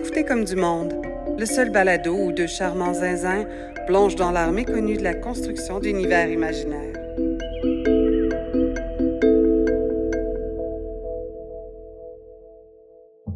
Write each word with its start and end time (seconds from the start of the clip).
Écoutez 0.00 0.24
comme 0.24 0.44
du 0.44 0.54
monde, 0.54 0.94
le 1.36 1.44
seul 1.44 1.72
balado 1.72 2.14
où 2.14 2.30
deux 2.30 2.46
charmants 2.46 2.94
zinzins 2.94 3.44
plongent 3.88 4.14
dans 4.14 4.30
l'art 4.30 4.52
méconnu 4.52 4.96
de 4.96 5.02
la 5.02 5.12
construction 5.12 5.80
d'univers 5.80 6.30
imaginaires. 6.30 6.94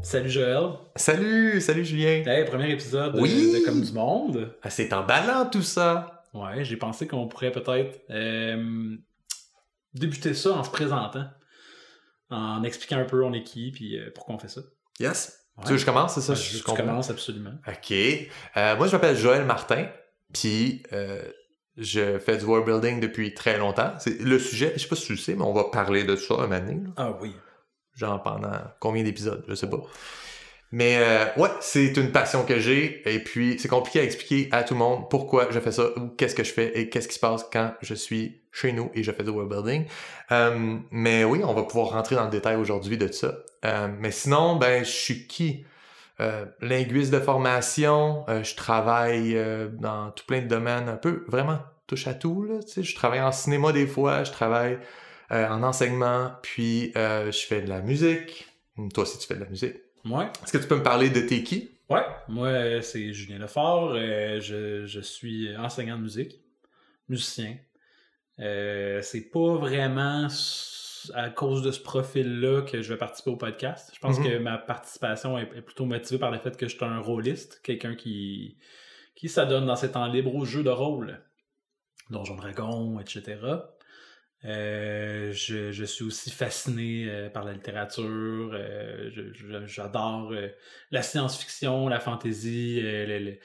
Salut 0.03 0.31
Joël. 0.31 0.71
Salut, 0.95 1.61
salut 1.61 1.85
Julien. 1.85 2.23
Hey, 2.25 2.45
premier 2.45 2.71
épisode 2.71 3.15
de, 3.15 3.65
Comme 3.65 3.83
du 3.83 3.93
Monde. 3.93 4.55
Ah, 4.63 4.71
c'est 4.71 4.93
emballant 4.93 5.47
tout 5.51 5.63
ça. 5.63 6.23
Ouais, 6.33 6.65
j'ai 6.65 6.77
pensé 6.77 7.09
qu'on 7.09 7.27
pourrait 7.27 7.51
peut-être 7.51 8.03
euh, 8.11 8.97
débuter 9.95 10.35
ça 10.35 10.53
en 10.53 10.63
se 10.63 10.71
présentant, 10.71 11.27
en 12.31 12.63
expliquant 12.63 12.99
un 12.99 13.05
peu 13.05 13.25
on 13.25 13.33
est 13.33 13.43
qui, 13.43 13.73
puis 13.73 13.99
euh, 13.99 14.13
pourquoi 14.15 14.37
on 14.37 14.39
fait 14.39 14.49
ça. 14.49 14.61
Yes. 15.01 15.42
Ouais. 15.59 15.65
Tu 15.65 15.71
veux 15.71 15.75
que 15.77 15.81
je 15.81 15.87
commence, 15.87 16.15
c'est 16.15 16.21
ça? 16.21 16.33
Ouais, 16.33 16.39
je, 16.39 16.59
je, 16.59 16.63
commences 16.63 17.11
absolument. 17.11 17.53
Ok. 17.69 17.93
Euh, 17.93 18.77
moi, 18.77 18.87
je 18.87 18.93
m'appelle 18.93 19.17
Joël 19.17 19.45
Martin, 19.45 19.87
puis 20.33 20.83
euh, 20.93 21.23
je 21.77 22.19
fais 22.19 22.39
du 22.39 22.45
world 22.45 22.67
building 22.67 23.01
depuis 23.01 23.35
très 23.35 23.59
longtemps. 23.59 23.93
C'est 23.99 24.21
le 24.21 24.39
sujet, 24.39 24.73
je 24.77 24.83
sais 24.83 24.89
pas 24.89 24.97
si 24.97 25.07
tu 25.07 25.13
le 25.13 25.19
sais, 25.19 25.35
mais 25.35 25.43
on 25.43 25.53
va 25.53 25.65
parler 25.65 26.05
de 26.05 26.17
ça 26.17 26.35
un 26.35 26.47
moment 26.47 26.59
donné, 26.59 26.75
là. 26.75 26.91
Ah 26.97 27.19
oui. 27.21 27.35
genre 27.95 28.23
pendant 28.23 28.59
combien 28.81 29.03
d'épisodes, 29.03 29.45
je 29.47 29.55
sais 29.55 29.69
pas. 29.69 29.81
Mais 30.73 30.97
euh, 30.97 31.27
ouais, 31.37 31.51
c'est 31.61 31.95
une 31.99 32.13
passion 32.13 32.47
que 32.47 32.59
j'ai 32.59 33.03
et 33.07 33.19
puis 33.19 33.59
c'est 33.59 33.69
compliqué 33.69 34.01
à 34.01 34.05
expliquer 34.05 34.49
à 34.53 34.65
tout 34.65 34.73
le 34.73 34.79
monde 34.79 35.11
pourquoi 35.11 35.49
je 35.51 35.61
fais 35.61 35.71
ça 35.71 35.91
ou 35.99 36.09
qu'est-ce 36.09 36.35
que 36.35 36.45
je 36.45 36.53
fais 36.53 36.79
et 36.79 36.89
qu'est-ce 36.89 37.09
qui 37.09 37.15
se 37.15 37.21
passe 37.21 37.45
quand 37.53 37.75
je 37.83 37.93
suis 37.93 38.42
chez 38.53 38.73
nous 38.73 38.91
et 38.95 39.03
je 39.03 39.11
fais 39.11 39.25
du 39.25 39.31
world 39.31 39.51
building. 39.51 39.87
Euh, 40.31 40.79
mais 40.91 41.25
oui, 41.25 41.41
on 41.43 41.55
va 41.55 41.63
pouvoir 41.63 41.91
rentrer 41.91 42.15
dans 42.15 42.25
le 42.25 42.31
détail 42.31 42.57
aujourd'hui 42.57 42.99
de 42.99 43.11
ça. 43.11 43.39
Euh, 43.65 43.89
mais 43.99 44.11
sinon, 44.11 44.57
ben 44.57 44.85
je 44.85 44.91
suis 44.91 45.27
qui? 45.27 45.65
Euh, 46.21 46.45
linguiste 46.61 47.13
de 47.13 47.19
formation, 47.19 48.27
je 48.29 48.55
travaille 48.55 49.37
dans 49.81 50.11
tout 50.11 50.25
plein 50.27 50.43
de 50.43 50.47
domaines 50.47 50.89
un 50.89 50.97
peu 50.97 51.25
vraiment 51.27 51.59
touche 51.87 52.07
à 52.07 52.15
tout 52.15 52.45
là, 52.45 52.61
je 52.77 52.95
travaille 52.95 53.21
en 53.21 53.33
cinéma 53.33 53.73
des 53.73 53.87
fois, 53.87 54.23
je 54.23 54.31
travaille 54.31 54.79
en 55.31 55.63
enseignement, 55.63 56.33
puis 56.43 56.93
je 56.95 57.45
fais 57.49 57.63
de 57.63 57.69
la 57.69 57.81
musique. 57.81 58.47
Hum, 58.77 58.93
Toi 58.93 59.03
aussi, 59.03 59.19
tu 59.19 59.27
fais 59.27 59.35
de 59.35 59.41
la 59.41 59.49
musique. 59.49 59.75
Ouais. 60.05 60.27
Est-ce 60.45 60.53
que 60.53 60.59
tu 60.59 60.69
peux 60.69 60.77
me 60.77 60.83
parler 60.83 61.11
de 61.11 61.21
t'es 61.23 61.43
qui? 61.43 61.71
Ouais. 61.89 62.05
Moi, 62.29 62.83
c'est 62.83 63.13
Julien 63.13 63.39
Lefort. 63.39 63.95
je, 63.95 64.85
je 64.87 65.01
suis 65.01 65.57
enseignant 65.57 65.97
de 65.97 66.03
musique, 66.03 66.41
musicien. 67.09 67.57
Euh, 68.41 69.01
c'est 69.03 69.31
pas 69.31 69.55
vraiment 69.57 70.27
à 71.15 71.31
cause 71.31 71.63
de 71.63 71.71
ce 71.73 71.81
profil-là 71.81 72.63
que 72.63 72.81
je 72.81 72.93
vais 72.93 72.99
participer 72.99 73.31
au 73.31 73.37
podcast. 73.37 73.91
Je 73.95 73.99
pense 73.99 74.19
Mhm. 74.19 74.25
que 74.25 74.39
ma 74.39 74.57
participation 74.59 75.37
est, 75.39 75.51
est 75.57 75.63
plutôt 75.63 75.85
motivée 75.85 76.19
par 76.19 76.31
le 76.31 76.39
fait 76.39 76.57
que 76.57 76.69
je 76.69 76.77
suis 76.77 76.85
un 76.85 76.99
rôliste, 77.01 77.61
quelqu'un 77.63 77.95
qui, 77.97 78.57
qui 79.17 79.29
s'adonne 79.29 79.67
dans 79.67 79.77
ses 79.77 79.91
temps 79.93 80.07
libres 80.07 80.35
aux 80.35 80.45
jeux 80.45 80.63
de 80.63 80.71
rôle, 80.71 81.21
Donjon 82.11 82.37
Dragon, 82.37 83.01
etc. 83.01 83.39
Euh, 84.45 85.33
je, 85.33 85.71
je 85.71 85.85
suis 85.85 86.05
aussi 86.05 86.31
fasciné 86.31 87.07
euh, 87.09 87.31
par 87.31 87.45
la 87.45 87.53
littérature. 87.53 88.51
euh, 88.55 89.11
J'adore 89.67 90.33
la 90.91 91.03
science-fiction, 91.03 91.89
la 91.89 92.01
fantasy, 92.01 92.81
le- 92.81 93.19
le- 93.19 93.39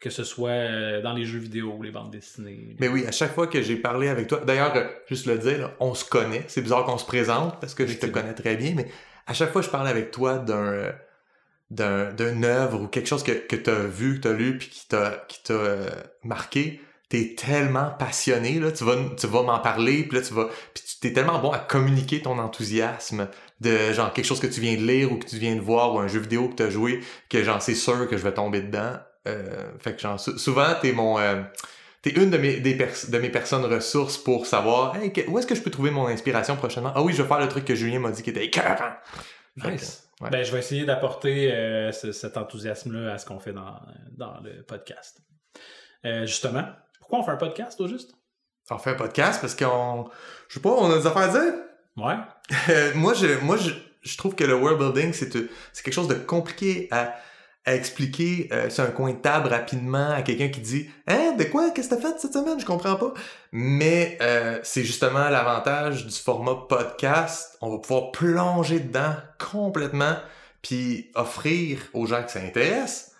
que 0.00 0.10
ce 0.10 0.24
soit 0.24 0.50
euh, 0.50 1.02
dans 1.02 1.12
les 1.12 1.24
jeux 1.24 1.38
vidéo, 1.38 1.80
les 1.82 1.90
bandes 1.90 2.10
dessinées. 2.10 2.76
Mais 2.78 2.88
oui, 2.88 3.06
à 3.06 3.12
chaque 3.12 3.34
fois 3.34 3.46
que 3.46 3.62
j'ai 3.62 3.76
parlé 3.76 4.08
avec 4.08 4.26
toi, 4.26 4.40
d'ailleurs, 4.46 4.76
euh, 4.76 4.86
juste 5.08 5.26
le 5.26 5.38
dire, 5.38 5.58
là, 5.58 5.74
on 5.80 5.94
se 5.94 6.04
connaît. 6.04 6.44
C'est 6.48 6.60
bizarre 6.62 6.84
qu'on 6.84 6.98
se 6.98 7.06
présente 7.06 7.60
parce 7.60 7.74
que 7.74 7.86
je 7.86 7.96
te 7.96 8.06
connais 8.06 8.34
très 8.34 8.56
bien, 8.56 8.74
mais 8.74 8.88
à 9.26 9.34
chaque 9.34 9.52
fois 9.52 9.62
que 9.62 9.66
je 9.66 9.72
parle 9.72 9.88
avec 9.88 10.10
toi 10.10 10.38
d'un 10.38 10.72
euh, 10.72 10.92
d'un 11.70 12.42
œuvre 12.44 12.82
ou 12.82 12.86
quelque 12.86 13.08
chose 13.08 13.24
que, 13.24 13.32
que 13.32 13.56
tu 13.56 13.70
as 13.70 13.86
vu, 13.86 14.16
que 14.16 14.22
tu 14.22 14.28
as 14.28 14.32
lu, 14.32 14.58
puis 14.58 14.68
qui 14.68 14.86
t'a 14.86 15.24
qui 15.28 15.42
t'a 15.42 15.54
euh, 15.54 15.90
marqué, 16.22 16.80
t'es 17.08 17.34
tellement 17.36 17.90
passionné, 17.90 18.58
là, 18.58 18.72
tu 18.72 18.84
vas, 18.84 18.96
tu 19.16 19.26
vas 19.26 19.42
m'en 19.42 19.58
parler, 19.60 20.04
puis 20.04 20.18
là, 20.18 20.24
tu 20.24 20.34
vas... 20.34 20.48
Puis 20.74 20.84
tu 20.84 20.98
t'es 21.00 21.12
tellement 21.12 21.38
bon 21.38 21.50
à 21.52 21.58
communiquer 21.58 22.20
ton 22.22 22.38
enthousiasme 22.38 23.28
de, 23.60 23.92
genre, 23.92 24.12
quelque 24.12 24.24
chose 24.24 24.40
que 24.40 24.46
tu 24.46 24.60
viens 24.60 24.76
de 24.76 24.84
lire 24.86 25.12
ou 25.12 25.16
que 25.16 25.26
tu 25.26 25.38
viens 25.38 25.54
de 25.54 25.60
voir 25.60 25.94
ou 25.94 25.98
un 26.00 26.08
jeu 26.08 26.20
vidéo 26.20 26.48
que 26.48 26.56
tu 26.56 26.62
as 26.64 26.70
joué, 26.70 27.00
que, 27.28 27.42
genre, 27.44 27.62
c'est 27.62 27.74
sûr 27.74 28.08
que 28.08 28.16
je 28.16 28.22
vais 28.22 28.34
tomber 28.34 28.60
dedans. 28.60 28.94
Euh, 29.26 29.72
fait 29.80 29.94
que, 29.94 30.00
genre, 30.00 30.18
sou- 30.20 30.38
souvent, 30.38 30.74
t'es 30.80 30.92
mon... 30.92 31.18
euh, 31.18 31.42
T'es 32.02 32.10
une 32.10 32.30
de 32.30 32.38
mes, 32.38 32.60
des 32.60 32.76
pers- 32.76 33.08
de 33.10 33.18
mes 33.18 33.30
personnes 33.30 33.64
ressources 33.64 34.16
pour 34.16 34.46
savoir 34.46 34.94
hey, 34.96 35.12
où 35.26 35.38
est-ce 35.40 35.46
que 35.46 35.56
je 35.56 35.62
peux 35.62 35.70
trouver 35.72 35.90
mon 35.90 36.06
inspiration 36.06 36.54
prochainement? 36.54 36.92
Ah 36.94 37.02
oui, 37.02 37.12
je 37.12 37.20
vais 37.22 37.26
faire 37.26 37.40
le 37.40 37.48
truc 37.48 37.64
que 37.64 37.74
Julien 37.74 37.98
m'a 37.98 38.12
dit 38.12 38.22
qui 38.22 38.30
était 38.30 38.44
écœurant. 38.44 38.92
Nice. 39.56 40.08
que, 40.20 40.24
ouais. 40.24 40.30
Ben, 40.30 40.44
je 40.44 40.52
vais 40.52 40.60
essayer 40.60 40.84
d'apporter 40.84 41.52
euh, 41.52 41.90
ce- 41.90 42.12
cet 42.12 42.36
enthousiasme-là 42.36 43.14
à 43.14 43.18
ce 43.18 43.26
qu'on 43.26 43.40
fait 43.40 43.52
dans, 43.52 43.80
dans 44.12 44.38
le 44.44 44.62
podcast. 44.62 45.18
Justement, 46.24 46.64
pourquoi 47.00 47.18
on 47.18 47.22
fait 47.24 47.32
un 47.32 47.36
podcast 47.36 47.80
au 47.80 47.88
juste? 47.88 48.12
On 48.70 48.78
fait 48.78 48.90
un 48.90 48.94
podcast 48.94 49.40
parce 49.40 49.56
qu'on... 49.56 50.08
Je 50.48 50.54
sais 50.54 50.60
pas, 50.60 50.70
on 50.70 50.90
a 50.92 50.98
des 50.98 51.06
affaires 51.08 51.22
à 51.22 51.28
dire? 51.28 51.54
Ouais. 51.96 52.14
Moi, 52.94 53.14
je, 53.14 53.38
moi 53.44 53.56
je, 53.56 53.70
je 54.02 54.16
trouve 54.16 54.36
que 54.36 54.44
le 54.44 54.54
world 54.54 54.78
building, 54.78 55.12
c'est 55.12 55.32
c'est 55.72 55.82
quelque 55.82 55.94
chose 55.94 56.06
de 56.08 56.14
compliqué 56.14 56.86
à, 56.92 57.14
à 57.66 57.74
expliquer 57.74 58.48
euh, 58.52 58.70
sur 58.70 58.84
un 58.84 58.90
coin 58.90 59.12
de 59.12 59.18
table 59.18 59.48
rapidement 59.48 60.10
à 60.10 60.22
quelqu'un 60.22 60.48
qui 60.48 60.60
dit 60.60 60.88
Hein, 61.06 61.32
de 61.38 61.44
quoi? 61.44 61.70
Qu'est-ce 61.70 61.88
que 61.88 61.96
t'as 61.96 62.00
fait 62.00 62.18
cette 62.18 62.32
semaine? 62.32 62.58
Je 62.58 62.64
comprends 62.64 62.96
pas. 62.96 63.12
Mais 63.52 64.16
euh, 64.22 64.58
c'est 64.62 64.84
justement 64.84 65.28
l'avantage 65.28 66.06
du 66.06 66.14
format 66.14 66.54
podcast. 66.68 67.58
On 67.60 67.70
va 67.70 67.78
pouvoir 67.78 68.12
plonger 68.12 68.80
dedans 68.80 69.14
complètement, 69.38 70.16
puis 70.62 71.10
offrir 71.14 71.80
aux 71.92 72.06
gens 72.06 72.22
que 72.22 72.30
ça 72.30 72.40
intéresse 72.40 73.12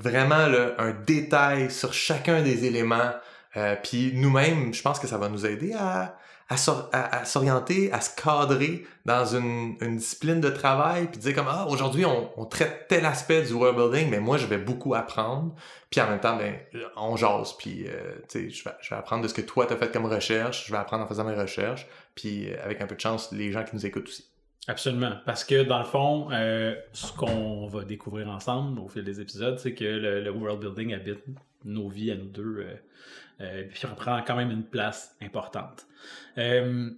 vraiment 0.00 0.46
là, 0.46 0.74
un 0.78 0.92
détail 0.92 1.70
sur 1.70 1.92
chacun 1.92 2.42
des 2.42 2.64
éléments. 2.64 3.12
Euh, 3.56 3.76
puis 3.82 4.12
nous-mêmes, 4.14 4.72
je 4.72 4.82
pense 4.82 4.98
que 4.98 5.06
ça 5.06 5.18
va 5.18 5.28
nous 5.28 5.46
aider 5.46 5.74
à, 5.74 6.16
à, 6.50 6.56
s'or- 6.56 6.90
à- 6.92 7.20
à 7.20 7.24
s'orienter, 7.24 7.92
à 7.92 8.00
se 8.00 8.14
cadrer 8.14 8.84
dans 9.06 9.24
une, 9.24 9.76
discipline 9.78 10.40
de 10.40 10.50
travail, 10.50 11.06
puis 11.06 11.20
dire 11.20 11.34
comme 11.34 11.46
ah 11.48 11.66
aujourd'hui 11.68 12.04
on, 12.04 12.44
traite 12.44 12.86
tel 12.88 13.06
aspect 13.06 13.42
du 13.42 13.52
world 13.52 13.76
building, 13.76 14.10
mais 14.10 14.18
moi 14.18 14.36
je 14.36 14.46
vais 14.46 14.58
beaucoup 14.58 14.94
apprendre, 14.94 15.54
puis 15.90 16.00
en 16.00 16.08
même 16.08 16.20
temps 16.20 16.36
ben 16.36 16.56
on 16.96 17.16
jase, 17.16 17.52
puis 17.56 17.86
euh, 17.86 18.16
je 18.34 18.64
vais, 18.64 18.96
apprendre 18.96 19.22
de 19.22 19.28
ce 19.28 19.34
que 19.34 19.40
toi 19.40 19.64
t'as 19.66 19.76
fait 19.76 19.92
comme 19.92 20.06
recherche, 20.06 20.66
je 20.66 20.72
vais 20.72 20.78
apprendre 20.78 21.04
en 21.04 21.06
faisant 21.06 21.24
mes 21.24 21.36
recherches, 21.36 21.86
puis 22.16 22.50
euh, 22.50 22.56
avec 22.64 22.80
un 22.80 22.86
peu 22.86 22.96
de 22.96 23.00
chance 23.00 23.30
les 23.30 23.52
gens 23.52 23.62
qui 23.62 23.76
nous 23.76 23.86
écoutent 23.86 24.08
aussi. 24.08 24.26
Absolument. 24.66 25.12
Parce 25.24 25.44
que 25.44 25.62
dans 25.62 25.78
le 25.78 25.86
fond, 25.86 26.28
euh, 26.32 26.74
ce 26.92 27.12
qu'on 27.12 27.66
va 27.66 27.84
découvrir 27.84 28.28
ensemble 28.28 28.78
au 28.78 28.88
fil 28.88 29.04
des 29.04 29.20
épisodes, 29.20 29.58
c'est 29.58 29.72
que 29.72 29.84
le, 29.84 30.20
le 30.20 30.30
world 30.30 30.60
building 30.60 30.92
habite 30.92 31.24
nos 31.64 31.88
vies 31.88 32.10
à 32.10 32.16
nous 32.16 32.26
deux. 32.26 32.66
Euh, 33.40 33.44
euh, 33.44 33.64
puis 33.70 33.86
on 33.86 33.94
prend 33.94 34.22
quand 34.22 34.36
même 34.36 34.50
une 34.50 34.64
place 34.64 35.16
importante. 35.22 35.86
Euh, 36.38 36.90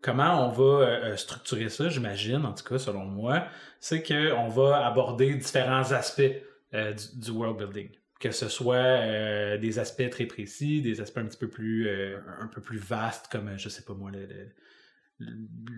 comment 0.00 0.46
on 0.46 0.50
va 0.50 0.86
euh, 0.86 1.16
structurer 1.16 1.68
ça, 1.68 1.88
j'imagine, 1.88 2.44
en 2.44 2.52
tout 2.52 2.64
cas 2.64 2.78
selon 2.78 3.04
moi, 3.04 3.46
c'est 3.80 4.02
qu'on 4.02 4.48
va 4.48 4.86
aborder 4.86 5.34
différents 5.34 5.92
aspects 5.92 6.22
euh, 6.74 6.94
du, 7.14 7.30
world 7.30 7.58
building. 7.58 7.90
Que 8.20 8.30
ce 8.30 8.48
soit 8.48 8.76
euh, 8.76 9.58
des 9.58 9.78
aspects 9.78 10.08
très 10.10 10.26
précis, 10.26 10.80
des 10.80 11.00
aspects 11.00 11.18
un 11.18 11.26
petit 11.26 11.38
peu 11.38 11.48
plus, 11.48 11.88
euh, 11.88 12.18
un 12.40 12.46
peu 12.46 12.60
plus 12.60 12.78
vastes, 12.78 13.28
comme, 13.30 13.48
euh, 13.48 13.58
je 13.58 13.68
sais 13.68 13.82
pas 13.82 13.94
moi, 13.94 14.10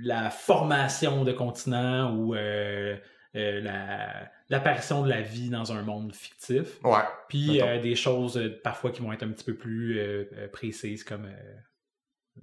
la 0.03 0.31
formation 0.31 1.25
de 1.25 1.33
continents 1.33 2.15
ou 2.15 2.35
euh, 2.35 2.97
euh, 3.37 3.61
la- 3.61 4.31
l'apparition 4.49 5.03
de 5.03 5.09
la 5.09 5.23
vie 5.23 5.49
dans 5.51 5.73
un 5.73 5.83
monde 5.83 6.15
fictif. 6.15 6.83
Ouais. 6.85 7.01
Puis 7.29 7.63
euh, 7.63 7.81
des 7.81 7.97
choses 7.97 8.37
euh, 8.37 8.61
parfois 8.63 8.91
qui 8.91 9.01
vont 9.03 9.13
être 9.13 9.23
un 9.23 9.31
petit 9.31 9.45
peu 9.45 9.55
plus 9.55 9.99
euh, 9.99 10.25
euh, 10.35 10.49
précises, 10.49 11.03
comme, 11.05 11.29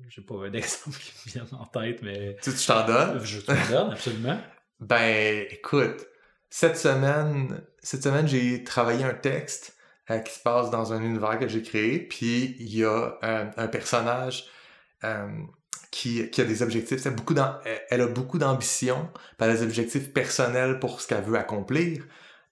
je 0.08 0.16
sais 0.16 0.26
pas 0.26 0.50
d'exemple 0.50 0.98
qui 0.98 1.12
me 1.28 1.32
viennent 1.34 1.60
en 1.60 1.66
tête, 1.66 2.02
mais 2.02 2.38
Tu, 2.42 2.52
tu 2.54 2.66
t'en 2.66 2.86
donnes? 2.86 3.24
je 3.24 3.40
te 3.40 3.52
le 3.52 3.72
donne 3.72 3.92
absolument. 3.92 4.40
Ben, 4.80 5.46
écoute, 5.52 6.08
cette 6.50 6.76
semaine, 6.76 7.62
cette 7.84 8.02
semaine, 8.02 8.28
j'ai 8.28 8.64
travaillé 8.64 9.04
un 9.04 9.14
texte 9.14 9.78
qui 10.26 10.34
se 10.34 10.40
passe 10.40 10.72
dans 10.72 10.92
un 10.92 11.04
univers 11.04 11.38
que 11.38 11.48
j'ai 11.48 11.62
créé, 11.62 12.00
puis 12.00 12.56
il 12.60 12.76
y 12.76 12.84
a 12.84 13.20
un 13.22 13.68
personnage 13.68 14.46
qui, 15.92 16.30
qui 16.30 16.42
a 16.42 16.46
des 16.46 16.64
objectifs. 16.64 17.02
C'est 17.02 17.16
beaucoup 17.16 17.34
d'am- 17.34 17.60
elle- 17.66 17.82
elle 17.90 18.02
a 18.02 18.08
beaucoup 18.08 18.38
d'ambition, 18.38 19.10
elle 19.40 19.50
a 19.50 19.54
des 19.54 19.64
objectifs 19.64 20.14
personnels 20.14 20.80
pour 20.80 21.02
ce 21.02 21.08
qu'elle 21.08 21.24
veut 21.24 21.38
accomplir. 21.38 22.04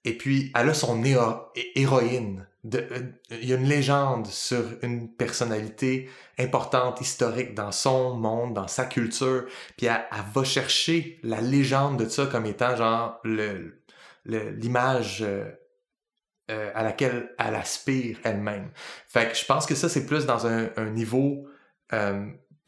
Et 0.04 0.16
puis, 0.16 0.50
elle 0.54 0.68
a 0.70 0.74
son 0.74 1.02
héro- 1.04 1.46
hé- 1.56 1.72
héroïne. 1.80 2.46
Euh, 2.74 3.00
il 3.30 3.48
y 3.48 3.52
a 3.54 3.56
une 3.56 3.68
légende 3.68 4.26
sur 4.26 4.62
une 4.82 5.10
personnalité 5.14 6.10
importante, 6.38 7.00
historique 7.00 7.54
dans 7.54 7.72
son 7.72 8.14
monde, 8.16 8.54
dans 8.54 8.68
sa 8.68 8.84
culture. 8.84 9.46
Puis 9.78 9.86
elle, 9.86 10.04
elle 10.12 10.18
va 10.34 10.44
chercher 10.44 11.18
la 11.22 11.40
légende 11.40 11.98
de 12.02 12.08
ça 12.08 12.26
comme 12.26 12.46
étant 12.46 12.76
genre 12.76 13.20
l'image 14.24 15.22
euh, 15.22 15.50
euh, 16.50 16.70
à 16.74 16.82
laquelle 16.82 17.34
elle 17.38 17.54
aspire 17.54 18.18
elle-même. 18.24 18.70
Fait 19.08 19.30
que 19.30 19.36
je 19.36 19.44
pense 19.46 19.64
que 19.66 19.74
ça, 19.74 19.88
c'est 19.88 20.04
plus 20.06 20.26
dans 20.26 20.46
un, 20.46 20.68
niveau 20.90 21.46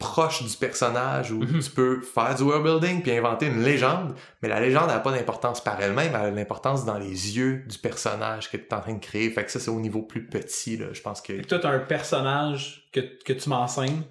proche 0.03 0.43
du 0.43 0.55
personnage 0.57 1.31
où 1.31 1.39
Mhm. 1.39 1.59
tu 1.61 1.69
peux 1.71 2.01
faire 2.01 2.35
du 2.35 2.43
world 2.43 2.63
building 2.63 3.01
puis 3.01 3.11
inventer 3.17 3.47
une 3.47 3.63
légende, 3.63 4.13
mais 4.41 4.49
la 4.49 4.59
légende 4.59 4.87
n'a 4.87 4.99
pas 4.99 5.11
d'importance 5.11 5.63
par 5.63 5.81
elle-même, 5.81 6.09
elle 6.13 6.27
a 6.27 6.31
l'importance 6.31 6.85
dans 6.85 6.97
les 6.99 7.37
yeux 7.37 7.63
du 7.67 7.77
personnage 7.79 8.51
que 8.51 8.57
tu 8.57 8.63
es 8.65 8.73
en 8.73 8.81
train 8.81 8.93
de 8.93 8.99
créer. 8.99 9.29
Fait 9.31 9.43
que 9.43 9.51
ça, 9.51 9.59
c'est 9.59 9.71
au 9.71 9.79
niveau 9.79 10.01
plus 10.03 10.27
petit, 10.27 10.77
là. 10.77 10.87
Je 10.93 11.01
pense 11.01 11.21
que. 11.21 11.33
Que 11.33 11.47
toi, 11.47 11.59
t'as 11.59 11.69
un 11.71 11.79
personnage 11.79 12.89
que, 12.93 12.99
que 13.25 13.33
tu 13.33 13.49
m'enseignes 13.49 14.03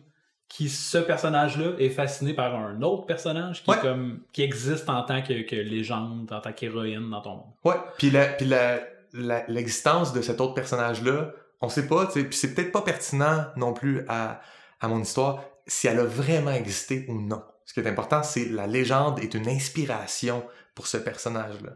qui, 0.48 0.68
ce 0.68 0.98
personnage-là, 0.98 1.72
est 1.78 1.88
fasciné 1.88 2.34
par 2.34 2.54
un 2.54 2.82
autre 2.82 3.06
personnage 3.06 3.62
qui, 3.62 3.70
Ouais. 3.70 3.78
comme, 3.80 4.20
qui 4.32 4.42
existe 4.42 4.88
en 4.90 5.02
tant 5.02 5.22
que, 5.22 5.42
que 5.48 5.56
légende, 5.56 6.30
en 6.32 6.40
tant 6.40 6.52
qu'héroïne 6.52 7.08
dans 7.10 7.22
ton 7.22 7.30
monde. 7.36 7.52
Ouais, 7.64 7.76
puis 7.96 8.10
la, 8.10 8.26
puis 8.26 8.44
la, 8.46 8.80
la- 9.14 9.44
l'existence 9.48 10.12
de 10.12 10.20
cet 10.20 10.40
autre 10.42 10.54
personnage-là, 10.54 11.30
on 11.62 11.68
sait 11.68 11.86
pas, 11.86 12.06
tu 12.06 12.24
puis 12.28 12.36
c'est 12.36 12.54
peut-être 12.54 12.72
pas 12.72 12.82
pertinent 12.82 13.46
non 13.56 13.72
plus 13.72 14.04
à, 14.08 14.40
à 14.80 14.88
mon 14.88 15.00
histoire 15.00 15.40
si 15.66 15.86
elle 15.88 16.00
a 16.00 16.04
vraiment 16.04 16.52
existé 16.52 17.06
ou 17.08 17.20
non. 17.20 17.42
Ce 17.64 17.74
qui 17.74 17.80
est 17.80 17.86
important, 17.88 18.22
c'est 18.22 18.46
la 18.48 18.66
légende 18.66 19.18
est 19.20 19.34
une 19.34 19.48
inspiration 19.48 20.44
pour 20.74 20.86
ce 20.86 20.96
personnage-là, 20.96 21.72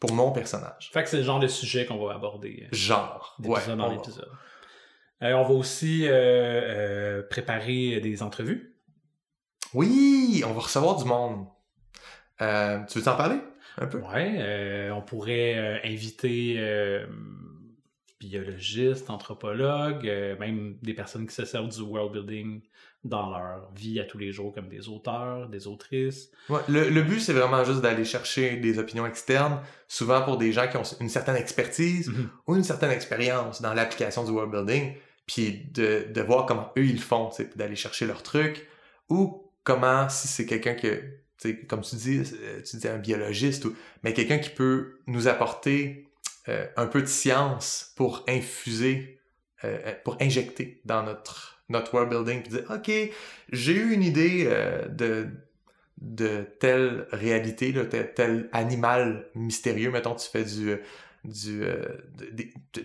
pour 0.00 0.12
mon 0.12 0.32
personnage. 0.32 0.90
Fait 0.92 1.02
que 1.04 1.08
c'est 1.10 1.18
le 1.18 1.22
genre 1.22 1.40
de 1.40 1.46
sujet 1.48 1.86
qu'on 1.86 2.04
va 2.04 2.14
aborder. 2.14 2.64
euh, 2.64 2.68
Genre, 2.76 3.36
ouais. 3.44 3.60
en 3.70 3.78
on 3.80 3.88
va- 3.88 3.94
épisode. 3.94 4.30
Euh, 5.22 5.32
on 5.34 5.42
va 5.42 5.50
aussi 5.54 6.06
euh, 6.06 6.12
euh, 6.12 7.22
préparer 7.28 8.00
des 8.00 8.22
entrevues. 8.22 8.76
Oui, 9.74 10.42
on 10.46 10.52
va 10.52 10.60
recevoir 10.60 10.96
du 10.96 11.04
monde. 11.04 11.46
Tu 12.38 12.98
veux 12.98 13.04
t'en 13.04 13.16
parler 13.16 13.40
un 13.78 13.86
peu? 13.86 13.98
Ouais, 13.98 14.36
euh, 14.38 14.90
on 14.92 15.02
pourrait 15.02 15.80
inviter 15.84 16.56
biologistes, 18.20 19.10
anthropologues, 19.10 20.06
même 20.40 20.76
des 20.82 20.94
personnes 20.94 21.26
qui 21.26 21.34
se 21.34 21.44
servent 21.44 21.68
du 21.68 21.80
world 21.82 22.12
building 22.12 22.62
dans 23.04 23.30
leur 23.30 23.70
vie 23.74 24.00
à 24.00 24.04
tous 24.04 24.18
les 24.18 24.32
jours, 24.32 24.52
comme 24.54 24.68
des 24.68 24.88
auteurs, 24.88 25.48
des 25.48 25.66
autrices. 25.68 26.30
Ouais, 26.48 26.60
le, 26.68 26.88
le 26.90 27.02
but, 27.02 27.20
c'est 27.20 27.32
vraiment 27.32 27.64
juste 27.64 27.80
d'aller 27.80 28.04
chercher 28.04 28.56
des 28.56 28.78
opinions 28.78 29.06
externes, 29.06 29.60
souvent 29.86 30.22
pour 30.22 30.36
des 30.36 30.52
gens 30.52 30.66
qui 30.68 30.76
ont 30.76 30.82
une 31.00 31.08
certaine 31.08 31.36
expertise 31.36 32.08
Mhm. 32.08 32.28
ou 32.46 32.56
une 32.56 32.64
certaine 32.64 32.90
expérience 32.90 33.62
dans 33.62 33.72
l'application 33.72 34.24
du 34.24 34.32
world 34.32 34.50
building, 34.50 34.94
puis 35.26 35.66
de, 35.72 36.06
de 36.12 36.20
voir 36.22 36.46
comment 36.46 36.72
eux 36.76 36.84
ils 36.84 37.00
font, 37.00 37.30
d'aller 37.56 37.76
chercher 37.76 38.06
leurs 38.06 38.22
trucs, 38.22 38.66
ou 39.08 39.48
comment, 39.62 40.08
si 40.08 40.26
c'est 40.26 40.46
quelqu'un 40.46 40.74
que, 40.74 41.02
comme 41.68 41.82
tu 41.82 41.96
dis, 41.96 42.18
euh, 42.42 42.62
tu 42.62 42.78
dis 42.78 42.88
un 42.88 42.98
biologiste, 42.98 43.64
ou, 43.66 43.76
mais 44.02 44.12
quelqu'un 44.12 44.38
qui 44.38 44.50
peut 44.50 44.98
nous 45.06 45.28
apporter 45.28 46.08
euh, 46.48 46.66
un 46.76 46.86
peu 46.86 47.00
de 47.00 47.06
science 47.06 47.92
pour 47.96 48.24
infuser, 48.28 49.20
euh, 49.64 49.92
pour 50.04 50.16
injecter 50.20 50.80
dans 50.84 51.02
notre, 51.04 51.57
notre 51.68 51.92
world 51.94 52.10
building, 52.10 52.42
puis 52.42 52.50
dire, 52.50 52.64
OK, 52.70 52.90
j'ai 53.52 53.72
eu 53.74 53.92
une 53.92 54.02
idée 54.02 54.44
euh, 54.46 54.86
de, 54.88 55.28
de 56.00 56.44
telle 56.60 57.06
réalité, 57.12 57.72
là, 57.72 57.84
tel, 57.84 58.12
tel 58.14 58.48
animal 58.52 59.26
mystérieux, 59.34 59.90
mettons, 59.90 60.14
tu 60.14 60.28
fais 60.30 60.44
du... 60.44 60.70
euh, 60.70 60.76
du 61.24 61.64
euh, 61.64 61.84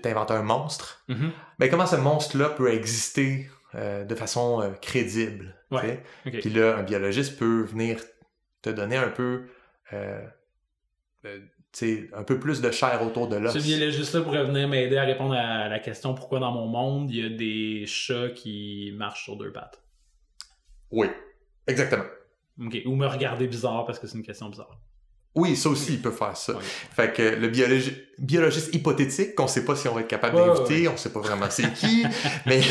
t'inventes 0.02 0.32
un 0.32 0.42
monstre, 0.42 1.04
Mhm. 1.08 1.32
ben 1.60 1.70
comment 1.70 1.86
ce 1.86 1.96
monstre-là 1.96 2.50
peut 2.50 2.74
exister 2.74 3.48
euh, 3.76 4.04
de 4.04 4.16
façon 4.16 4.74
crédible. 4.82 5.56
Ouais. 5.72 6.04
Puis 6.26 6.50
là, 6.50 6.78
un 6.78 6.84
biologiste 6.84 7.38
peut 7.38 7.62
venir 7.62 8.02
te 8.64 8.70
donner 8.72 8.98
un 8.98 9.10
peu, 9.10 9.46
un 11.82 12.24
peu 12.24 12.40
plus 12.40 12.62
de 12.62 12.70
chair 12.72 13.02
autour 13.04 13.28
de 13.28 13.36
l'os. 13.38 13.54
Ce 13.54 13.58
biologiste-là 13.60 14.22
pourrait 14.22 14.46
venir 14.46 14.68
m'aider 14.68 14.98
à 14.98 15.04
répondre 15.04 15.34
à 15.34 15.68
la 15.68 15.80
question 15.80 16.14
pourquoi 16.14 16.40
dans 16.40 16.52
mon 16.52 16.68
monde 16.68 17.10
il 17.12 17.24
y 17.24 17.26
a 17.26 17.30
des 17.30 17.86
chats 17.88 18.30
qui 18.30 18.94
marchent 18.96 19.24
sur 19.24 19.36
deux 19.38 19.52
pattes? 19.52 19.82
Oui, 20.92 21.08
exactement. 21.68 22.04
Ok. 22.64 22.78
Ou 22.86 22.96
me 22.96 23.08
regarder 23.08 23.48
bizarre 23.48 23.86
parce 23.86 23.98
que 24.00 24.06
c'est 24.08 24.18
une 24.18 24.24
question 24.24 24.50
bizarre. 24.50 24.80
Oui, 25.36 25.56
ça 25.56 25.70
aussi, 25.70 25.94
il 25.94 26.02
peut 26.02 26.12
faire 26.12 26.38
ça. 26.38 26.54
Ouais. 26.54 26.60
Fait 26.62 27.12
que 27.12 27.24
le 27.24 27.50
biologi- 27.50 27.96
biologiste 28.20 28.76
hypothétique, 28.76 29.34
qu'on 29.34 29.48
sait 29.48 29.66
pas 29.66 29.76
si 29.76 29.88
on 29.88 29.96
va 29.96 30.02
être 30.02 30.08
capable 30.08 30.36
Ouais, 30.36 30.46
d'inviter, 30.46 30.88
on 30.88 30.96
sait 30.96 31.12
pas 31.12 31.22
vraiment 31.22 31.48
c'est 31.50 31.74
qui, 31.74 32.06
mais 32.46 32.62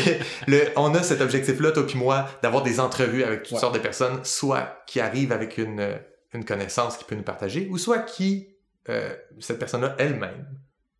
le, 0.47 0.61
on 0.77 0.95
a 0.95 1.03
cet 1.03 1.19
objectif-là, 1.19 1.73
toi 1.73 1.85
puis 1.85 1.97
moi, 1.99 2.25
d'avoir 2.41 2.63
des 2.63 2.79
entrevues 2.79 3.25
avec 3.25 3.43
toutes 3.43 3.53
Ouais. 3.55 3.59
sortes 3.59 3.73
de 3.75 3.79
personnes, 3.81 4.23
soit 4.23 4.81
qui 4.87 5.01
arrivent 5.01 5.33
avec 5.33 5.57
une, 5.57 5.85
une 6.33 6.45
connaissance 6.45 6.95
qui 6.95 7.03
peut 7.03 7.15
nous 7.15 7.23
partager, 7.23 7.67
ou 7.69 7.77
soit 7.77 7.99
qui, 7.99 8.47
euh, 8.89 9.15
cette 9.39 9.59
personne-là 9.59 9.95
elle-même, 9.99 10.45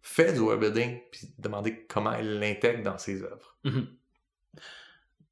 fait 0.01 0.33
du 0.33 0.39
webbuilding, 0.39 0.99
puis 1.11 1.33
demander 1.37 1.85
comment 1.87 2.13
elle 2.13 2.39
l'intègre 2.39 2.83
dans 2.83 2.97
ses 2.97 3.23
œuvres. 3.23 3.57
Mhm. 3.63 3.87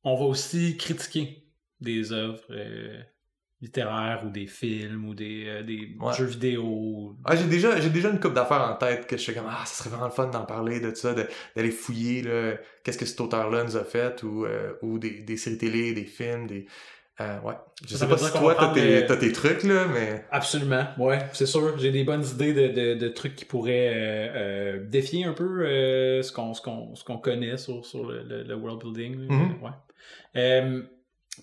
On 0.04 0.16
va 0.16 0.26
aussi 0.26 0.78
critiquer 0.78 1.44
des 1.80 2.12
œuvres 2.12 2.44
euh, 2.50 3.00
littéraires 3.62 4.24
ou 4.26 4.30
des 4.30 4.48
films 4.48 5.08
ou 5.08 5.14
des, 5.14 5.46
euh, 5.48 5.64
des 5.64 5.96
Ouais. 6.00 6.14
jeux 6.14 6.26
vidéo. 6.26 7.16
Ah, 7.26 7.36
j'ai 7.36 7.46
déjà, 7.48 7.80
j'ai 7.80 7.90
déjà 7.90 8.10
une 8.10 8.20
coupe 8.20 8.34
d'affaires 8.34 8.62
en 8.62 8.76
tête 8.76 9.06
que 9.08 9.18
je 9.18 9.24
fais 9.26 9.34
comme 9.34 9.48
ah, 9.50 9.64
ça 9.66 9.76
serait 9.84 9.90
vraiment 9.90 10.08
le 10.08 10.12
fun 10.14 10.28
d'en 10.28 10.46
parler 10.46 10.80
de 10.80 10.94
ça, 10.96 11.14
d'aller 11.14 11.72
fouiller 11.72 12.24
qu'est-ce 12.84 12.98
que 12.98 13.06
cet 13.06 13.20
auteur-là 13.22 13.64
nous 13.64 13.78
a 13.78 13.84
fait 13.84 14.24
ou, 14.24 14.46
ou 14.82 14.98
des, 15.00 15.22
des 15.22 15.38
séries 15.38 15.58
télé, 15.60 15.94
des 15.94 16.06
films, 16.06 16.48
des 16.48 16.66
euh, 17.20 17.40
ouais. 17.42 17.54
Je 17.86 17.96
Ça 17.96 18.06
sais 18.06 18.08
pas 18.08 18.18
si 18.18 18.32
toi 18.32 18.56
t'as 18.56 18.74
tes, 18.74 19.06
tes 19.06 19.32
trucs 19.32 19.64
là, 19.64 19.86
mais 19.88 20.26
Absolument, 20.32 20.86
ouais, 20.98 21.20
c'est 21.34 21.46
sûr. 21.46 21.78
J'ai 21.78 21.92
des 21.92 22.04
bonnes 22.04 22.24
idées 22.26 22.54
de, 22.54 22.68
de, 22.68 22.94
de 22.96 23.08
trucs 23.10 23.36
qui 23.36 23.46
pourraient 23.46 23.90
euh, 23.90 24.30
euh, 24.36 24.86
défier 24.88 25.26
un 25.26 25.34
peu 25.34 25.64
ce 26.24 26.32
qu'on 27.04 27.18
connaît 27.18 27.58
sur, 27.58 27.86
sur 27.86 28.06
le, 28.06 28.24
le- 28.24 28.44
le 28.44 28.56
world 28.56 28.80
building. 28.82 29.28
Mhm. 29.30 29.60
Ouais. 29.62 29.72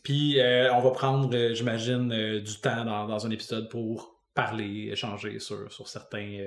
Puis 0.03 0.39
on 0.73 0.81
va 0.81 0.91
prendre, 0.91 1.31
j'imagine, 1.55 2.41
du 2.41 2.61
temps 2.61 2.85
dans, 2.85 3.07
dans 3.07 3.27
un 3.27 3.31
épisode 3.31 3.69
pour 3.69 4.17
parler, 4.35 4.89
échanger 4.93 5.39
sur, 5.39 5.71
sur 5.73 5.89
certains 5.89 6.39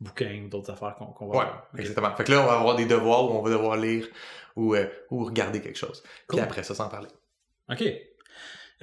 bouquins 0.00 0.42
ou 0.44 0.48
d'autres 0.48 0.72
affaires 0.72 0.94
qu'on 0.96 1.26
va 1.26 1.38
ouais, 1.38 1.44
voir. 1.44 1.68
Ok. 1.72 1.80
exactement. 1.80 2.14
Fait 2.16 2.24
que 2.24 2.32
là 2.32 2.42
on 2.42 2.46
va 2.46 2.54
avoir 2.58 2.76
des 2.76 2.84
devoirs 2.86 3.24
où 3.30 3.34
on 3.34 3.42
va 3.42 3.50
devoir 3.50 3.76
lire 3.76 4.06
ou 4.56 4.74
regarder 5.10 5.60
quelque 5.60 5.78
chose. 5.78 6.02
Puis 6.02 6.10
Cool. 6.28 6.40
après 6.40 6.62
ça, 6.62 6.74
s'en 6.74 6.88
parler. 6.88 7.08
OK. 7.70 7.82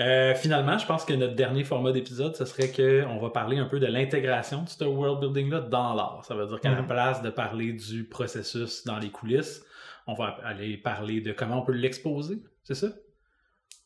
Euh, 0.01 0.35
finalement, 0.35 0.77
je 0.77 0.85
pense 0.85 1.05
que 1.05 1.13
notre 1.13 1.35
dernier 1.35 1.63
format 1.63 1.91
d'épisode, 1.91 2.35
ce 2.35 2.45
serait 2.45 2.71
qu'on 2.71 3.19
va 3.19 3.29
parler 3.29 3.57
un 3.57 3.65
peu 3.65 3.79
de 3.79 3.85
l'intégration 3.85 4.63
de 4.63 4.69
ce 4.69 4.83
world 4.83 5.19
building-là 5.19 5.61
dans 5.61 5.93
l'art. 5.93 6.23
Ça 6.25 6.33
veut 6.33 6.47
dire 6.47 6.59
qu'à 6.59 6.71
la 6.71 6.83
place 6.83 7.21
de 7.21 7.29
parler 7.29 7.73
du 7.73 8.03
processus 8.03 8.83
dans 8.85 8.97
les 8.97 9.11
coulisses, 9.11 9.63
on 10.07 10.13
va 10.13 10.37
aller 10.43 10.77
parler 10.77 11.21
de 11.21 11.31
comment 11.31 11.59
on 11.59 11.65
peut 11.65 11.73
l'exposer, 11.73 12.41
c'est 12.63 12.75
ça? 12.75 12.87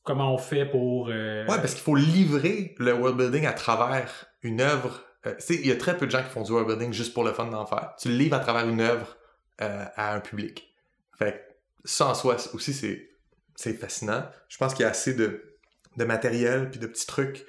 Comment 0.03 0.33
on 0.33 0.37
fait 0.37 0.65
pour... 0.65 1.09
euh, 1.09 1.45
Ouais, 1.47 1.57
parce 1.57 1.73
qu'il 1.73 1.83
faut 1.83 1.95
livrer 1.95 2.75
le 2.77 2.93
world 2.93 3.17
building 3.17 3.45
à 3.45 3.53
travers 3.53 4.25
une 4.43 4.61
œuvre. 4.61 5.03
Euh, 5.25 5.33
tu 5.39 5.45
sais, 5.45 5.55
il 5.55 5.67
y 5.67 5.71
a 5.71 5.75
très 5.75 5.97
peu 5.97 6.05
de 6.05 6.11
gens 6.11 6.21
qui 6.23 6.29
font 6.29 6.43
du 6.43 6.51
world 6.51 6.69
building 6.69 6.93
juste 6.93 7.13
pour 7.13 7.23
le 7.23 7.33
fun 7.33 7.47
d'en 7.47 7.65
faire. 7.65 7.93
Tu 7.99 8.09
le 8.09 8.15
livres 8.15 8.37
à 8.37 8.39
travers 8.39 8.69
une 8.69 8.81
œuvre 8.81 9.17
euh, 9.61 9.85
à 9.95 10.13
un 10.13 10.19
public. 10.19 10.71
Fait 11.17 11.33
que 11.33 11.37
ça 11.83 12.07
en 12.07 12.13
soi 12.13 12.37
aussi, 12.53 12.73
c'est, 12.73 13.09
c'est 13.55 13.73
fascinant. 13.73 14.23
Je 14.47 14.57
pense 14.57 14.73
qu'il 14.75 14.83
y 14.83 14.85
a 14.85 14.89
assez 14.91 15.15
de, 15.15 15.54
de 15.97 16.03
matériel 16.05 16.69
puis 16.69 16.79
de 16.79 16.87
petits 16.87 17.07
trucs 17.07 17.45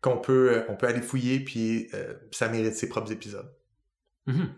qu'on 0.00 0.18
peut, 0.18 0.52
euh, 0.52 0.64
on 0.68 0.76
peut 0.76 0.86
aller 0.86 1.02
fouiller 1.02 1.40
puis 1.40 1.88
euh, 1.94 2.14
ça 2.30 2.48
mérite 2.48 2.74
ses 2.74 2.88
propres 2.88 3.12
épisodes. 3.12 3.50
Mhm. 4.26 4.54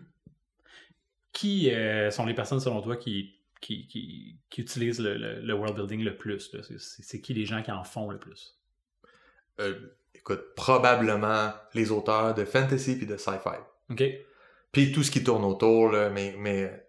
Qui 1.31 1.71
euh, 1.71 2.11
sont 2.11 2.25
les 2.25 2.35
personnes, 2.35 2.59
selon 2.59 2.81
toi, 2.81 2.95
qui, 2.95 3.39
qui, 3.59 3.87
qui, 3.87 4.37
qui 4.49 4.61
utilisent 4.61 4.99
le, 4.99 5.17
le- 5.17 5.41
le 5.41 5.53
world 5.53 5.75
building 5.75 6.03
le 6.03 6.15
plus? 6.15 6.55
C'est- 6.77 7.21
qui 7.21 7.33
les 7.33 7.45
gens 7.45 7.63
qui 7.63 7.71
en 7.71 7.83
font 7.83 8.11
le 8.11 8.19
plus? 8.19 8.59
Euh, 9.59 9.79
écoute, 10.13 10.53
probablement 10.55 11.51
les 11.73 11.91
auteurs 11.91 12.35
de 12.35 12.45
fantasy 12.45 12.97
puis 12.97 13.07
de 13.07 13.17
sci-fi. 13.17 13.57
OK? 13.89 14.03
Puis 14.71 14.91
tout 14.91 15.03
ce 15.03 15.11
qui 15.11 15.23
tourne 15.23 15.43
autour, 15.43 15.91
là, 15.91 16.09
mais, 16.09 16.35
mais 16.37 16.85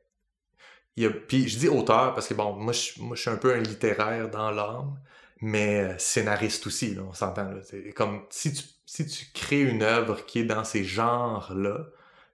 il 0.96 1.04
y 1.04 1.06
a, 1.06 1.10
puis 1.10 1.48
je 1.48 1.58
dis 1.58 1.68
auteur 1.68 2.14
parce 2.14 2.28
que 2.28 2.34
bon, 2.34 2.52
moi 2.54 2.72
je, 2.72 3.00
moi 3.00 3.16
je 3.16 3.22
suis 3.22 3.30
un 3.30 3.36
peu 3.36 3.52
un 3.54 3.60
littéraire 3.60 4.30
dans 4.30 4.50
l'âme, 4.50 4.98
mais 5.44 5.80
euh, 5.80 5.98
scénariste 5.98 6.66
aussi, 6.66 6.94
là, 6.94 7.02
on 7.06 7.12
s'entend. 7.12 7.50
C'est 7.64 7.92
comme 7.92 8.24
si 8.30 8.54
tu, 8.54 8.64
si 8.86 9.06
tu 9.06 9.26
crées 9.34 9.60
une 9.60 9.82
œuvre 9.82 10.24
qui 10.24 10.38
est 10.38 10.44
dans 10.44 10.64
ces 10.64 10.84
genres-là, 10.84 11.86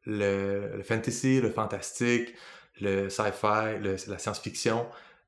le, 0.05 0.77
le 0.77 0.83
fantasy, 0.85 1.41
le 1.41 1.51
fantastique, 1.51 2.33
le 2.81 3.09
sci-fi, 3.09 3.81
la 4.07 4.19
science-fiction, 4.19 4.87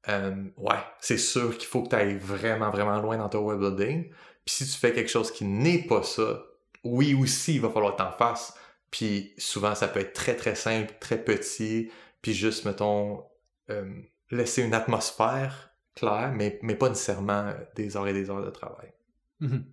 euh, 0.09 0.45
ouais, 0.59 0.79
c'est 1.01 1.19
sûr 1.19 1.59
qu'il 1.59 1.67
faut 1.67 1.83
que 1.83 1.89
tu 1.89 1.97
ailles 1.97 2.19
vraiment, 2.19 2.71
vraiment 2.71 3.01
loin 3.01 3.17
dans 3.17 3.29
ton 3.29 3.41
world 3.41 3.61
building. 3.61 4.11
Puis 4.45 4.55
si 4.55 4.65
tu 4.65 4.79
fais 4.79 4.93
quelque 4.93 5.11
chose 5.11 5.33
qui 5.33 5.45
n'est 5.45 5.83
pas 5.83 6.05
ça, 6.05 6.41
oui 6.85 7.15
aussi, 7.15 7.57
il 7.57 7.63
va 7.63 7.71
falloir 7.71 7.97
que 7.97 8.03
t'en 8.03 8.13
fasses. 8.13 8.55
Puis 8.93 9.35
souvent, 9.39 9.75
ça 9.75 9.89
peut 9.89 9.99
être 9.99 10.13
très, 10.13 10.37
très 10.37 10.55
simple, 10.55 10.95
très 11.01 11.19
petit, 11.19 11.91
puis 12.23 12.33
juste, 12.33 12.65
mettons, 12.65 13.25
euh, 13.71 13.91
laisser 14.31 14.63
une 14.63 14.75
atmosphère 14.75 15.72
claire, 15.95 16.33
mais, 16.35 16.59
mais 16.63 16.75
pas 16.75 16.89
nécessairement 16.89 17.47
euh, 17.49 17.55
des 17.77 17.97
heures 17.97 18.09
et 18.09 18.13
des 18.13 18.31
heures 18.31 18.45
de 18.45 18.51
travail. 18.51 18.93
Mhm. 19.41 19.65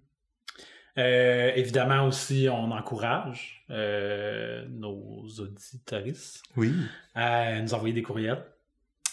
Euh, 0.97 1.51
évidemment 1.55 2.07
aussi, 2.07 2.47
on 2.51 2.71
encourage 2.71 3.63
euh, 3.69 4.65
nos 4.69 5.23
auditoristes 5.39 6.41
Oui. 6.57 6.73
à 7.15 7.61
nous 7.61 7.73
envoyer 7.73 7.93
des 7.93 8.01
courriels. 8.01 8.43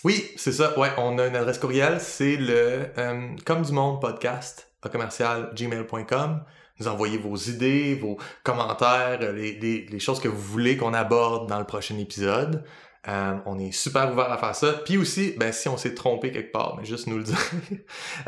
Oui, 0.02 0.24
c'est 0.36 0.52
ça. 0.52 0.76
Ouais, 0.78 0.88
on 0.98 1.18
a 1.18 1.26
une 1.26 1.36
adresse 1.36 1.58
courriel, 1.58 2.00
c'est 2.00 2.36
le 2.36 2.86
euh, 2.98 3.28
comme 3.44 3.62
du 3.62 3.72
monde 3.72 4.00
podcast 4.00 4.72
à 4.82 4.88
commercial 4.88 5.50
gmail.com. 5.54 6.44
Vous 6.78 6.88
envoyez 6.88 7.18
vos 7.18 7.36
idées, 7.36 7.94
vos 7.94 8.18
commentaires, 8.42 9.18
les, 9.32 9.58
les, 9.58 9.86
les 9.86 9.98
choses 9.98 10.20
que 10.20 10.28
vous 10.28 10.40
voulez 10.40 10.76
qu'on 10.76 10.92
aborde 10.92 11.48
dans 11.48 11.58
le 11.58 11.64
prochain 11.64 11.96
épisode. 11.98 12.64
Euh, 13.08 13.36
on 13.46 13.58
est 13.58 13.70
super 13.70 14.12
ouvert 14.12 14.32
à 14.32 14.36
faire 14.38 14.54
ça. 14.54 14.72
Puis 14.84 14.96
aussi, 14.96 15.34
ben, 15.38 15.52
si 15.52 15.68
on 15.68 15.76
s'est 15.76 15.94
trompé 15.94 16.32
quelque 16.32 16.50
part, 16.50 16.76
mais 16.76 16.84
juste 16.84 17.06
nous 17.06 17.18
le 17.18 17.24
dire. 17.24 17.38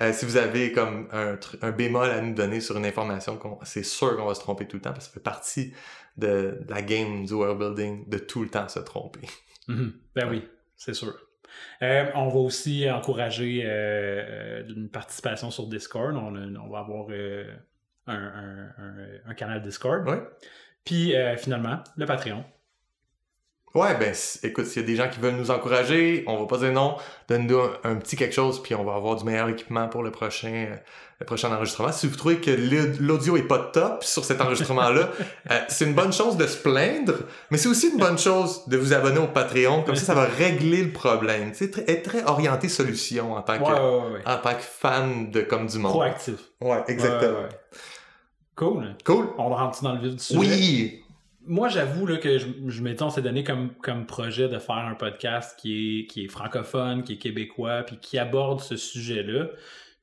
Euh, 0.00 0.12
si 0.12 0.24
vous 0.24 0.36
avez 0.36 0.70
comme 0.72 1.08
un, 1.12 1.70
bémol 1.72 2.08
à 2.08 2.20
nous 2.20 2.34
donner 2.34 2.60
sur 2.60 2.76
une 2.76 2.86
information, 2.86 3.38
c'est 3.64 3.82
sûr 3.82 4.16
qu'on 4.16 4.26
va 4.26 4.34
se 4.34 4.40
tromper 4.40 4.66
tout 4.68 4.76
le 4.76 4.82
temps 4.82 4.92
parce 4.92 5.06
que 5.08 5.12
ça 5.12 5.14
fait 5.14 5.20
partie 5.24 5.72
de, 6.16 6.58
de 6.64 6.70
la 6.72 6.82
game 6.82 7.24
du 7.24 7.32
world 7.32 7.58
building 7.58 8.08
de 8.08 8.18
tout 8.18 8.42
le 8.42 8.48
temps 8.48 8.68
se 8.68 8.78
tromper. 8.80 9.20
Mhm. 9.66 9.92
Ben 10.14 10.26
oui, 10.30 10.48
c'est 10.76 10.94
sûr. 10.94 11.12
Euh, 11.82 12.06
on 12.14 12.28
va 12.28 12.38
aussi 12.38 12.90
encourager 12.90 13.62
une 14.68 14.88
participation 14.90 15.50
sur 15.50 15.66
Discord. 15.66 16.16
On, 16.16 16.68
va 16.70 16.78
avoir 16.78 17.08
un, 17.10 18.14
un- 18.14 18.72
un- 18.78 19.30
un 19.30 19.34
canal 19.34 19.60
Discord. 19.60 20.08
Ouais. 20.08 20.22
Puis 20.84 21.12
finalement, 21.36 21.82
le 21.96 22.06
Patreon. 22.06 22.44
Ouais, 23.74 23.94
ben 23.96 24.14
écoute, 24.42 24.64
s'il 24.66 24.82
y 24.82 24.84
a 24.84 24.88
des 24.88 24.96
gens 24.96 25.08
qui 25.08 25.20
veulent 25.20 25.36
nous 25.36 25.50
encourager, 25.50 26.24
on 26.26 26.38
va 26.38 26.46
pas 26.46 26.56
dire 26.58 26.72
non, 26.72 26.96
donne-nous 27.28 27.58
un, 27.58 27.70
un 27.84 27.94
petit 27.96 28.16
quelque 28.16 28.34
chose, 28.34 28.62
puis 28.62 28.74
on 28.74 28.82
va 28.84 28.94
avoir 28.94 29.16
du 29.16 29.24
meilleur 29.24 29.48
équipement 29.48 29.88
pour 29.88 30.02
le 30.02 30.10
prochain, 30.10 30.48
euh, 30.70 30.76
le 31.20 31.26
prochain 31.26 31.52
enregistrement. 31.54 31.92
Si 31.92 32.06
vous 32.06 32.16
trouvez 32.16 32.38
que 32.38 32.50
l'au- 32.50 32.94
l'audio 32.98 33.36
est 33.36 33.42
pas 33.42 33.58
top 33.58 34.04
sur 34.04 34.24
cet 34.24 34.40
enregistrement-là, 34.40 35.10
euh, 35.50 35.60
c'est 35.68 35.84
une 35.84 35.92
bonne 35.94 36.12
chose 36.14 36.36
de 36.38 36.46
se 36.46 36.56
plaindre, 36.56 37.14
mais 37.50 37.58
c'est 37.58 37.68
aussi 37.68 37.90
une 37.90 37.98
bonne 37.98 38.18
chose 38.18 38.66
de 38.68 38.76
vous 38.78 38.94
abonner 38.94 39.18
au 39.18 39.26
Patreon, 39.28 39.82
comme 39.82 39.96
ça, 39.96 40.06
ça 40.06 40.14
va 40.14 40.24
régler 40.24 40.82
le 40.84 40.92
problème. 40.92 41.52
Très- 41.52 41.84
être 41.90 42.02
très 42.08 42.24
orienté 42.24 42.68
solution 42.70 43.34
en 43.34 43.42
tant 43.42 43.58
que, 43.58 43.64
Ouais, 43.64 43.70
ouais, 43.72 44.12
ouais. 44.14 44.22
en 44.26 44.38
tant 44.38 44.54
que 44.54 44.62
fan 44.62 45.30
de 45.30 45.42
comme 45.42 45.66
du 45.66 45.78
monde. 45.78 45.92
Proactif. 45.92 46.36
Ouais, 46.62 46.82
exactement. 46.88 47.46
Cool. 48.56 48.94
Cool. 49.04 49.28
On 49.38 49.50
rentre 49.50 49.82
dans 49.82 49.92
le 49.92 50.00
vif 50.00 50.14
du 50.16 50.22
sujet. 50.24 50.38
Oui. 50.40 51.04
Moi, 51.48 51.68
j'avoue 51.68 52.06
là, 52.06 52.18
que 52.18 52.36
je, 52.38 52.46
je 52.66 53.02
on 53.02 53.10
s'est 53.10 53.22
donné 53.22 53.42
comme, 53.42 53.70
comme 53.82 54.04
projet 54.04 54.48
de 54.48 54.58
faire 54.58 54.76
un 54.76 54.94
podcast 54.94 55.58
qui 55.58 56.00
est, 56.00 56.06
qui 56.06 56.24
est 56.24 56.28
francophone, 56.28 57.02
qui 57.02 57.14
est 57.14 57.18
québécois, 57.18 57.84
puis 57.84 57.96
qui 57.98 58.18
aborde 58.18 58.60
ce 58.60 58.76
sujet-là. 58.76 59.48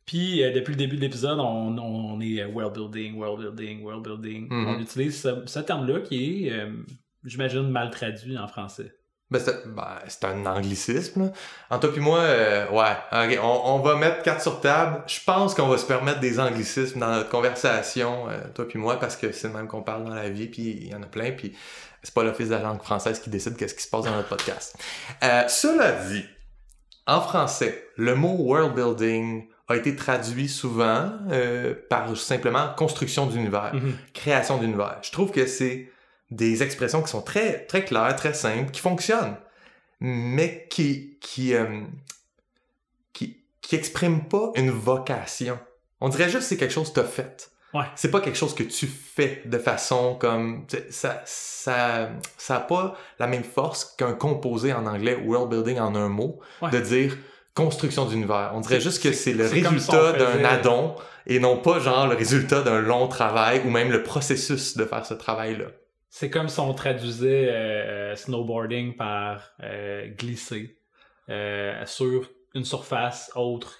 Puis, 0.07 0.43
euh, 0.43 0.51
depuis 0.51 0.71
le 0.71 0.77
début 0.77 0.95
de 0.95 1.01
l'épisode, 1.01 1.39
on, 1.39 2.19
est 2.19 2.41
euh, 2.41 2.47
world 2.47 2.73
building, 2.73 3.15
world 3.15 3.39
building, 3.39 3.83
world 3.83 4.03
building. 4.03 4.47
Mhm. 4.49 4.67
On 4.67 4.79
utilise 4.79 5.21
ce, 5.21 5.43
ce 5.45 5.59
terme-là 5.59 6.01
qui 6.01 6.47
est, 6.47 6.51
euh, 6.51 6.71
j'imagine, 7.23 7.69
mal 7.69 7.91
traduit 7.91 8.37
en 8.37 8.47
français. 8.47 8.95
Ben, 9.31 9.41
c'est 9.43 9.67
ben, 9.67 9.97
c'est 10.07 10.23
un 10.25 10.45
anglicisme. 10.45 11.25
Là. 11.25 11.31
En 11.71 11.79
toi 11.79 11.91
puis 11.91 12.01
moi, 12.01 12.19
euh, 12.19 12.69
ouais, 12.69 13.37
on, 13.41 13.61
on 13.65 13.79
va 13.79 13.95
mettre 13.95 14.21
carte 14.21 14.41
sur 14.41 14.61
table. 14.61 15.03
Je 15.07 15.19
pense 15.25 15.55
qu'on 15.55 15.67
va 15.67 15.79
se 15.79 15.85
permettre 15.85 16.19
des 16.19 16.39
anglicismes 16.39 16.99
dans 16.99 17.09
notre 17.09 17.29
conversation, 17.29 18.29
euh, 18.29 18.37
toi 18.53 18.67
puis 18.67 18.77
moi, 18.77 18.99
parce 18.99 19.15
que 19.15 19.31
c'est 19.31 19.47
le 19.47 19.53
même 19.55 19.67
qu'on 19.67 19.81
parle 19.81 20.03
dans 20.03 20.13
la 20.13 20.29
vie, 20.29 20.47
puis 20.47 20.61
il 20.61 20.89
y 20.89 20.95
en 20.95 21.01
a 21.01 21.07
plein, 21.07 21.31
puis 21.31 21.57
c'est 22.03 22.13
pas 22.13 22.23
l'Office 22.23 22.49
de 22.49 22.53
la 22.53 22.61
langue 22.61 22.83
française 22.83 23.19
qui 23.19 23.31
décide 23.31 23.57
qu'est-ce 23.57 23.73
qui 23.73 23.81
se 23.81 23.89
passe 23.89 24.05
dans 24.05 24.15
notre 24.15 24.29
podcast. 24.29 24.77
Euh, 25.23 25.47
cela 25.47 25.91
dit, 25.93 26.23
en 27.07 27.19
français, 27.19 27.87
le 27.97 28.13
mot 28.13 28.35
world 28.37 28.75
building 28.75 29.47
a 29.67 29.75
été 29.75 29.95
traduit 29.95 30.47
souvent 30.47 31.13
par 31.89 32.15
simplement 32.15 32.69
construction 32.77 33.25
d'univers 33.25 33.73
création 34.13 34.59
d'univers. 34.59 34.99
Je 35.01 35.11
trouve 35.11 35.31
que 35.31 35.47
c'est 35.47 35.89
des 36.31 36.63
expressions 36.63 37.01
qui 37.01 37.09
sont 37.09 37.21
très, 37.21 37.65
très 37.65 37.83
claires, 37.85 38.15
très 38.15 38.33
simples, 38.33 38.71
qui 38.71 38.81
fonctionnent, 38.81 39.35
mais 39.99 40.67
qui, 40.69 41.17
qui, 41.21 41.53
euh, 41.53 41.81
qui, 43.13 43.43
qui 43.61 43.75
expriment 43.75 44.27
pas 44.27 44.51
une 44.55 44.71
vocation. 44.71 45.59
On 46.01 46.09
dirait 46.09 46.25
juste 46.29 46.39
que 46.39 46.43
c'est 46.45 46.57
quelque 46.57 46.73
chose 46.73 46.89
que 46.89 46.95
tu 46.95 47.05
as 47.05 47.09
fait. 47.09 47.49
Ouais. 47.73 47.85
C'est 47.95 48.11
pas 48.11 48.21
quelque 48.21 48.37
chose 48.37 48.55
que 48.55 48.63
tu 48.63 48.87
fais 48.87 49.41
de 49.45 49.57
façon 49.57 50.15
comme 50.15 50.65
ça 50.89 51.21
ça 51.25 52.09
ça 52.37 52.55
a 52.55 52.59
pas 52.61 52.95
la 53.19 53.27
même 53.27 53.43
force 53.43 53.83
qu'un 53.97 54.13
composé 54.13 54.71
en 54.71 54.85
anglais 54.85 55.15
world 55.25 55.49
building 55.49 55.79
en 55.79 55.93
un 55.95 56.07
mot 56.07 56.39
Ouais. 56.61 56.69
de 56.71 56.79
dire 56.79 57.17
construction 57.53 58.05
d'univers. 58.05 58.51
On 58.53 58.61
dirait 58.61 58.79
juste 58.79 59.03
que 59.03 59.11
c'est- 59.11 59.33
le 59.33 59.45
résultat 59.47 60.13
d'un 60.13 60.45
addon 60.45 60.95
et 61.27 61.39
non 61.39 61.57
pas 61.57 61.79
genre 61.79 62.07
le 62.07 62.15
résultat 62.15 62.61
d'un 62.61 62.79
long 62.79 63.09
travail 63.09 63.61
ou 63.65 63.69
même 63.69 63.91
le 63.91 64.03
processus 64.03 64.77
de 64.77 64.85
faire 64.85 65.05
ce 65.05 65.13
travail-là. 65.13 65.65
C'est 66.17 66.29
comme 66.29 66.47
si 66.47 66.61
on 66.61 66.73
traduisait 66.73 67.49
euh, 67.51 68.15
snowboarding 68.15 68.95
par 68.95 69.41
euh, 69.61 70.07
glisser 70.17 70.77
euh, 71.29 71.85
sur 71.85 72.29
une 72.53 72.63
surface 72.63 73.31
autre. 73.35 73.75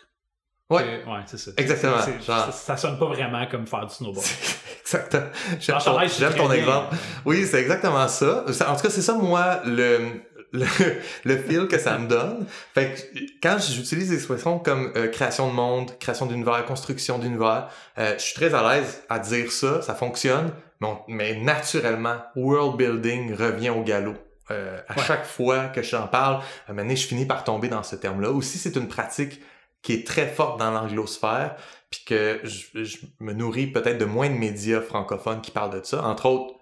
Ouais. 0.70 0.84
que- 0.84 1.10
ouais, 1.10 1.20
c'est 1.27 1.38
ça. 1.38 1.51
Exactement, 1.56 1.96
genre- 2.27 2.46
ça, 2.48 2.51
ça 2.51 2.75
sonne 2.75 3.00
pas 3.00 3.06
vraiment 3.06 3.46
comme 3.48 3.65
faire 3.65 3.86
du 3.86 3.94
snowboard. 3.94 4.25
Exactement. 4.82 5.27
J'aime 5.62 6.34
ton, 6.34 6.48
ton 6.48 6.51
exemple. 6.51 6.96
Oui, 7.24 7.46
c'est 7.46 7.62
exactement 7.62 8.08
ça. 8.10 8.44
Ça- 8.51 8.70
En 8.70 8.75
tout 8.75 8.82
cas, 8.82 8.89
c'est 8.89 9.01
ça, 9.01 9.13
moi, 9.13 9.62
le, 9.65 10.00
le, 10.51 10.65
le 11.24 11.38
feel 11.38 11.68
que 11.70 11.77
ça 11.80 11.98
me 11.98 12.08
donne. 12.10 12.46
Fait 12.74 12.94
que 12.94 13.20
quand 13.42 13.58
j'utilise 13.60 14.10
des 14.10 14.15
expressions 14.15 14.60
comme 14.60 14.92
euh, 14.98 15.08
création 15.08 15.48
de 15.48 15.54
monde, 15.54 15.98
création 16.00 16.25
d'univers, 16.25 16.65
construction 16.65 17.18
d'univers, 17.18 17.70
euh, 17.98 18.15
je 18.18 18.24
suis 18.24 18.36
très 18.36 18.54
à 18.54 18.75
l'aise 18.75 19.04
à 19.08 19.20
dire 19.20 19.50
ça, 19.54 19.82
ça 19.82 19.96
fonctionne, 19.96 20.51
mais, 21.08 21.36
naturellement, 21.39 22.17
world 22.36 22.77
building 22.77 23.34
revient 23.34 23.70
au 23.72 23.82
galop. 23.84 24.15
Euh, 24.51 24.79
à 24.88 24.98
Ouais. 24.98 25.03
chaque 25.05 25.25
fois 25.25 25.70
que 25.70 25.82
j'en 25.82 26.08
parle, 26.08 26.36
à 26.36 26.39
un 26.39 26.74
moment 26.74 26.84
donné, 26.84 26.96
je 26.96 27.08
finis 27.08 27.25
par 27.25 27.44
tomber 27.44 27.67
dans 27.67 27.82
ce 27.82 27.96
terme-là. 27.96 28.29
Aussi, 28.32 28.58
c'est 28.60 28.75
une 28.75 28.88
pratique 28.88 29.41
qui 29.82 29.94
est 29.94 30.05
très 30.05 30.27
forte 30.27 30.60
dans 30.60 30.70
l'anglosphère, 30.72 31.55
puis 31.89 32.03
que 32.05 32.39
je, 32.44 32.84
je 32.84 32.98
me 33.20 33.34
nourris 33.34 33.67
peut-être 33.67 33.98
de 33.98 34.05
moins 34.05 34.29
de 34.29 34.36
médias 34.36 34.82
francophones 34.82 35.41
qui 35.41 35.50
parlent 35.51 35.79
de 35.79 35.84
ça. 35.84 36.03
Entre 36.03 36.27
autres, 36.27 36.53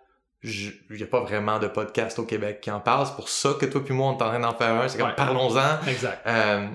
il 0.43 0.73
n'y 0.91 1.03
a 1.03 1.07
pas 1.07 1.21
vraiment 1.21 1.59
de 1.59 1.67
podcast 1.67 2.19
au 2.19 2.23
Québec 2.25 2.59
qui 2.61 2.69
en 2.71 2.79
parle. 2.79 3.05
C'est 3.07 3.15
pour 3.15 3.29
ça 3.29 3.53
que 3.59 3.65
toi 3.65 3.83
puis 3.83 3.93
moi, 3.93 4.07
on 4.07 4.11
est 4.17 4.21
en 4.23 4.27
train 4.29 4.39
d'en 4.39 4.53
faire 4.53 4.73
un. 4.75 4.87
C'est 4.87 4.97
comme, 4.97 5.07
Ouais. 5.07 5.15
parlons-en. 5.15 5.85
Exact. 5.87 6.21
Euh, 6.27 6.67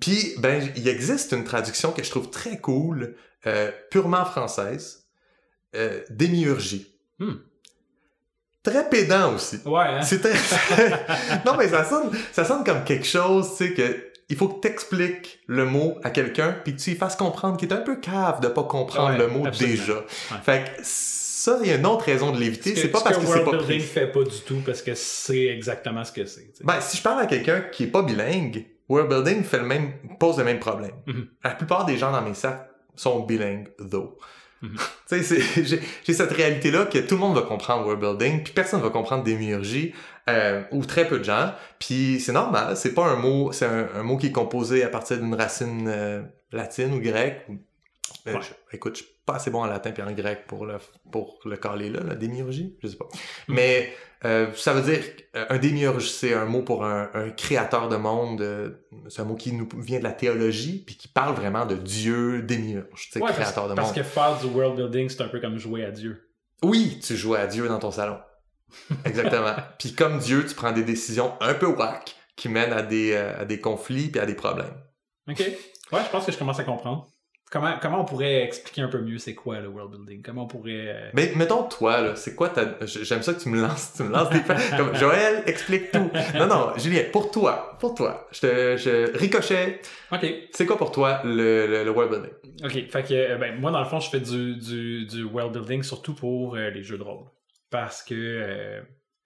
puis, 0.00 0.34
ben, 0.38 0.68
il 0.76 0.88
existe 0.88 1.32
une 1.32 1.44
traduction 1.44 1.92
que 1.92 2.02
je 2.02 2.10
trouve 2.10 2.30
très 2.30 2.58
cool, 2.58 3.14
euh, 3.46 3.70
purement 3.90 4.24
française, 4.24 5.01
euh, 5.74 6.00
démiurgie. 6.10 6.86
Hmm. 7.18 7.32
Très 8.62 8.88
pédant 8.88 9.34
aussi. 9.34 9.58
Ouais, 9.66 9.80
hein? 9.82 10.02
C'est 10.02 10.20
très... 10.20 10.32
non, 11.46 11.56
mais 11.58 11.68
ça 11.68 11.84
sonne, 11.84 12.10
ça 12.30 12.44
sonne 12.44 12.62
comme 12.64 12.84
quelque 12.84 13.06
chose, 13.06 13.50
tu 13.56 13.68
sais, 13.68 13.74
que 13.74 14.06
il 14.28 14.36
faut 14.36 14.48
que 14.48 14.60
tu 14.66 14.72
expliques 14.72 15.40
le 15.46 15.66
mot 15.66 15.98
à 16.04 16.10
quelqu'un, 16.10 16.52
puis 16.64 16.74
que 16.74 16.80
tu 16.80 16.90
lui 16.90 16.96
fasses 16.96 17.16
comprendre 17.16 17.56
qu'il 17.58 17.68
est 17.68 17.74
un 17.74 17.80
peu 17.82 17.96
cave 17.96 18.40
de 18.40 18.48
pas 18.48 18.62
comprendre 18.62 19.10
Ouais, 19.10 19.18
le 19.18 19.26
mot 19.26 19.44
absolument. 19.46 19.76
déjà. 19.76 20.04
Fait 20.42 20.64
que 20.64 20.80
ça, 20.82 21.58
il 21.62 21.68
y 21.68 21.72
a 21.72 21.74
une 21.76 21.84
autre 21.84 22.04
raison 22.06 22.30
de 22.32 22.38
l'éviter. 22.38 22.70
Ce 22.70 22.74
que- 22.76 22.80
C'est 22.82 22.88
pas 22.88 22.98
ce 23.00 23.04
parce 23.04 23.16
que, 23.18 23.22
c'est 23.24 23.28
World 23.28 23.44
pas 23.44 23.56
Building 23.58 23.78
pris. 23.80 23.86
fait 23.86 24.06
pas 24.06 24.22
du 24.22 24.40
tout 24.46 24.62
parce 24.64 24.80
que 24.80 24.94
c'est 24.94 25.46
exactement 25.46 26.04
ce 26.04 26.12
que 26.12 26.24
c'est. 26.24 26.48
Ben, 26.64 26.80
si 26.80 26.96
je 26.96 27.02
parle 27.02 27.20
à 27.20 27.26
quelqu'un 27.26 27.62
qui 27.72 27.82
est 27.84 27.88
pas 27.88 28.02
bilingue, 28.02 28.64
world 28.88 29.10
building 29.10 29.42
fait 29.42 29.58
le 29.58 29.64
même, 29.66 29.92
pose 30.18 30.38
le 30.38 30.44
même 30.44 30.60
problème. 30.60 30.92
Mhm. 31.06 31.26
La 31.44 31.50
plupart 31.50 31.84
des 31.84 31.98
gens 31.98 32.12
dans 32.12 32.22
mes 32.22 32.34
cercles 32.34 32.70
sont 32.94 33.20
bilingues, 33.26 33.68
though. 33.80 34.16
C'est- 35.06 35.22
j'ai 36.04 36.12
cette 36.14 36.32
réalité-là 36.32 36.86
que 36.86 36.98
tout 36.98 37.14
le 37.16 37.20
monde 37.20 37.34
va 37.34 37.42
comprendre 37.42 37.84
world 37.86 38.00
building, 38.00 38.42
puis 38.42 38.52
personne 38.52 38.80
va 38.80 38.90
comprendre 38.90 39.22
démiurgie, 39.24 39.92
euh, 40.30 40.62
ou 40.70 40.84
très 40.84 41.06
peu 41.06 41.18
de 41.18 41.24
gens. 41.24 41.52
Puis 41.78 42.20
c'est 42.20 42.32
normal, 42.32 42.76
c'est 42.76 42.94
pas 42.94 43.06
un 43.06 43.16
mot, 43.16 43.52
c'est 43.52 43.66
un, 43.66 43.88
un 43.94 44.02
mot 44.02 44.16
qui 44.16 44.26
est 44.28 44.32
composé 44.32 44.82
à 44.84 44.88
partir 44.88 45.18
d'une 45.18 45.34
racine 45.34 45.86
euh, 45.88 46.22
latine 46.52 46.92
ou 46.94 47.00
grecque. 47.00 47.42
ou- 47.48 47.58
euh, 48.28 48.34
Ouais. 48.34 48.40
je- 48.40 48.76
écoute, 48.76 48.98
je 48.98 49.04
pas 49.26 49.34
assez 49.36 49.50
bon 49.50 49.60
en 49.62 49.66
latin 49.66 49.92
puis 49.92 50.02
en 50.02 50.10
grec 50.12 50.46
pour 50.46 50.66
le 50.66 50.78
pour 51.10 51.38
le 51.44 51.56
caler 51.56 51.90
là, 51.90 52.00
la 52.06 52.14
démiurgie, 52.14 52.76
je 52.82 52.88
sais 52.88 52.96
pas. 52.96 53.06
Mhm. 53.48 53.54
Mais 53.54 53.92
euh, 54.24 54.52
ça 54.54 54.72
veut 54.72 54.82
dire 54.82 55.02
un 55.34 55.58
démiurge, 55.58 56.08
c'est 56.10 56.32
un 56.34 56.44
mot 56.44 56.62
pour 56.62 56.84
un, 56.84 57.10
un 57.14 57.30
créateur 57.30 57.88
de 57.88 57.96
monde. 57.96 58.40
euh, 58.40 58.70
c'est 59.08 59.22
un 59.22 59.24
mot 59.24 59.34
qui 59.34 59.52
nous 59.52 59.68
vient 59.78 59.98
de 59.98 60.04
la 60.04 60.12
théologie 60.12 60.82
puis 60.84 60.96
qui 60.96 61.08
parle 61.08 61.34
vraiment 61.34 61.66
de 61.66 61.74
Dieu 61.76 62.42
démiurge, 62.42 62.86
tu 63.06 63.12
sais, 63.12 63.18
Ouais, 63.20 63.26
parce, 63.26 63.38
créateur 63.40 63.68
de 63.68 63.74
parce 63.74 63.88
monde. 63.88 63.96
que 63.96 64.02
faire 64.02 64.38
du 64.38 64.46
world 64.46 64.76
building, 64.76 65.08
c'est 65.08 65.22
un 65.22 65.28
peu 65.28 65.40
comme 65.40 65.58
jouer 65.58 65.84
à 65.84 65.90
Dieu. 65.90 66.28
Oui, 66.62 67.00
tu 67.04 67.16
joues 67.16 67.34
à 67.34 67.46
Dieu 67.46 67.66
dans 67.68 67.78
ton 67.80 67.90
salon. 67.90 68.18
Exactement. 69.04 69.54
puis 69.78 69.92
comme 69.94 70.18
Dieu, 70.18 70.46
tu 70.46 70.54
prends 70.54 70.72
des 70.72 70.84
décisions 70.84 71.32
un 71.40 71.54
peu 71.54 71.66
whack 71.66 72.14
qui 72.36 72.48
mènent 72.48 72.72
à 72.72 72.82
des, 72.82 73.12
euh, 73.12 73.40
à 73.40 73.44
des 73.44 73.60
conflits 73.60 74.08
puis 74.08 74.20
à 74.20 74.26
des 74.26 74.34
problèmes. 74.34 74.72
OK. 75.28 75.38
Ouais, 75.40 76.00
je 76.04 76.10
pense 76.10 76.24
que 76.24 76.32
je 76.32 76.38
commence 76.38 76.58
à 76.58 76.64
comprendre. 76.64 77.06
Comment, 77.52 77.74
comment 77.82 78.00
on 78.00 78.04
pourrait 78.06 78.42
expliquer 78.44 78.80
un 78.80 78.88
peu 78.88 79.02
mieux 79.02 79.18
c'est 79.18 79.34
quoi 79.34 79.60
le 79.60 79.68
world 79.68 79.90
building? 79.90 80.22
Comment 80.22 80.44
on 80.44 80.46
pourrait... 80.46 80.86
euh, 80.88 81.10
Mais 81.12 81.32
mettons 81.36 81.64
toi 81.64 82.00
là, 82.00 82.16
c'est 82.16 82.34
quoi 82.34 82.48
ta 82.48 82.62
j'aime 82.86 83.20
ça 83.20 83.34
que 83.34 83.40
tu 83.42 83.50
me 83.50 83.60
lances, 83.60 83.92
tu 83.94 84.04
me 84.04 84.08
lances 84.10 84.30
des 84.30 84.40
comme 84.76 84.94
Joël 84.96 85.42
explique 85.44 85.90
tout. 85.90 86.10
Non 86.34 86.46
non, 86.46 86.72
Julien, 86.78 87.02
pour 87.12 87.30
toi, 87.30 87.76
pour 87.78 87.94
toi, 87.94 88.26
je 88.32 88.40
te 88.40 88.76
je 88.78 89.16
ricochet, 89.18 89.80
OK. 90.10 90.26
c'est 90.52 90.64
quoi 90.64 90.78
pour 90.78 90.92
toi 90.92 91.20
le, 91.24 91.66
le, 91.66 91.84
le 91.84 91.90
world 91.90 92.10
building? 92.10 92.32
OK. 92.64 92.90
Fait 92.90 93.02
que, 93.06 93.12
euh, 93.12 93.36
ben, 93.36 93.60
moi, 93.60 93.70
dans 93.70 93.80
le 93.80 93.86
fond, 93.86 94.00
je 94.00 94.08
fais 94.08 94.20
du, 94.20 94.56
du, 94.56 95.04
du 95.04 95.24
world 95.24 95.52
building 95.52 95.82
surtout 95.82 96.14
pour 96.14 96.56
euh, 96.56 96.70
les 96.70 96.82
jeux 96.82 96.96
de 96.96 97.02
rôle. 97.02 97.26
Parce 97.70 98.02
que 98.02 98.14
euh, 98.14 98.80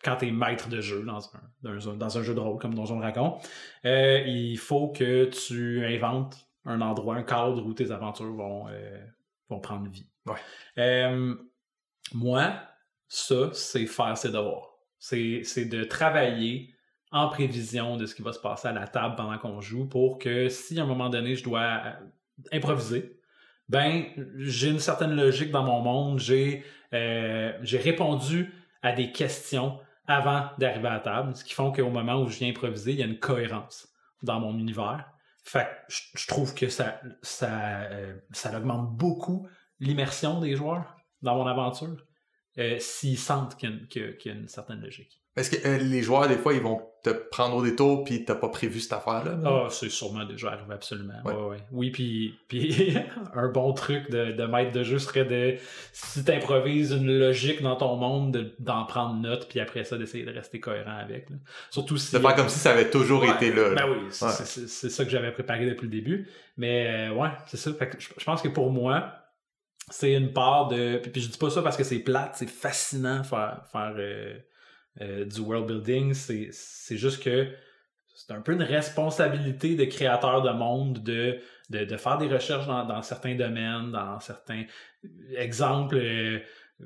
quand 0.04 0.16
tu 0.16 0.26
es 0.26 0.30
maître 0.32 0.68
de 0.68 0.80
jeu 0.80 1.02
dans 1.06 1.18
un, 1.18 1.40
dans, 1.62 1.90
un, 1.90 1.94
dans 1.94 2.18
un 2.18 2.22
jeu 2.22 2.34
de 2.34 2.40
rôle 2.40 2.58
comme 2.58 2.74
Donjon 2.74 2.98
Dragon, 2.98 3.36
euh, 3.84 4.20
il 4.26 4.56
faut 4.58 4.88
que 4.88 5.26
tu 5.26 5.84
inventes 5.84 6.45
un 6.66 6.80
endroit, 6.80 7.16
un 7.16 7.22
cadre 7.22 7.64
où 7.64 7.72
tes 7.72 7.90
aventures 7.90 8.34
vont, 8.34 8.68
euh, 8.68 9.04
vont 9.48 9.60
prendre 9.60 9.88
vie. 9.88 10.06
Ouais. 10.26 10.38
Euh, 10.78 11.34
moi, 12.12 12.60
ça, 13.08 13.50
c'est 13.52 13.86
faire 13.86 14.16
ses 14.18 14.30
devoirs. 14.30 14.70
C'est 14.98 15.42
c'est 15.44 15.66
de 15.66 15.84
travailler 15.84 16.74
en 17.12 17.28
prévision 17.28 17.96
de 17.96 18.06
ce 18.06 18.14
qui 18.14 18.22
va 18.22 18.32
se 18.32 18.40
passer 18.40 18.68
à 18.68 18.72
la 18.72 18.86
table 18.86 19.14
pendant 19.16 19.38
qu'on 19.38 19.60
joue 19.60 19.86
pour 19.86 20.18
que 20.18 20.48
si 20.48 20.78
à 20.78 20.82
un 20.82 20.86
moment 20.86 21.08
donné 21.08 21.36
je 21.36 21.44
dois 21.44 21.80
euh, 21.84 21.92
improviser, 22.52 23.20
ben 23.68 24.04
j'ai 24.38 24.70
une 24.70 24.80
certaine 24.80 25.14
logique 25.14 25.50
dans 25.50 25.62
mon 25.62 25.80
monde, 25.80 26.18
j'ai 26.18 26.64
euh, 26.92 27.52
j'ai 27.62 27.78
répondu 27.78 28.52
à 28.82 28.92
des 28.92 29.12
questions 29.12 29.78
avant 30.06 30.50
d'arriver 30.58 30.88
à 30.88 30.94
la 30.94 31.00
table, 31.00 31.34
ce 31.34 31.44
qui 31.44 31.54
font 31.54 31.72
qu'au 31.72 31.90
moment 31.90 32.22
où 32.22 32.28
je 32.28 32.38
viens 32.38 32.50
improviser, 32.50 32.92
il 32.92 32.98
y 32.98 33.02
a 33.02 33.06
une 33.06 33.18
cohérence 33.18 33.88
dans 34.22 34.38
mon 34.38 34.56
univers. 34.58 35.10
Fait 35.46 35.68
je, 35.88 36.26
trouve 36.26 36.54
que 36.54 36.68
ça 36.68 37.00
ça 37.22 37.82
euh, 37.82 38.18
ça 38.32 38.56
augmente 38.58 38.96
beaucoup 38.96 39.48
l'immersion 39.78 40.40
des 40.40 40.56
joueurs 40.56 40.96
dans 41.22 41.36
mon 41.36 41.46
aventure 41.46 42.04
euh, 42.58 42.80
s'ils 42.80 43.18
sentent 43.18 43.56
qu'il 43.56 43.88
y 44.24 44.28
a 44.28 44.32
une 44.32 44.48
certaine 44.48 44.80
logique. 44.80 45.22
Est-ce 45.36 45.50
que 45.50 45.68
euh, 45.68 45.78
les 45.78 46.02
joueurs, 46.02 46.28
des 46.28 46.36
fois, 46.36 46.54
ils 46.54 46.62
vont 46.62 46.80
te 47.02 47.10
prendre 47.10 47.56
au 47.56 47.62
détour 47.62 48.02
puis 48.04 48.24
t'as 48.24 48.34
pas 48.34 48.48
prévu 48.48 48.80
cette 48.80 48.94
affaire-là? 48.94 49.36
là? 49.36 49.64
Ah, 49.66 49.68
c'est 49.70 49.90
sûrement 49.90 50.24
déjà 50.24 50.48
arrivé, 50.52 50.72
absolument. 50.74 51.12
Ouais. 51.24 51.34
Ouais, 51.34 51.42
ouais. 51.50 51.56
Oui, 51.70 51.90
puis, 51.90 52.34
puis 52.48 52.96
un 53.34 53.48
bon 53.48 53.72
truc 53.74 54.10
de, 54.10 54.32
de 54.32 54.44
maître 54.46 54.72
de 54.72 54.82
jeu 54.82 54.98
serait 54.98 55.24
de, 55.26 55.56
si 55.92 56.24
tu 56.24 56.32
improvises 56.32 56.92
une 56.92 57.16
logique 57.18 57.62
dans 57.62 57.76
ton 57.76 57.96
monde, 57.96 58.32
de- 58.32 58.54
d'en 58.58 58.84
prendre 58.86 59.14
note, 59.20 59.46
puis 59.48 59.60
après 59.60 59.84
ça, 59.84 59.98
d'essayer 59.98 60.24
de 60.24 60.32
rester 60.32 60.58
cohérent 60.58 60.96
avec. 60.96 61.28
là. 61.30 61.36
Surtout 61.70 61.96
si... 61.98 62.14
De 62.14 62.18
faire 62.18 62.34
comme 62.34 62.48
si 62.48 62.58
ça 62.58 62.70
avait 62.72 62.90
toujours 62.90 63.24
été 63.24 63.52
là. 63.52 63.74
Ben 63.74 63.84
oui, 63.90 63.98
c'est 64.10 64.90
ça 64.90 65.04
que 65.04 65.10
j'avais 65.10 65.32
préparé 65.32 65.66
depuis 65.66 65.84
le 65.84 65.90
début. 65.92 66.28
Mais 66.56 67.08
euh, 67.10 67.14
ouais, 67.14 67.28
c'est 67.46 67.58
ça. 67.58 67.72
Fait 67.74 67.90
que 67.90 68.00
je, 68.00 68.08
je 68.16 68.24
pense 68.24 68.40
que 68.40 68.48
pour 68.48 68.70
moi, 68.70 69.12
c'est 69.90 70.14
une 70.14 70.32
part 70.32 70.68
de. 70.68 70.96
Puis, 70.96 71.10
puis 71.10 71.20
je 71.20 71.28
dis 71.28 71.38
pas 71.38 71.50
ça 71.50 71.62
parce 71.62 71.76
que 71.76 71.84
c'est 71.84 71.98
plate, 71.98 72.32
c'est 72.36 72.48
fascinant 72.48 73.22
faire, 73.22 73.60
faire 73.70 73.94
euh, 73.98 74.34
euh, 75.00 75.24
du 75.24 75.40
world 75.40 75.66
building. 75.66 76.14
C'est 76.14 76.96
juste 76.96 77.22
que 77.22 77.48
c'est 78.14 78.32
un 78.32 78.40
peu 78.40 78.52
une 78.52 78.62
responsabilité 78.62 79.76
de 79.76 79.84
créateur 79.84 80.42
de 80.42 80.50
monde 80.50 81.02
de, 81.02 81.38
de, 81.70 81.84
de 81.84 81.96
faire 81.96 82.18
des 82.18 82.28
recherches 82.28 82.66
dans, 82.66 82.84
dans 82.84 83.02
certains 83.02 83.34
domaines, 83.34 83.92
dans 83.92 84.18
certains 84.20 84.64
exemples. 85.36 85.96
euh, 85.96 86.40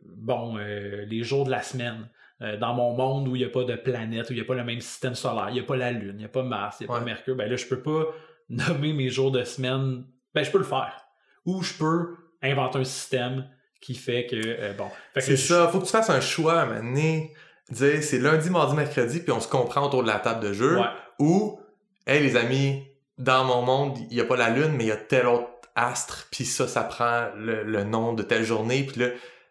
bon, 0.05 0.57
euh, 0.59 1.05
les 1.07 1.23
jours 1.23 1.45
de 1.45 1.51
la 1.51 1.63
semaine. 1.63 2.09
Euh, 2.43 2.57
dans 2.57 2.73
mon 2.73 2.95
monde 2.95 3.29
où 3.29 3.37
il 3.37 3.41
n'y 3.41 3.45
a 3.45 3.51
pas 3.51 3.65
de 3.65 3.77
planète, 3.77 4.31
où 4.31 4.33
il 4.33 4.37
n'y 4.37 4.43
a 4.43 4.47
pas 4.47 4.55
le 4.55 4.65
même 4.65 4.81
système 4.81 5.15
solaire, 5.15 5.51
il 5.51 5.55
n'y 5.55 5.61
a 5.61 5.63
pas 5.63 5.77
la 5.77 5.93
Lune, 5.93 6.15
il 6.15 6.21
n'y 6.21 6.25
a 6.25 6.29
pas 6.29 6.43
Mars, 6.43 6.79
il 6.81 6.87
n'y 6.87 6.91
a 6.91 6.99
pas. 6.99 7.05
Mercure, 7.05 7.37
ben 7.37 7.51
là, 7.51 7.57
je 7.57 7.67
peux 7.67 7.83
pas 7.83 8.07
nommer 8.49 8.95
mes 8.95 9.11
jours 9.11 9.31
de 9.31 9.45
semaine. 9.45 10.05
Ben, 10.35 10.43
je 10.43 10.51
peux 10.51 10.57
le 10.57 10.65
faire. 10.65 11.05
Ou 11.45 11.63
je 11.63 11.75
peux 11.75 12.17
inventer 12.41 12.79
un 12.79 12.85
système 12.85 13.47
qui 13.83 13.95
fait 13.95 14.27
que, 14.27 14.37
euh, 14.37 14.73
bon. 14.73 14.89
C'est 15.17 15.37
ça, 15.37 15.69
faut 15.69 15.81
que 15.81 15.85
tu 15.85 15.91
fasses 15.91 16.09
un 16.09 16.23
choix 16.23 16.61
à 16.61 16.63
un 16.63 16.67
moment 16.67 16.81
donné. 16.81 17.35
Dire 17.71 18.03
c'est 18.03 18.19
lundi, 18.19 18.51
mardi, 18.51 18.75
mercredi, 18.75 19.21
puis 19.21 19.33
on 19.33 19.41
se 19.41 19.49
comprend 19.49 19.87
autour 19.87 20.03
de 20.03 20.09
la 20.09 20.19
table 20.19 20.41
de 20.41 20.53
jeu. 20.53 20.77
Ouais. 20.79 20.87
Ou, 21.19 21.61
hey 22.07 22.21
les 22.23 22.37
amis, 22.37 22.85
dans 23.19 23.45
mon 23.45 23.63
monde, 23.63 23.99
il 24.11 24.17
n'y 24.17 24.21
a 24.21 24.25
pas 24.25 24.37
la 24.37 24.51
lune, 24.51 24.73
mais 24.77 24.85
il 24.85 24.89
y 24.89 24.93
a 24.93 24.97
tel 24.97 25.27
autre 25.27 25.47
astre, 25.77 26.27
puis 26.33 26.45
ça, 26.45 26.67
ça 26.67 26.83
prend 26.83 27.29
le, 27.37 27.63
le 27.63 27.85
nom 27.85 28.13
de 28.13 28.23
telle 28.23 28.43
journée, 28.45 28.83
puis 28.85 29.01
là, 29.01 29.07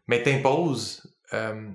mais 0.07 0.21
t'imposes 0.21 1.03
euh, 1.33 1.69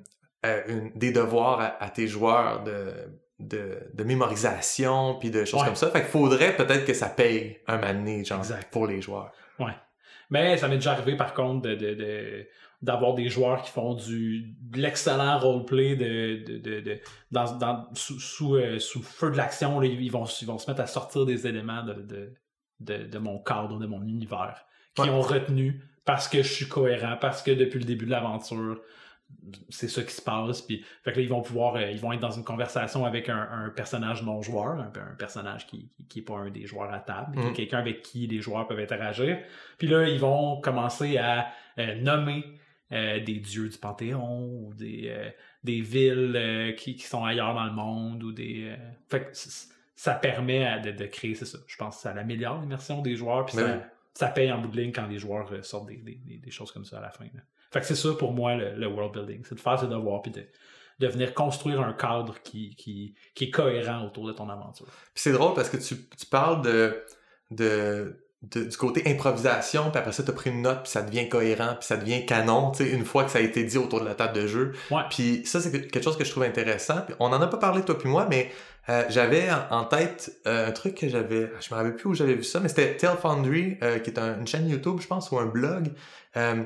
euh, 0.45 0.89
des 0.95 1.13
devoirs 1.13 1.61
à, 1.61 1.83
à 1.83 1.89
tes 1.89 2.07
joueurs 2.07 2.63
de, 2.65 2.93
de, 3.39 3.79
de 3.95 4.05
mémorisation, 4.05 5.15
puis 5.19 5.31
de 5.31 5.45
choses 5.45 5.61
Ouais. 5.61 5.67
comme 5.67 5.77
ça. 5.77 5.91
Fait 5.91 6.01
qu'il 6.03 6.11
faudrait 6.11 6.55
peut-être 6.57 6.85
que 6.85 6.93
ça 6.95 7.09
paye 7.09 7.59
un 7.67 7.79
moment 7.79 7.95
donné, 7.95 8.25
genre, 8.25 8.39
Exact. 8.41 8.71
pour 8.71 8.87
les 8.87 9.01
joueurs. 9.01 9.33
Mais 10.31 10.57
ça 10.57 10.69
m'est 10.69 10.77
déjà 10.77 10.93
arrivé, 10.93 11.17
par 11.17 11.35
contre, 11.35 11.69
de, 11.69 11.75
de- 11.75 11.95
de- 11.95 12.49
d'avoir 12.83 13.15
des 13.15 13.29
joueurs 13.29 13.63
qui 13.63 13.71
font 13.71 13.95
du 13.95 14.55
de 14.61 14.79
l'excellent 14.79 15.39
roleplay 15.39 15.97
de, 15.97 16.45
de, 16.45 16.59
de, 16.59 16.81
de- 16.81 17.01
dans, 17.31 17.57
dans- 17.57 17.87
sous, 17.95 18.19
sous, 18.21 18.57
euh, 18.57 18.79
sous 18.79 19.03
feu 19.03 19.31
de 19.31 19.37
l'action. 19.37 19.81
Ils 19.83 20.11
vont, 20.11 20.25
ils 20.25 20.47
vont 20.47 20.59
se 20.59 20.71
mettre 20.71 20.83
à 20.83 20.87
sortir 20.87 21.25
des 21.27 21.47
éléments 21.47 21.83
de, 21.83 22.35
de, 22.81 23.19
mon 23.19 23.39
cadre, 23.39 23.79
de 23.79 23.87
mon 23.87 24.03
univers, 24.03 24.65
qui 24.95 25.03
Ouais. 25.03 25.11
ont 25.11 25.23
retenu 25.23 25.81
parce 26.05 26.29
que 26.29 26.43
je 26.43 26.53
suis 26.53 26.69
cohérent, 26.69 27.17
parce 27.21 27.43
que 27.43 27.51
depuis 27.51 27.79
le 27.79 27.87
début 27.87 28.05
de 28.05 28.11
l'aventure, 28.11 28.81
c'est 29.71 29.89
ça 29.89 30.03
qui 30.03 30.13
se 30.13 30.21
passe. 30.21 30.61
Puis, 30.63 30.85
fait 31.03 31.13
que 31.13 31.17
là, 31.17 31.23
ils 31.23 31.29
vont 31.29 31.41
pouvoir, 31.41 31.77
euh, 31.77 31.91
ils 31.91 31.99
vont 31.99 32.13
être 32.13 32.21
dans 32.21 32.31
une 32.31 32.45
conversation 32.45 33.05
avec 33.07 33.29
un, 33.31 33.49
un 33.51 33.71
personnage 33.71 34.23
non 34.23 34.43
joueur, 34.43 34.73
un, 34.79 34.93
un 34.95 35.15
personnage 35.19 35.67
qui, 35.67 35.91
qui, 35.97 36.07
qui 36.07 36.19
est 36.19 36.23
pas 36.23 36.35
un 36.39 36.51
des 36.51 36.67
joueurs 36.67 36.93
à 36.93 36.99
table, 37.01 37.33
qui 37.35 37.41
est 37.41 37.51
Mm. 37.51 37.55
quelqu'un 37.55 37.79
avec 37.79 38.03
qui 38.03 38.27
les 38.27 38.41
joueurs 38.41 38.67
peuvent 38.69 38.79
interagir. 38.79 39.39
Puis 39.79 39.89
là, 39.89 40.07
ils 40.07 40.21
vont 40.21 40.61
commencer 40.61 41.17
à 41.17 41.49
euh, 41.79 41.95
nommer 42.01 42.45
euh, 42.95 43.21
des 43.21 43.41
dieux 43.41 43.69
du 43.69 43.77
Panthéon 43.79 44.49
ou 44.63 44.73
des, 44.75 45.09
euh, 45.09 45.29
des 45.65 45.81
villes 45.81 46.35
euh, 46.37 46.73
qui, 46.73 46.95
qui 46.97 47.05
sont 47.05 47.25
ailleurs 47.25 47.55
dans 47.55 47.65
le 47.65 47.73
monde 47.73 48.23
ou 48.23 48.33
des. 48.33 48.75
Fait 49.09 49.25
que 49.25 49.31
ça 49.97 50.15
permet 50.15 50.65
à- 50.67 50.79
de, 50.79 50.91
de 50.93 51.07
créer, 51.07 51.35
c'est 51.35 51.45
ça. 51.47 51.59
Je 51.67 51.77
pense 51.77 51.97
que 51.97 52.03
ça 52.03 52.11
améliore 52.13 52.61
l'immersion 52.61 53.03
des 53.03 53.17
joueurs, 53.17 53.45
puis 53.47 53.57
Mais 53.57 53.81
ça, 54.15 54.29
paye 54.29 54.51
en 54.53 54.61
bout 54.61 54.69
de 54.69 54.77
ligne 54.81 54.93
quand 54.93 55.07
les 55.07 55.19
joueurs 55.19 55.49
sortent 55.65 55.87
des, 55.89 55.97
des, 55.97 56.15
des- 56.17 56.39
des 56.39 56.51
choses 56.51 56.71
comme 56.73 56.85
ça 56.85 56.99
à 56.99 57.03
la 57.03 57.11
fin. 57.11 57.25
là. 57.25 57.41
Fait 57.73 57.81
que 57.81 57.87
c'est 57.87 57.97
ça 57.97 58.13
pour 58.15 58.33
moi 58.33 58.55
le, 58.55 58.75
le 58.77 58.87
world 58.87 59.13
building, 59.13 59.43
c'est 59.45 59.57
de 59.57 59.61
faire 59.61 59.79
ses 59.81 59.89
devoirs 59.89 60.23
puis 60.23 60.31
de, 60.31 60.45
de 61.01 61.07
venir 61.09 61.35
construire 61.35 61.81
un 61.81 61.93
cadre 61.93 62.41
qui, 62.43 62.77
qui, 62.77 63.15
qui 63.35 63.45
est 63.45 63.51
cohérent 63.51 64.05
autour 64.07 64.27
de 64.29 64.33
ton 64.33 64.49
aventure. 64.49 64.87
Puis 64.87 65.23
c'est 65.23 65.33
drôle 65.33 65.55
parce 65.55 65.69
que 65.71 65.77
tu, 65.79 65.97
tu 66.17 66.27
parles 66.27 66.63
de, 66.63 67.03
de, 67.51 68.24
de- 68.53 68.65
du 68.65 68.77
côté 68.77 69.03
improvisation, 69.07 69.91
puis 69.91 69.99
après 69.99 70.13
ça, 70.13 70.23
tu 70.23 70.31
as 70.31 70.35
pris 70.35 70.51
une 70.51 70.63
note, 70.63 70.83
puis 70.83 70.91
ça 70.93 71.03
devient 71.03 71.29
cohérent, 71.29 71.75
puis 71.79 71.87
ça 71.87 71.97
devient 71.97 72.27
canon, 72.27 72.71
tu 72.73 72.85
sais, 72.85 72.91
une 72.91 73.05
fois 73.05 73.25
que 73.25 73.31
ça 73.31 73.39
a 73.39 73.43
été 73.43 73.65
dit 73.65 73.79
autour 73.79 74.01
de 74.01 74.05
la 74.07 74.15
table 74.15 74.35
de 74.35 74.47
jeu. 74.47 74.73
Ouais. 74.91 75.03
Puis 75.11 75.43
ça, 75.45 75.61
c'est 75.61 75.71
que- 75.71 75.77
quelque 75.79 76.03
chose 76.05 76.17
que 76.17 76.25
je 76.25 76.31
trouve 76.31 76.43
intéressant. 76.45 77.03
Puis 77.07 77.15
on 77.21 77.27
en 77.27 77.41
a 77.41 77.47
pas 77.47 77.57
parlé, 77.59 77.83
toi 77.83 77.99
puis 77.99 78.09
moi, 78.09 78.27
mais 78.29 78.51
euh, 78.89 79.03
j'avais 79.09 79.49
en, 79.71 79.85
tête 79.85 80.33
euh, 80.47 80.69
un 80.69 80.73
truc 80.73 80.95
que 80.95 81.09
j'avais... 81.09 81.51
Je 81.61 81.73
me 81.73 81.77
rappelle 81.79 81.97
plus 81.97 82.09
où 82.11 82.15
j'avais 82.15 82.35
vu 82.35 82.45
ça, 82.45 82.61
mais 82.61 82.69
c'était 82.69 82.97
Tell 82.97 83.17
Foundry, 83.21 83.79
euh, 83.83 83.99
qui 83.99 84.11
est 84.11 84.19
un- 84.19 84.39
une 84.39 84.47
chaîne 84.47 84.69
YouTube, 84.69 84.99
je 85.01 85.07
pense, 85.07 85.31
ou 85.31 85.39
un 85.39 85.47
blog, 85.47 85.89
euh, 86.37 86.63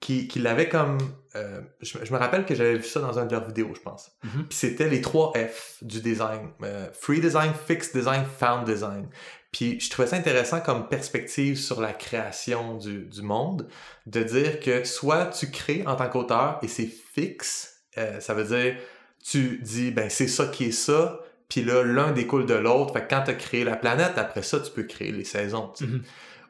qui, 0.00 0.28
qui 0.28 0.38
l'avait 0.40 0.68
comme... 0.68 0.98
euh, 1.36 1.60
je, 1.80 1.98
me- 1.98 2.04
je 2.04 2.12
me 2.12 2.18
rappelle 2.18 2.44
que 2.44 2.54
j'avais 2.54 2.76
vu 2.76 2.84
ça 2.84 3.00
dans 3.00 3.18
un 3.18 3.24
de 3.26 3.32
leurs 3.32 3.46
vidéos, 3.46 3.72
je 3.74 3.80
pense. 3.80 4.10
Mhm. 4.24 4.46
Puis 4.48 4.58
c'était 4.58 4.88
les 4.88 5.00
trois 5.00 5.32
F 5.34 5.78
du 5.82 6.00
design. 6.00 6.50
Euh, 6.62 6.88
free 6.92 7.20
design, 7.20 7.52
fixed 7.66 7.94
design, 7.96 8.24
found 8.38 8.64
design. 8.66 9.08
Puis 9.52 9.80
je 9.80 9.88
trouvais 9.88 10.06
ça 10.08 10.16
intéressant 10.16 10.60
comme 10.60 10.86
perspective 10.88 11.56
sur 11.56 11.80
la 11.80 11.92
création 11.94 12.76
du, 12.76 13.06
du 13.06 13.22
monde, 13.22 13.68
de 14.04 14.22
dire 14.22 14.60
que 14.60 14.84
soit 14.84 15.26
tu 15.26 15.50
crées 15.50 15.82
en 15.86 15.96
tant 15.96 16.08
qu'auteur 16.10 16.58
et 16.62 16.68
c'est 16.68 16.86
fixe, 17.14 17.78
euh, 17.96 18.20
ça 18.20 18.34
veut 18.34 18.44
dire 18.44 18.76
tu 19.24 19.58
dis 19.62 19.90
ben 19.92 20.10
c'est 20.10 20.28
ça 20.28 20.46
qui 20.46 20.66
est 20.66 20.70
ça, 20.72 21.20
puis 21.48 21.64
là 21.64 21.82
l'un 21.82 22.12
découle 22.12 22.44
de 22.44 22.54
l'autre. 22.54 22.92
Fait 22.92 23.02
que 23.02 23.08
quand 23.08 23.22
tu 23.24 23.30
as 23.30 23.34
créé 23.34 23.64
la 23.64 23.76
planète, 23.76 24.12
après 24.18 24.42
ça 24.42 24.60
tu 24.60 24.70
peux 24.70 24.82
créer 24.84 25.10
les 25.10 25.24
saisons. 25.24 25.72
tu 25.76 25.84
sais. 25.84 25.90
Mhm. 25.90 26.02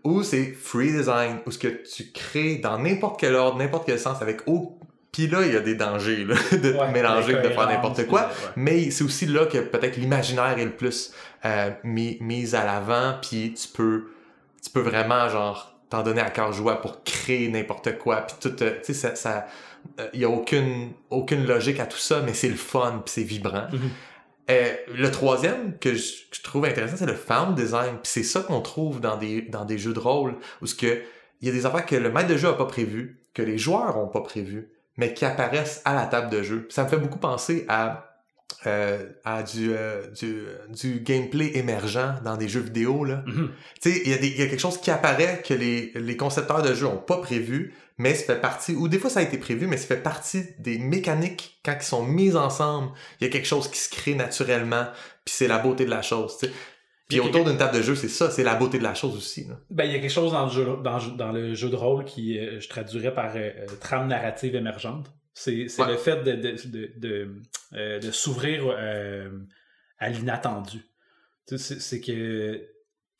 Ou 0.07 0.23
c'est 0.23 0.53
free 0.53 0.93
design, 0.93 1.39
où 1.47 1.51
ce 1.51 1.59
que 1.59 1.69
tu 1.69 2.11
crées 2.13 2.57
dans 2.57 2.79
n'importe 2.79 3.19
quel 3.19 3.35
ordre, 3.35 3.59
n'importe 3.59 3.87
quel 3.87 3.99
sens, 3.99 4.23
avec 4.23 4.41
au... 4.47 4.79
Puis 5.13 5.27
là, 5.27 5.45
il 5.47 5.53
y 5.53 5.57
a 5.57 5.61
des 5.61 5.75
dangers 5.75 6.25
là, 6.25 6.35
de 6.53 6.73
Ouais, 6.75 6.93
mélanger, 6.93 7.35
de 7.35 7.49
faire 7.49 7.67
n'importe 7.67 8.07
quoi. 8.07 8.23
ouais. 8.23 8.29
Mais 8.57 8.91
c'est 8.91 9.03
aussi 9.03 9.27
là 9.27 9.47
que 9.47 9.59
peut-être 9.59 9.97
l'imaginaire 9.97 10.59
est 10.59 10.65
le 10.65 10.77
plus 10.77 11.13
euh, 11.45 11.71
mis, 11.85 12.19
mis 12.21 12.55
à 12.55 12.65
l'avant, 12.65 13.15
puis 13.21 13.55
tu 13.55 13.67
peux, 13.69 14.05
tu 14.63 14.71
peux 14.71 14.81
vraiment, 14.81 15.29
genre, 15.29 15.75
t'en 15.89 16.03
donner 16.03 16.21
à 16.21 16.31
cœur 16.31 16.53
joie 16.53 16.81
pour 16.83 17.03
créer 17.03 17.49
n'importe 17.49 17.97
quoi, 17.99 18.23
puis 18.23 18.37
tout, 18.41 18.63
euh, 18.63 18.73
tu 18.85 18.93
sais, 18.93 18.95
ça, 18.95 19.15
ça 19.17 19.47
euh, 20.01 20.07
y 20.15 20.25
a 20.25 20.29
aucune, 20.29 20.93
aucune 21.11 21.47
logique 21.47 21.81
à 21.81 21.87
tout 21.87 21.99
ça, 21.99 22.21
mais 22.25 22.35
c'est 22.35 22.49
le 22.49 22.57
fun, 22.57 23.03
puis 23.05 23.13
c'est 23.15 23.23
vibrant. 23.23 23.69
Mhm. 23.73 23.91
Euh, 24.49 24.75
le 24.95 25.11
troisième 25.11 25.77
que 25.79 25.95
je, 25.95 26.13
que 26.31 26.37
je 26.37 26.43
trouve 26.43 26.65
intéressant, 26.67 26.97
c'est 26.97 27.07
le 27.07 27.15
found 27.15 27.55
design, 27.57 27.95
puis 28.03 28.11
c'est 28.11 28.23
ça 28.23 28.41
qu'on 28.41 28.61
trouve 28.61 29.01
dans 29.01 29.17
des, 29.17 29.43
dans 29.43 29.65
des 29.65 29.77
jeux 29.79 29.93
de 29.93 29.99
rôle, 29.99 30.37
où 30.63 30.67
ce 30.67 30.75
que, 30.75 31.03
il 31.41 31.49
y 31.49 31.51
a 31.51 31.53
des 31.55 31.67
affaires 31.67 31.85
que 31.85 31.97
le 31.97 32.11
maître 32.13 32.29
de 32.29 32.37
jeu 32.37 32.49
a 32.49 32.53
pas 32.55 32.67
prévu, 32.67 33.21
que 33.35 33.43
les 33.43 33.59
joueurs 33.59 33.99
ont 33.99 34.07
pas 34.09 34.21
prévu, 34.23 34.69
mais 34.97 35.13
qui 35.15 35.25
apparaissent 35.25 35.83
à 35.85 35.95
la 35.95 36.07
table 36.07 36.31
de 36.31 36.43
jeu. 36.43 36.67
Ça 36.71 36.85
me 36.85 36.89
fait 36.89 36.97
beaucoup 36.97 37.19
penser 37.19 37.65
à 37.69 38.05
euh, 38.67 39.05
à 39.25 39.43
du, 39.43 39.73
euh, 39.75 40.07
du, 40.13 40.45
du 40.71 41.01
gameplay 41.01 41.57
émergent 41.59 42.15
dans 42.25 42.37
des 42.37 42.49
jeux 42.49 42.61
vidéo. 42.61 43.05
Là. 43.05 43.23
Mhm. 43.27 43.51
Tu 43.83 43.93
sais, 43.93 44.03
il 44.05 44.11
y, 44.11 44.15
a 44.15 44.19
des- 44.19 44.29
il 44.29 44.39
y 44.39 44.43
a 44.43 44.47
quelque 44.47 44.61
chose 44.61 44.79
qui 44.81 44.91
apparaît 44.91 45.43
que 45.47 45.53
les, 45.53 45.93
les 45.95 46.17
concepteurs 46.17 46.63
de 46.63 46.73
jeux 46.73 46.87
ont 46.87 46.97
pas 46.97 47.19
prévu, 47.19 47.75
mais 47.99 48.15
ça 48.15 48.35
fait 48.35 48.41
partie, 48.41 48.75
ou 48.75 48.89
des 48.89 48.99
fois 48.99 49.11
ça 49.11 49.21
a 49.21 49.23
été 49.23 49.39
prévu, 49.39 49.67
mais 49.67 49.77
ça 49.77 49.87
fait 49.87 50.03
partie 50.03 50.45
des 50.59 50.79
mécaniques 50.79 51.59
quand 51.65 51.75
ils 51.81 51.85
sont 51.85 52.05
mises 52.05 52.37
ensemble. 52.37 52.91
Il 53.21 53.25
y 53.25 53.27
a 53.29 53.31
quelque 53.33 53.47
chose 53.49 53.71
qui 53.71 53.79
se 53.79 53.89
crée 53.91 54.15
naturellement, 54.15 54.87
puis 55.25 55.35
c'est 55.35 55.49
la 55.49 55.59
beauté 55.59 55.85
de 55.85 55.91
la 55.91 56.03
chose. 56.03 56.37
Puis 57.09 57.21
autour 57.21 57.45
d'une 57.45 57.57
table 57.57 57.77
de 57.77 57.83
jeu, 57.83 57.95
c'est 57.95 58.09
ça, 58.09 58.31
c'est 58.33 58.43
la 58.43 58.57
beauté 58.57 58.79
de 58.79 58.83
la 58.83 58.95
chose 58.95 59.17
aussi. 59.17 59.45
là. 59.47 59.55
Ben, 59.71 59.85
il 59.85 59.93
y 59.93 59.95
a 59.95 60.01
quelque 60.01 60.11
chose 60.11 60.33
dans 60.33 60.45
le 60.47 60.51
jeu, 60.51 60.65
dans, 60.83 60.99
dans 61.17 61.31
le 61.33 61.55
jeu 61.55 61.71
de 61.71 61.77
rôle 61.77 62.05
qui 62.05 62.37
euh, 62.39 62.59
je 62.61 62.69
traduirais 62.69 63.15
par 63.15 63.31
euh, 63.37 63.51
euh, 63.59 63.67
trame 63.81 64.09
narrative 64.09 64.57
émergente. 64.57 65.07
C'est 65.33 65.67
Ouais. 65.79 65.93
le 65.93 65.97
fait 65.99 66.25
de, 66.25 66.33
de, 66.33 66.57
de, 66.69 66.93
de, 66.97 67.35
euh, 67.75 67.99
de 68.01 68.11
s'ouvrir 68.11 68.65
à 69.99 70.09
l'inattendu. 70.09 70.81
C'est 71.47 71.59
c'est 71.59 72.01
que 72.01 72.67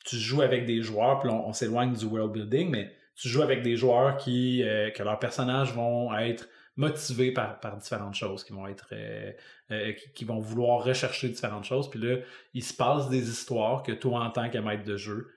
tu 0.05 0.17
joues 0.17 0.41
avec 0.41 0.65
des 0.65 0.81
joueurs, 0.81 1.19
puis 1.19 1.29
on, 1.29 1.47
on 1.47 1.53
s'éloigne 1.53 1.93
du 1.93 2.05
world 2.05 2.31
building, 2.33 2.69
mais 2.69 2.91
tu 3.19 3.27
joues 3.27 3.41
avec 3.41 3.61
des 3.63 3.75
joueurs 3.75 4.15
qui, 4.17 4.63
euh, 4.63 4.89
que 4.91 5.03
leurs 5.03 5.19
personnages 5.19 5.73
vont 5.73 6.15
être 6.17 6.47
motivés 6.75 7.31
par, 7.31 7.59
par 7.59 7.75
différentes 7.77 8.13
choses, 8.13 8.43
qui 8.43 8.53
vont 8.53 8.67
être 8.67 8.89
euh, 8.93 9.31
euh, 9.71 9.93
qui, 9.93 10.11
qui 10.13 10.25
vont 10.25 10.39
vouloir 10.39 10.83
rechercher 10.83 11.27
différentes 11.29 11.65
choses. 11.65 11.89
Puis 11.89 11.99
là, 11.99 12.17
il 12.53 12.63
se 12.63 12.73
passe 12.73 13.09
des 13.09 13.29
histoires 13.29 13.81
que 13.83 13.91
toi, 13.91 14.21
en 14.21 14.29
tant 14.29 14.49
que 14.49 14.57
maître 14.59 14.83
de 14.83 14.95
jeu, 14.97 15.31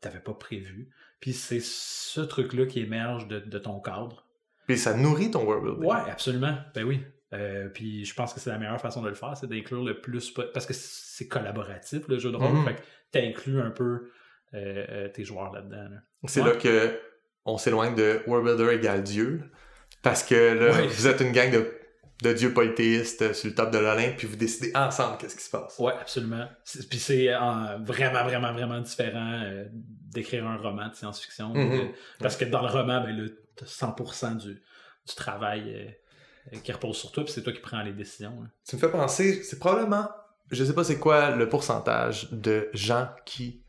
t'avais 0.00 0.20
pas 0.20 0.34
prévu. 0.34 0.90
Puis 1.20 1.32
c'est 1.32 1.62
ce 1.62 2.20
truc-là 2.20 2.66
qui 2.66 2.80
émerge 2.80 3.26
de, 3.28 3.38
de 3.40 3.58
ton 3.58 3.80
cadre. 3.80 4.26
Puis 4.66 4.76
ça 4.76 4.94
nourrit 4.94 5.30
ton 5.30 5.44
world 5.44 5.64
building. 5.64 5.84
Ouais, 5.90 6.10
absolument. 6.10 6.54
Ben 6.74 6.84
oui. 6.84 7.00
Euh, 7.32 7.68
puis 7.68 8.04
je 8.04 8.14
pense 8.14 8.32
que 8.34 8.40
c'est 8.40 8.50
la 8.50 8.58
meilleure 8.58 8.80
façon 8.80 9.02
de 9.02 9.08
le 9.08 9.14
faire, 9.14 9.36
c'est 9.36 9.46
d'inclure 9.48 9.82
le 9.84 10.00
plus 10.00 10.30
parce 10.30 10.64
que 10.66 10.72
c'est 10.74 11.28
collaboratif 11.28 12.06
le 12.08 12.18
jeu 12.18 12.30
de 12.30 12.36
rôle, 12.36 12.52
Mhm. 12.52 12.64
fait 12.64 12.74
que 12.76 12.80
t'inclus 13.10 13.60
un 13.60 13.70
peu 13.70 14.10
euh, 14.54 15.08
tes 15.08 15.24
joueurs 15.24 15.52
là-dedans. 15.52 15.88
là. 15.90 15.96
C'est 16.26 16.40
Ouais. 16.42 16.48
là 16.50 16.56
que 16.56 16.98
on 17.44 17.56
s'éloigne 17.58 17.94
de 17.94 18.20
World 18.26 18.46
Builder 18.58 18.74
égale 18.74 19.02
Dieu. 19.02 19.42
Parce 20.02 20.22
que 20.22 20.34
là, 20.54 20.72
Ouais. 20.72 20.86
vous 20.86 21.06
êtes 21.06 21.20
une 21.20 21.32
gang 21.32 21.50
de, 21.50 21.72
de 22.22 22.32
dieux 22.32 22.52
polythéistes 22.52 23.22
euh, 23.22 23.32
sur 23.32 23.48
le 23.48 23.54
top 23.54 23.70
de 23.70 23.78
l'Olympe, 23.78 24.16
puis 24.16 24.26
vous 24.26 24.36
décidez 24.36 24.70
ensemble 24.74 25.18
qu'est-ce 25.18 25.36
qui 25.36 25.42
se 25.44 25.50
passe. 25.50 25.78
Ouais, 25.78 25.92
absolument. 26.00 26.46
Puis 26.90 26.98
c'est 26.98 27.32
euh, 27.32 27.38
vraiment, 27.80 28.24
vraiment, 28.24 28.52
vraiment 28.52 28.80
différent 28.80 29.40
euh, 29.44 29.64
d'écrire 29.72 30.46
un 30.46 30.56
roman 30.56 30.88
de 30.88 30.94
science-fiction. 30.94 31.48
Mhm. 31.54 31.72
Euh, 31.80 31.84
parce 32.20 32.36
que 32.36 32.44
dans 32.44 32.62
le 32.62 32.68
roman, 32.68 33.00
ben 33.02 33.28
t'as 33.56 33.66
100% 33.66 34.36
du, 34.36 34.54
du 34.54 35.14
travail 35.16 35.96
qui 36.62 36.72
repose 36.72 36.96
sur 36.96 37.12
toi, 37.12 37.24
puis 37.24 37.32
c'est 37.32 37.42
toi 37.42 37.52
qui 37.52 37.60
prends 37.60 37.82
les 37.82 37.92
décisions. 37.92 38.34
hein. 38.42 38.48
Tu 38.68 38.76
me 38.76 38.80
fais 38.80 38.90
penser, 38.90 39.42
c'est 39.42 39.58
probablement, 39.58 40.08
je 40.50 40.64
sais 40.64 40.74
pas 40.74 40.84
c'est 40.84 40.98
quoi 40.98 41.30
le 41.30 41.48
pourcentage 41.48 42.28
de 42.32 42.68
gens 42.72 43.08
qui 43.26 43.62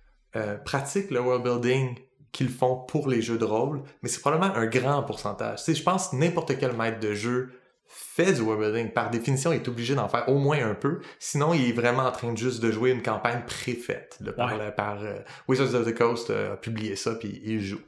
pratiquent 0.63 1.12
le 1.12 1.19
world 1.21 1.43
building 1.43 1.97
qu'ils 2.32 2.50
font 2.50 2.76
pour 2.76 3.08
les 3.08 3.22
jeux 3.22 3.38
de 3.38 3.46
rôle, 3.46 3.82
mais 4.02 4.10
c'est 4.10 4.22
probablement 4.22 4.54
un 4.56 4.65
grand 4.68 5.04
pourcentage. 5.04 5.60
Tu 5.60 5.63
sais, 5.65 5.76
je 5.76 5.84
pense 5.84 6.10
que 6.10 6.15
n'importe 6.15 6.58
quel 6.60 6.74
maître 6.74 7.00
de 7.00 7.13
jeu 7.13 7.50
fait 7.92 8.34
du 8.34 8.42
world 8.42 8.62
building. 8.62 8.92
Par 8.92 9.10
définition, 9.10 9.52
il 9.52 9.56
est 9.56 9.68
obligé 9.68 9.96
d'en 9.96 10.08
faire 10.08 10.30
au 10.30 10.38
moins 10.38 10.63
un 10.63 10.76
peu. 10.76 11.00
Sinon, 11.18 11.56
il 11.56 11.70
est 11.70 11.72
vraiment 11.74 12.04
en 12.04 12.12
train 12.12 12.32
de 12.32 12.38
juste 12.38 12.62
de 12.62 12.72
jouer 12.72 12.92
une 12.92 13.02
campagne 13.02 13.42
préfaite. 13.48 14.18
là, 14.22 14.32
par, 14.32 14.56
Ouais. 14.58 14.72
par 14.72 15.02
euh, 15.02 15.18
Wizards 15.48 15.74
of 15.74 15.86
the 15.88 15.98
Coast 15.98 16.30
euh, 16.30 16.54
a 16.54 16.58
publié 16.58 16.96
ça, 16.96 17.15
puis 17.15 17.42
il 17.44 17.62
joue. 17.62 17.82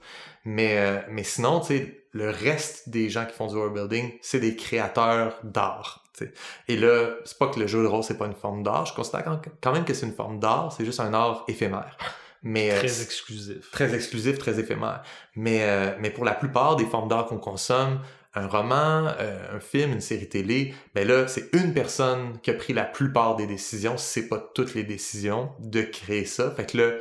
Mais, 0.43 0.77
euh, 0.79 0.99
mais 1.09 1.23
sinon, 1.23 1.59
tu 1.59 1.67
sais, 1.67 2.03
le 2.13 2.31
reste 2.31 2.89
des 2.89 3.09
gens 3.09 3.25
qui 3.25 3.33
font 3.33 3.45
du 3.45 3.55
world 3.55 3.73
building, 3.75 4.11
c'est 4.21 4.39
des 4.39 4.55
créateurs 4.55 5.37
d'art. 5.43 6.03
Et 6.67 6.77
là, 6.77 7.09
c'est 7.25 7.37
pas 7.37 7.47
que 7.47 7.59
le 7.59 7.67
jeu 7.67 7.81
de 7.81 7.87
rôle, 7.87 8.03
c'est 8.03 8.17
pas 8.17 8.25
une 8.27 8.35
forme 8.35 8.61
d'art. 8.63 8.85
Je 8.85 8.93
considère 8.93 9.23
quand 9.61 9.71
même 9.71 9.85
que 9.85 9.93
c'est 9.93 10.05
une 10.05 10.13
forme 10.13 10.39
d'art, 10.39 10.71
c'est 10.71 10.85
juste 10.85 10.99
un 10.99 11.13
art 11.13 11.43
éphémère. 11.47 11.97
Mais, 12.43 12.71
euh, 12.71 12.77
Très 12.79 13.01
exclusif. 13.01 13.71
très 13.71 13.93
exclusif, 13.93 14.37
très 14.39 14.59
éphémère. 14.59 15.03
Mais, 15.35 15.63
euh, 15.63 15.95
mais 15.99 16.09
pour 16.09 16.25
la 16.25 16.33
plupart 16.33 16.75
des 16.75 16.85
formes 16.85 17.07
d'art 17.07 17.27
qu'on 17.27 17.37
consomme, 17.37 18.01
un 18.33 18.47
roman, 18.47 19.07
euh, 19.19 19.57
un 19.57 19.59
film, 19.59 19.91
une 19.91 20.01
série 20.01 20.29
télé, 20.29 20.73
ben 20.95 21.07
là, 21.07 21.27
c'est 21.27 21.53
une 21.53 21.73
personne 21.73 22.39
qui 22.41 22.49
a 22.49 22.53
pris 22.53 22.73
la 22.73 22.85
plupart 22.85 23.35
des 23.35 23.45
décisions, 23.45 23.97
si 23.97 24.07
c'est 24.21 24.27
pas 24.27 24.39
toutes 24.55 24.73
les 24.73 24.83
décisions, 24.83 25.51
de 25.59 25.81
créer 25.81 26.25
ça. 26.25 26.49
Fait 26.51 26.65
que 26.65 26.77
là, 26.77 26.93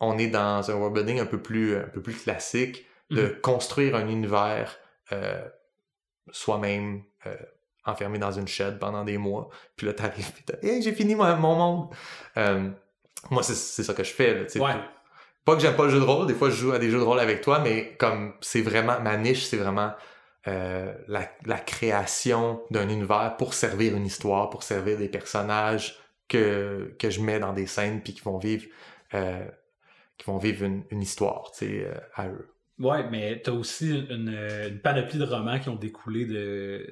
on 0.00 0.18
est 0.18 0.28
dans 0.28 0.70
un 0.70 0.74
world 0.74 0.94
building 0.94 1.20
un 1.20 1.26
peu 1.26 1.40
plus, 1.40 1.76
un 1.76 1.88
peu 1.88 2.00
plus 2.00 2.14
classique, 2.14 2.86
de 3.10 3.28
construire 3.42 3.94
un 3.96 4.08
univers 4.08 4.78
euh, 5.12 5.46
soi-même, 6.30 7.02
euh, 7.26 7.36
enfermé 7.84 8.18
dans 8.18 8.32
une 8.32 8.48
shed 8.48 8.78
pendant 8.78 9.04
des 9.04 9.18
mois. 9.18 9.48
Puis 9.76 9.86
là, 9.86 9.92
t'arrives, 9.92 10.32
hey, 10.62 10.82
j'ai 10.82 10.92
fini 10.92 11.14
mon, 11.14 11.36
mon 11.36 11.54
monde. 11.54 12.74
Moi, 13.30 13.42
c'est, 13.42 13.54
c'est 13.54 13.82
ça 13.82 13.94
que 13.94 14.04
je 14.04 14.12
fais. 14.12 14.34
Là, 14.34 14.44
tu 14.44 14.52
sais. 14.52 14.60
Ouais. 14.60 14.74
Pas 15.44 15.54
que 15.54 15.62
j'aime 15.62 15.76
pas 15.76 15.84
le 15.84 15.90
jeu 15.90 15.98
de 15.98 16.04
rôle, 16.04 16.26
des 16.26 16.34
fois 16.34 16.50
je 16.50 16.56
joue 16.56 16.72
à 16.72 16.78
des 16.78 16.90
jeux 16.90 16.98
de 16.98 17.04
rôle 17.04 17.20
avec 17.20 17.40
toi, 17.40 17.58
mais 17.58 17.96
comme 17.96 18.34
c'est 18.42 18.60
vraiment 18.60 19.00
ma 19.00 19.16
niche, 19.16 19.46
c'est 19.46 19.56
vraiment 19.56 19.92
euh, 20.46 20.94
la, 21.06 21.26
la 21.46 21.58
création 21.58 22.62
d'un 22.70 22.86
univers 22.90 23.34
pour 23.38 23.54
servir 23.54 23.96
une 23.96 24.04
histoire, 24.04 24.50
pour 24.50 24.62
servir 24.62 24.98
des 24.98 25.08
personnages 25.08 25.98
que, 26.28 26.94
que 26.98 27.08
je 27.08 27.22
mets 27.22 27.40
dans 27.40 27.54
des 27.54 27.66
scènes 27.66 28.02
puis 28.02 28.12
qui 28.12 28.20
vont 28.20 28.36
vivre 28.36 28.66
euh, 29.14 29.42
qui 30.18 30.26
vont 30.26 30.36
vivre 30.36 30.64
une, 30.64 30.84
une 30.90 31.00
histoire, 31.00 31.50
tu 31.52 31.66
sais, 31.66 31.84
euh, 31.86 31.94
à 32.14 32.28
eux. 32.28 32.50
Ouais, 32.78 33.08
mais 33.10 33.40
t'as 33.42 33.52
aussi 33.52 33.90
une, 34.10 34.28
une 34.68 34.78
panoplie 34.78 35.18
de 35.18 35.24
romans 35.24 35.58
qui 35.58 35.68
ont 35.68 35.76
découlé 35.76 36.24
de 36.26 36.86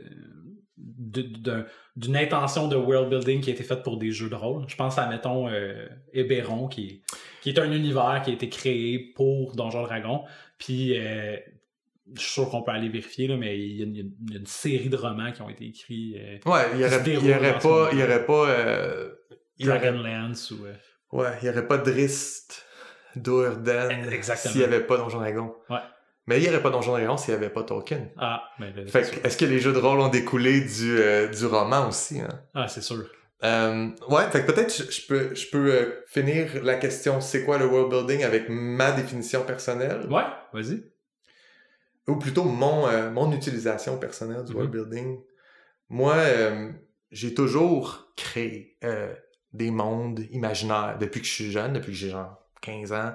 de- 0.78 1.22
d'un- 1.22 1.64
d'une 1.96 2.16
intention 2.16 2.68
de 2.68 2.76
world 2.76 3.08
building 3.08 3.40
qui 3.40 3.50
a 3.50 3.52
été 3.54 3.62
faite 3.62 3.82
pour 3.82 3.96
des 3.96 4.10
jeux 4.12 4.28
de 4.28 4.34
rôle. 4.34 4.64
Je 4.68 4.76
pense 4.76 4.98
à, 4.98 5.08
mettons, 5.08 5.48
euh, 5.48 5.86
Héberon, 6.12 6.68
qui 6.68 6.86
est, 6.86 7.00
qui 7.40 7.48
est 7.50 7.58
un 7.58 7.72
univers 7.72 8.20
qui 8.24 8.30
a 8.30 8.34
été 8.34 8.48
créé 8.50 8.98
pour 9.14 9.54
Donjon 9.56 9.82
Dragon. 9.84 10.24
Puis, 10.58 10.98
euh, 10.98 11.36
je 12.14 12.20
suis 12.20 12.30
sûr 12.32 12.50
qu'on 12.50 12.62
peut 12.62 12.72
aller 12.72 12.88
vérifier, 12.90 13.26
là, 13.26 13.36
mais 13.36 13.58
il 13.58 13.76
y, 13.76 13.80
a 13.82 13.84
une, 13.84 13.94
il 13.96 14.32
y 14.32 14.36
a 14.36 14.40
une 14.40 14.46
série 14.46 14.88
de 14.90 14.96
romans 14.96 15.32
qui 15.32 15.40
ont 15.42 15.48
été 15.48 15.66
écrits. 15.66 16.16
euh, 16.18 16.38
Ouais, 16.44 16.62
il 16.74 16.80
y 16.80 16.84
Qui 16.84 16.90
se 16.90 16.96
aurait, 17.24 17.36
aurait 17.38 17.58
pas, 17.58 17.68
monde. 17.68 17.88
il 17.92 17.98
y 17.98 18.02
aurait 18.02 18.26
pas, 18.26 18.48
euh, 18.50 19.10
il 19.58 19.66
y 19.66 19.68
aurait- 19.70 19.78
Dragonlance 19.80 20.50
ou... 20.50 20.66
euh, 20.66 20.74
ouais, 21.12 21.30
il 21.42 21.46
y 21.46 21.48
aurait 21.48 21.66
pas 21.66 21.78
Drist, 21.78 22.65
Dourdan, 23.16 23.90
Exactement. 24.10 24.52
s'il 24.52 24.60
y 24.60 24.64
avait 24.64 24.80
pas 24.80 24.96
Donjon 24.98 25.18
Dragon. 25.18 25.54
Ouais. 25.70 25.78
Mais 26.26 26.38
il 26.38 26.44
y 26.44 26.48
aurait 26.48 26.62
pas 26.62 26.70
Donjon 26.70 26.92
Dragon 26.92 27.16
s'il 27.16 27.34
y 27.34 27.36
avait 27.36 27.50
pas 27.50 27.62
Tolkien. 27.62 28.08
Ah, 28.16 28.42
mais 28.58 28.72
sûr. 28.86 29.00
est-ce 29.24 29.36
que 29.36 29.44
les 29.44 29.58
jeux 29.60 29.72
de 29.72 29.78
rôle 29.78 30.00
ont 30.00 30.08
découlé 30.08 30.60
du, 30.60 30.98
euh, 30.98 31.28
du 31.28 31.46
roman 31.46 31.88
aussi, 31.88 32.20
hein? 32.20 32.42
Ah, 32.54 32.68
c'est 32.68 32.80
sûr. 32.82 33.04
Euh, 33.44 33.88
ouais, 34.08 34.30
fait 34.30 34.44
que 34.46 34.50
peut-être 34.52 34.74
je, 34.90 35.06
peux, 35.06 35.34
je 35.34 35.50
peux 35.50 35.70
euh, 35.72 36.02
finir 36.06 36.62
la 36.64 36.74
question 36.76 37.20
c'est 37.20 37.44
quoi 37.44 37.58
le 37.58 37.66
world 37.66 37.90
building 37.90 38.24
avec 38.24 38.46
ma 38.48 38.92
définition 38.92 39.42
personnelle? 39.44 40.06
Ouais, 40.10 40.24
vas-y. 40.54 40.82
ou 42.08 42.16
plutôt 42.16 42.44
mon, 42.44 42.86
euh, 42.88 43.10
mon 43.10 43.30
utilisation 43.32 43.98
personnelle 43.98 44.44
du 44.44 44.52
Mhm. 44.52 44.56
world 44.58 44.70
building. 44.72 45.20
Moi, 45.88 46.16
j'ai 47.12 47.34
toujours 47.34 48.08
créé 48.16 48.76
des 49.52 49.70
mondes 49.70 50.20
imaginaires 50.30 50.96
depuis 50.98 51.20
que 51.20 51.26
je 51.26 51.32
suis 51.32 51.50
jeune, 51.52 51.74
depuis 51.74 51.92
que 51.92 51.98
j'ai 51.98 52.10
genre 52.10 52.42
15 52.60 52.92
ans. 52.92 53.14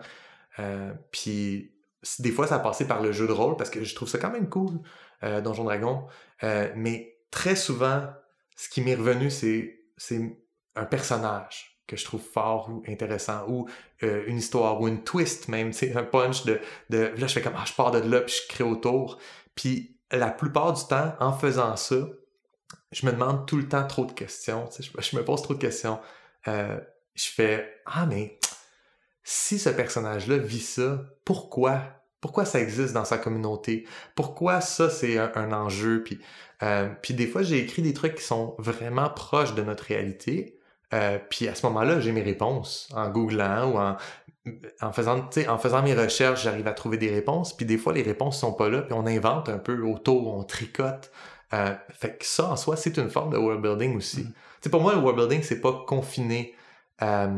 Euh, 0.60 0.94
Puis 1.12 1.72
des 2.20 2.32
fois, 2.32 2.48
ça 2.48 2.56
a 2.56 2.60
passé 2.60 2.88
par 2.88 3.02
le 3.02 3.12
jeu 3.12 3.28
de 3.28 3.32
rôle 3.32 3.56
parce 3.58 3.70
que 3.70 3.84
je 3.84 3.96
trouve 3.96 4.10
ça 4.10 4.18
quand 4.18 4.32
même 4.32 4.50
cool, 4.50 4.80
euh, 5.24 5.42
Donjon 5.42 5.64
Dragon. 5.64 6.08
Euh, 6.44 6.72
mais 6.76 7.18
très 7.30 7.56
souvent, 7.56 8.08
ce 8.56 8.70
qui 8.70 8.82
m'est 8.82 8.96
revenu, 8.96 9.30
c'est 9.30 9.80
c'est 9.98 10.38
un 10.76 10.86
personnage 10.86 11.80
que 11.86 11.98
je 11.98 12.06
trouve 12.06 12.22
fort 12.22 12.70
ou 12.70 12.84
intéressant 12.88 13.46
ou 13.48 13.68
une 14.02 14.38
histoire 14.38 14.82
ou 14.82 14.88
une 14.88 15.04
twist 15.04 15.48
même, 15.50 15.74
sais, 15.74 15.96
un 15.96 16.04
punch 16.04 16.46
de, 16.46 16.60
de 16.90 17.12
là 17.18 17.28
je 17.28 17.34
fais 17.34 17.42
comme 17.42 17.54
ah 17.56 17.66
je 17.68 17.74
pars 17.74 17.92
de 17.92 18.00
là 18.00 18.22
puis 18.22 18.34
je 18.42 18.48
crée 18.48 18.64
autour. 18.64 19.20
Puis 19.54 19.98
la 20.12 20.32
plupart 20.32 20.74
du 20.74 20.84
temps 20.86 21.14
en 21.20 21.34
faisant 21.34 21.76
ça, 21.76 21.98
je 22.92 23.06
me 23.06 23.12
demande 23.12 23.46
tout 23.46 23.58
le 23.58 23.68
temps 23.68 23.86
trop 23.86 24.06
de 24.06 24.14
questions, 24.14 24.68
je, 24.80 25.16
me 25.18 25.24
pose 25.24 25.42
trop 25.44 25.54
de 25.54 25.60
questions. 25.60 26.00
Je 26.46 27.30
fais 27.30 27.82
ah 27.86 28.06
mais 28.08 28.40
si 29.24 29.60
ce 29.60 29.70
personnage-là 29.70 30.38
vit 30.38 30.60
ça, 30.60 31.04
pourquoi? 31.26 31.82
Pourquoi 32.20 32.46
ça 32.46 32.60
existe 32.60 32.94
dans 32.94 33.06
sa 33.06 33.18
communauté? 33.18 33.88
Pourquoi 34.16 34.62
ça, 34.62 34.90
c'est 34.90 35.18
un, 35.18 35.32
un 35.36 35.52
enjeu? 35.52 36.04
Puis, 36.04 36.20
euh, 36.64 36.90
puis 37.02 37.14
des 37.14 37.28
fois, 37.28 37.42
j'ai 37.42 37.60
écrit 37.60 37.82
des 37.82 37.94
trucs 37.94 38.16
qui 38.16 38.24
sont 38.24 38.56
vraiment 38.60 39.10
proches 39.10 39.56
de 39.56 39.64
notre 39.64 39.86
réalité. 39.86 40.60
Euh, 40.94 41.18
puis 41.30 41.48
à 41.48 41.56
ce 41.56 41.66
moment-là, 41.68 42.00
j'ai 42.00 42.12
mes 42.12 42.22
réponses 42.22 42.90
en 42.94 43.10
googlant 43.10 43.72
ou 43.72 43.78
en, 43.78 43.98
en, 44.82 44.92
faisant, 44.92 45.30
en 45.48 45.58
faisant 45.58 45.82
mes 45.82 45.96
recherches, 45.96 46.44
j'arrive 46.44 46.68
à 46.68 46.74
trouver 46.74 46.98
des 46.98 47.10
réponses. 47.10 47.56
Puis 47.56 47.66
des 47.66 47.78
fois, 47.78 47.94
les 47.94 48.04
réponses 48.04 48.40
sont 48.40 48.54
pas 48.54 48.70
là. 48.70 48.82
Puis 48.82 48.94
on 48.94 49.08
invente 49.08 49.50
un 49.50 49.58
peu 49.58 49.82
autour, 49.82 50.34
on 50.34 50.44
tricote. 50.44 51.12
Euh, 51.54 51.74
fait 51.90 52.18
que 52.18 52.26
ça, 52.26 52.52
en 52.52 52.56
soi, 52.56 52.78
c'est 52.78 52.98
une 52.98 53.10
forme 53.10 53.32
de 53.32 53.38
world 53.38 53.62
building 53.62 53.96
aussi. 53.98 54.28
Sais, 54.62 54.70
pour 54.70 54.82
moi, 54.82 54.94
le 54.94 55.00
world 55.00 55.18
building, 55.18 55.42
c'est 55.44 55.62
pas 55.62 55.84
confiné 55.88 56.56
à, 57.00 57.30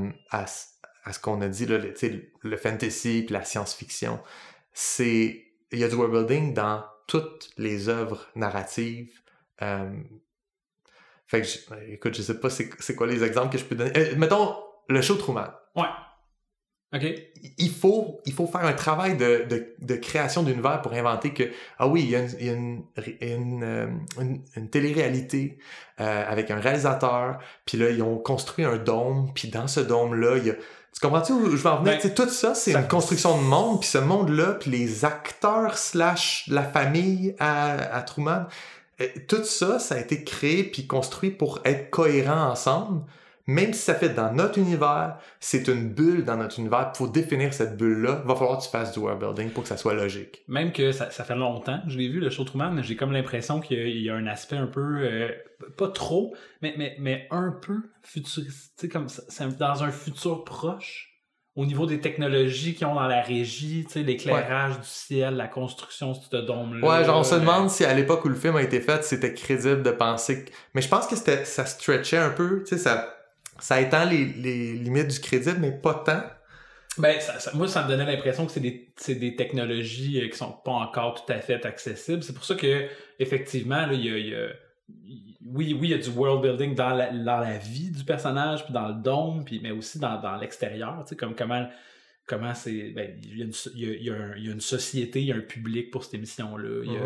à 1.03 1.13
ce 1.13 1.19
qu'on 1.19 1.41
a 1.41 1.47
dit, 1.47 1.65
là, 1.65 1.77
le, 1.77 1.93
le 2.41 2.57
fantasy 2.57 3.23
puis 3.25 3.33
la 3.33 3.43
science-fiction 3.43 4.19
c'est 4.73 5.45
il 5.71 5.79
y 5.79 5.83
a 5.83 5.87
du 5.87 5.95
world 5.95 6.13
building 6.13 6.53
dans 6.53 6.83
toutes 7.07 7.49
les 7.57 7.89
œuvres 7.89 8.27
narratives. 8.35 9.11
Euh, 9.61 9.91
fait 11.27 11.41
que, 11.41 11.47
je- 11.47 11.91
écoute, 11.93 12.15
je 12.15 12.21
sais 12.21 12.39
pas 12.39 12.49
c'est 12.49 12.95
quoi 12.95 13.07
les 13.07 13.23
exemples 13.23 13.51
que 13.51 13.57
je 13.57 13.65
peux 13.65 13.75
donner. 13.75 13.91
Euh, 13.97 14.15
mettons 14.17 14.55
le 14.87 15.01
show 15.01 15.15
Truman. 15.15 15.47
Ouais. 15.75 15.85
OK. 16.95 17.03
Il 17.57 17.71
faut, 17.71 18.21
il 18.25 18.33
faut 18.33 18.45
faire 18.45 18.63
un 18.65 18.73
travail 18.73 19.17
de, 19.17 19.45
de, 19.49 19.73
de 19.79 19.95
création 19.95 20.43
d'univers 20.43 20.81
pour 20.83 20.93
inventer 20.93 21.33
que, 21.33 21.43
ah 21.79 21.87
oui, 21.87 22.03
il 22.03 22.09
y 22.11 22.15
a 22.15 22.19
une, 22.19 22.29
il 22.39 22.45
y 22.45 22.49
a 22.49 22.53
une, 22.53 22.83
une, 23.21 23.63
euh, 23.63 23.87
une- 24.21 24.43
une 24.55 24.69
télé-réalité 24.69 25.57
euh, 25.99 26.25
avec 26.27 26.51
un 26.51 26.59
réalisateur, 26.59 27.39
puis 27.65 27.79
là, 27.79 27.89
ils 27.89 28.03
ont 28.03 28.19
construit 28.19 28.63
un 28.65 28.77
dôme, 28.77 29.31
puis 29.33 29.47
dans 29.49 29.67
ce 29.67 29.79
dôme-là, 29.79 30.37
il 30.37 30.47
y 30.47 30.49
a... 30.51 30.55
Tu 30.93 30.99
comprends-tu 31.01 31.33
où 31.33 31.55
je 31.55 31.63
vais 31.63 31.69
en 31.69 31.81
venir? 31.81 31.99
Ben, 32.01 32.13
tout 32.13 32.29
ça, 32.29 32.53
c'est 32.53 32.73
une 32.73 32.87
construction 32.87 33.37
de 33.37 33.43
monde, 33.43 33.81
puis 33.81 33.89
ce 33.89 33.97
monde-là, 33.97 34.53
puis 34.53 34.71
les 34.71 35.05
acteurs 35.05 35.77
slash 35.77 36.45
la 36.47 36.63
famille 36.63 37.35
à, 37.39 37.71
à 37.95 38.01
Truman, 38.03 38.45
Et 38.99 39.11
tout 39.27 39.43
ça, 39.43 39.79
ça 39.79 39.95
a 39.95 39.99
été 39.99 40.23
créé 40.23 40.63
puis 40.63 40.85
construit 40.85 41.31
pour 41.31 41.59
être 41.65 41.89
cohérent 41.89 42.49
ensemble. 42.51 43.01
Même 43.45 43.73
si 43.73 43.81
ça 43.81 43.93
fait 43.93 44.09
dans 44.09 44.31
notre 44.31 44.57
univers, 44.57 45.17
c'est 45.39 45.67
une 45.67 45.89
bulle 45.89 46.23
dans 46.23 46.37
notre 46.37 46.59
univers. 46.59 46.91
Pour 46.93 47.09
définir 47.09 47.53
cette 47.53 47.75
bulle-là, 47.75 48.21
va 48.25 48.35
falloir 48.35 48.57
que 48.57 48.63
tu 48.63 48.69
fasses 48.69 48.93
du 48.93 48.99
world 48.99 49.19
building 49.19 49.49
pour 49.51 49.63
que 49.63 49.69
ça 49.69 49.75
soit 49.75 49.93
logique. 49.93 50.43
Même 50.47 50.71
que 50.71 50.91
ça, 50.93 51.11
ça 51.11 51.23
fait 51.25 51.35
longtemps, 51.35 51.81
je 51.87 51.97
l'ai 51.97 52.07
vu 52.07 52.19
le 52.19 52.29
show 52.29 52.45
Truman, 52.45 52.71
mais 52.71 52.83
j'ai 52.83 52.95
comme 52.95 53.11
l'impression 53.11 53.59
qu'il 53.59 53.77
y 53.77 53.81
a- 53.81 53.87
il 53.87 54.01
y, 54.01 54.09
a 54.09 54.15
un 54.15 54.27
aspect 54.27 54.55
un 54.55 54.67
peu, 54.67 54.99
euh, 55.01 55.29
pas 55.77 55.89
trop, 55.89 56.33
mais, 56.61 56.73
mais, 56.77 56.95
mais 56.99 57.27
un 57.31 57.51
peu 57.51 57.75
futuriste, 58.01 58.73
tu 58.77 58.87
sais, 58.87 58.89
comme 58.89 59.09
ça, 59.09 59.23
dans 59.59 59.83
un 59.83 59.91
futur 59.91 60.43
proche. 60.43 61.09
Au 61.55 61.67
niveau 61.67 61.85
des 61.85 61.99
technologies 61.99 62.73
qu'ils 62.73 62.87
ont 62.87 62.95
dans 62.95 63.07
la 63.07 63.21
régie, 63.21 63.85
l'éclairage 63.93 64.79
du 64.79 64.87
ciel, 64.87 65.35
la 65.35 65.47
construction 65.47 66.13
de 66.13 66.15
ce 66.15 66.35
dôme-là. 66.37 66.87
Ouais, 66.87 67.05
genre 67.05 67.19
on 67.19 67.23
se 67.23 67.35
euh, 67.35 67.39
demande 67.39 67.69
si 67.69 67.85
à 67.85 67.93
l'époque 67.93 68.25
où 68.25 68.29
le 68.29 68.33
film 68.33 68.55
a 68.55 68.63
été 68.63 68.81
fait, 68.81 69.03
c'était 69.03 69.35
crédible 69.35 69.83
de 69.83 69.91
penser 69.91 70.45
que... 70.45 70.51
Mais 70.73 70.81
je 70.81 70.87
pense 70.87 71.05
que 71.05 71.15
ça 71.15 71.65
stretchait 71.67 72.17
un 72.17 72.31
peu, 72.31 72.63
tu 72.63 72.69
sais, 72.75 72.77
ça, 72.81 73.12
ça 73.59 73.79
étend 73.81 74.05
les, 74.05 74.25
les 74.25 74.73
limites 74.73 75.07
du 75.07 75.19
crédible, 75.19 75.57
mais 75.59 75.71
pas 75.71 75.93
tant. 76.05 76.23
Ben, 76.97 77.19
ça, 77.19 77.39
ça- 77.39 77.51
moi, 77.55 77.67
ça 77.67 77.83
me 77.83 77.87
donnait 77.89 78.05
l'impression 78.05 78.45
que 78.45 78.51
c'est 78.51 78.59
des, 79.15 79.35
technologies 79.35 80.21
euh, 80.21 80.27
qui 80.29 80.37
sont 80.37 80.51
pas 80.51 80.71
encore 80.71 81.23
tout 81.25 81.31
à 81.33 81.39
fait 81.39 81.65
accessibles. 81.65 82.21
C'est 82.23 82.33
pour 82.33 82.45
ça 82.45 82.55
que, 82.55 82.87
effectivement, 83.19 83.85
là, 83.87 83.93
il 83.93 84.05
y 84.05 84.09
a, 84.11 84.17
y 84.17 84.55
oui, 85.45 85.73
oui, 85.79 85.87
il 85.87 85.89
y 85.89 85.93
a 85.93 85.97
du 85.97 86.09
world 86.09 86.41
building 86.41 86.75
dans 86.75 86.91
la, 86.91 87.11
dans 87.11 87.39
la 87.39 87.57
vie 87.57 87.89
du 87.91 88.03
personnage, 88.03 88.63
puis 88.65 88.73
dans 88.73 88.87
le 88.89 88.95
dôme, 89.01 89.43
puis, 89.43 89.59
mais 89.61 89.71
aussi 89.71 89.97
dans, 89.99 90.19
dans 90.21 90.35
l'extérieur, 90.37 91.03
tu 91.03 91.09
sais, 91.09 91.15
comme 91.15 91.35
comment, 91.35 91.67
comment 92.27 92.53
c'est, 92.53 92.89
ben, 92.91 93.17
il 93.23 93.37
y, 93.39 93.41
a 93.41 93.45
une, 93.45 93.53
so- 93.53 93.71
il 93.75 93.81
y 93.81 93.89
a- 93.89 93.93
il 93.95 94.03
y 94.03 94.09
a 94.09 94.13
un- 94.13 94.35
il 94.37 94.45
y 94.45 94.49
a 94.49 94.53
une 94.53 94.61
société, 94.61 95.19
il 95.21 95.27
y 95.27 95.31
a 95.31 95.35
un 95.35 95.41
public 95.41 95.89
pour 95.91 96.03
cette 96.03 96.13
émission-là. 96.13 96.81
Il 96.85 96.91
y 96.93 96.97
a, 96.97 97.01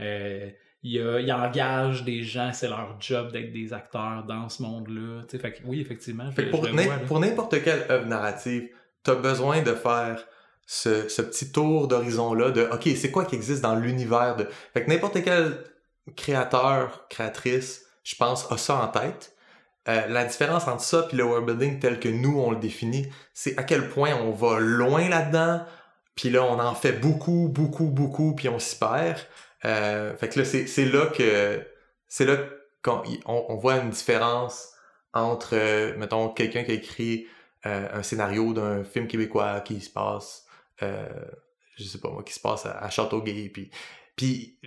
euh, 0.00 0.50
il, 0.82 0.92
y 0.92 1.00
a- 1.00 1.20
il 1.20 1.32
engage 1.32 2.04
des 2.04 2.22
gens, 2.22 2.52
c'est 2.52 2.68
leur 2.68 2.96
job 3.00 3.32
d'être 3.32 3.52
des 3.52 3.72
acteurs 3.72 4.24
dans 4.26 4.48
ce 4.48 4.62
monde-là. 4.62 5.22
Fait 5.28 5.52
que, 5.52 5.58
oui, 5.64 5.80
effectivement. 5.80 6.30
Fait 6.32 6.46
pour, 6.50 6.64
je 6.66 6.72
n'importe 7.18 7.62
quelle 7.62 7.86
œuvre 7.90 8.06
narrative, 8.06 8.68
t'as 9.02 9.14
besoin 9.14 9.62
de 9.62 9.72
faire 9.74 10.24
ce, 10.66 11.08
ce 11.08 11.22
petit 11.22 11.52
tour 11.52 11.88
d'horizon-là 11.88 12.50
de 12.50 12.68
OK, 12.72 12.88
c'est 12.96 13.10
quoi 13.10 13.24
qui 13.24 13.34
existe 13.34 13.62
dans 13.62 13.74
l'univers 13.76 14.36
de. 14.36 14.46
Fait 14.72 14.84
que 14.84 14.90
n'importe 14.90 15.22
quel 15.22 15.58
créateur, 16.16 17.06
créatrice, 17.08 17.84
je 18.04 18.14
pense, 18.16 18.50
a 18.50 18.56
ça 18.56 18.76
en 18.82 18.88
tête. 18.88 19.34
Euh, 19.88 20.06
la 20.08 20.24
différence 20.24 20.68
entre 20.68 20.82
ça 20.82 21.08
et 21.12 21.16
le 21.16 21.24
world 21.24 21.46
building 21.46 21.80
tel 21.80 21.98
que 21.98 22.08
nous 22.08 22.38
on 22.38 22.52
le 22.52 22.58
définit, 22.58 23.08
c'est 23.34 23.58
à 23.58 23.64
quel 23.64 23.88
point 23.88 24.14
on 24.14 24.30
va 24.30 24.60
loin 24.60 25.08
là-dedans, 25.08 25.62
puis 26.14 26.30
là 26.30 26.44
on 26.44 26.58
en 26.60 26.74
fait 26.74 26.92
beaucoup, 26.92 27.48
beaucoup, 27.48 27.86
beaucoup, 27.88 28.34
puis 28.36 28.48
on 28.48 28.60
s'y 28.60 28.78
perd. 28.78 29.18
Euh, 29.64 30.16
fait 30.16 30.28
que 30.28 30.40
là 30.40 30.44
c'est 30.44 30.66
c'est 30.66 30.86
là 30.86 31.06
que 31.06 31.64
c'est 32.08 32.24
là 32.24 32.36
qu'on 32.82 33.02
on, 33.26 33.44
on 33.48 33.56
voit 33.56 33.76
une 33.76 33.90
différence 33.90 34.72
entre, 35.14 35.50
euh, 35.54 35.96
mettons, 35.98 36.28
quelqu'un 36.30 36.64
qui 36.64 36.70
a 36.72 36.74
écrit 36.74 37.26
euh, 37.66 37.88
un 37.92 38.02
scénario 38.02 38.52
d'un 38.52 38.82
film 38.82 39.06
québécois 39.06 39.60
qui 39.60 39.80
se 39.80 39.90
passe, 39.90 40.46
euh, 40.82 41.06
je 41.76 41.84
sais 41.84 41.98
pas 41.98 42.10
moi, 42.10 42.22
qui 42.22 42.32
se 42.32 42.40
passe 42.40 42.66
à, 42.66 42.78
à 42.78 42.90
Châteauguay, 42.90 43.50
puis, 43.50 43.70
puis 44.16 44.58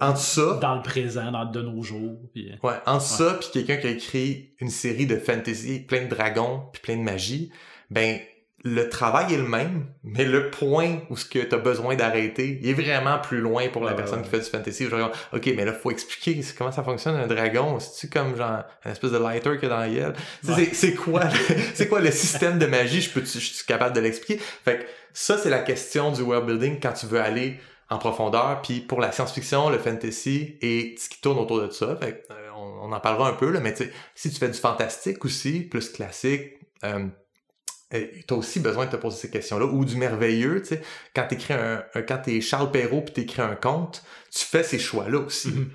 entre 0.00 0.18
ça, 0.18 0.54
dans 0.54 0.74
le 0.74 0.82
présent, 0.82 1.30
dans 1.30 1.44
de 1.44 1.62
nos 1.62 1.82
jours. 1.82 2.18
Puis... 2.32 2.50
euh, 2.50 2.66
ouais, 2.66 2.76
entre 2.86 3.04
ça, 3.04 3.34
puis 3.34 3.48
quelqu'un 3.52 3.76
qui 3.76 3.86
a 3.86 3.90
écrit 3.90 4.54
une 4.58 4.70
série 4.70 5.06
de 5.06 5.16
fantasy, 5.16 5.80
plein 5.80 6.04
de 6.04 6.08
dragons, 6.08 6.62
puis 6.72 6.82
plein 6.82 6.96
de 6.96 7.02
magie, 7.02 7.52
ben 7.90 8.18
le 8.66 8.88
travail 8.88 9.34
est 9.34 9.36
le 9.36 9.46
même, 9.46 9.86
mais 10.02 10.24
le 10.24 10.50
point 10.50 11.00
où 11.10 11.16
ce 11.18 11.26
que 11.26 11.38
t'as 11.38 11.58
besoin 11.58 11.96
d'arrêter, 11.96 12.58
il 12.62 12.68
est 12.68 12.72
vraiment 12.72 13.18
plus 13.18 13.40
loin 13.40 13.68
pour 13.68 13.84
la 13.84 13.90
Ouais, 13.90 13.96
personne 13.96 14.22
qui 14.22 14.30
fait 14.30 14.38
du 14.38 14.46
fantasy. 14.46 14.86
Genre, 14.88 15.12
ok, 15.34 15.52
mais 15.54 15.66
là, 15.66 15.74
faut 15.74 15.90
expliquer 15.90 16.40
comment 16.56 16.72
ça 16.72 16.82
fonctionne 16.82 17.14
un 17.14 17.26
dragon. 17.26 17.78
C'est-tu 17.78 18.08
comme 18.08 18.34
genre 18.36 18.62
un 18.84 18.90
espèce 18.90 19.10
de 19.12 19.18
lighter 19.18 19.50
a 19.50 19.68
dans 19.68 19.78
la 19.78 19.88
gueule? 19.90 20.14
Tu 20.42 20.50
Ouais. 20.50 20.70
C'est 20.72 20.94
quoi, 20.94 21.24
c'est 21.74 21.88
quoi 21.88 22.00
le 22.00 22.10
système 22.10 22.58
de 22.58 22.64
magie? 22.64 23.02
Je 23.02 23.10
peux, 23.10 23.20
je 23.20 23.38
suis 23.38 23.66
capable 23.66 23.94
de 23.94 24.00
l'expliquer? 24.00 24.40
Fait 24.64 24.78
que 24.78 24.84
ça, 25.12 25.36
c'est 25.36 25.50
la 25.50 25.60
question 25.60 26.10
du 26.10 26.22
world 26.22 26.46
building 26.46 26.80
quand 26.80 26.94
tu 26.94 27.04
veux 27.04 27.20
aller 27.20 27.58
en 27.90 27.98
profondeur. 27.98 28.62
Puis 28.62 28.80
pour 28.80 28.98
la 28.98 29.12
science-fiction, 29.12 29.68
le 29.68 29.78
fantasy 29.78 30.56
et 30.62 30.94
ce 30.98 31.10
qui 31.10 31.20
tourne 31.20 31.38
autour 31.38 31.60
de 31.60 31.70
ça. 31.70 31.96
Fait 31.96 32.12
que, 32.26 32.32
euh, 32.32 32.48
on, 32.56 32.88
on 32.88 32.92
en 32.92 33.00
parlera 33.00 33.28
un 33.28 33.34
peu, 33.34 33.50
là, 33.50 33.60
mais 33.60 33.74
tu 33.74 33.90
si 34.14 34.30
tu 34.30 34.38
fais 34.38 34.48
du 34.48 34.58
fantastique 34.58 35.22
aussi, 35.26 35.60
plus 35.60 35.90
classique, 35.90 36.54
euh, 36.82 37.06
tu 38.26 38.34
as 38.34 38.36
aussi 38.36 38.60
besoin 38.60 38.86
de 38.86 38.90
te 38.90 38.96
poser 38.96 39.16
ces 39.16 39.30
questions-là, 39.30 39.66
ou 39.66 39.84
du 39.84 39.96
merveilleux, 39.96 40.60
tu 40.62 40.68
sais, 40.68 40.82
quand 41.14 41.26
t'écris 41.26 41.54
un, 41.54 41.84
un- 41.94 42.02
quand 42.02 42.18
t'es 42.18 42.40
Charles 42.40 42.70
Perrault 42.70 43.02
puis 43.02 43.14
t'écris 43.14 43.42
un 43.42 43.54
conte, 43.54 44.02
tu 44.32 44.44
fais 44.44 44.62
ces 44.62 44.78
choix-là 44.78 45.18
aussi. 45.18 45.48
Mhm. 45.52 45.70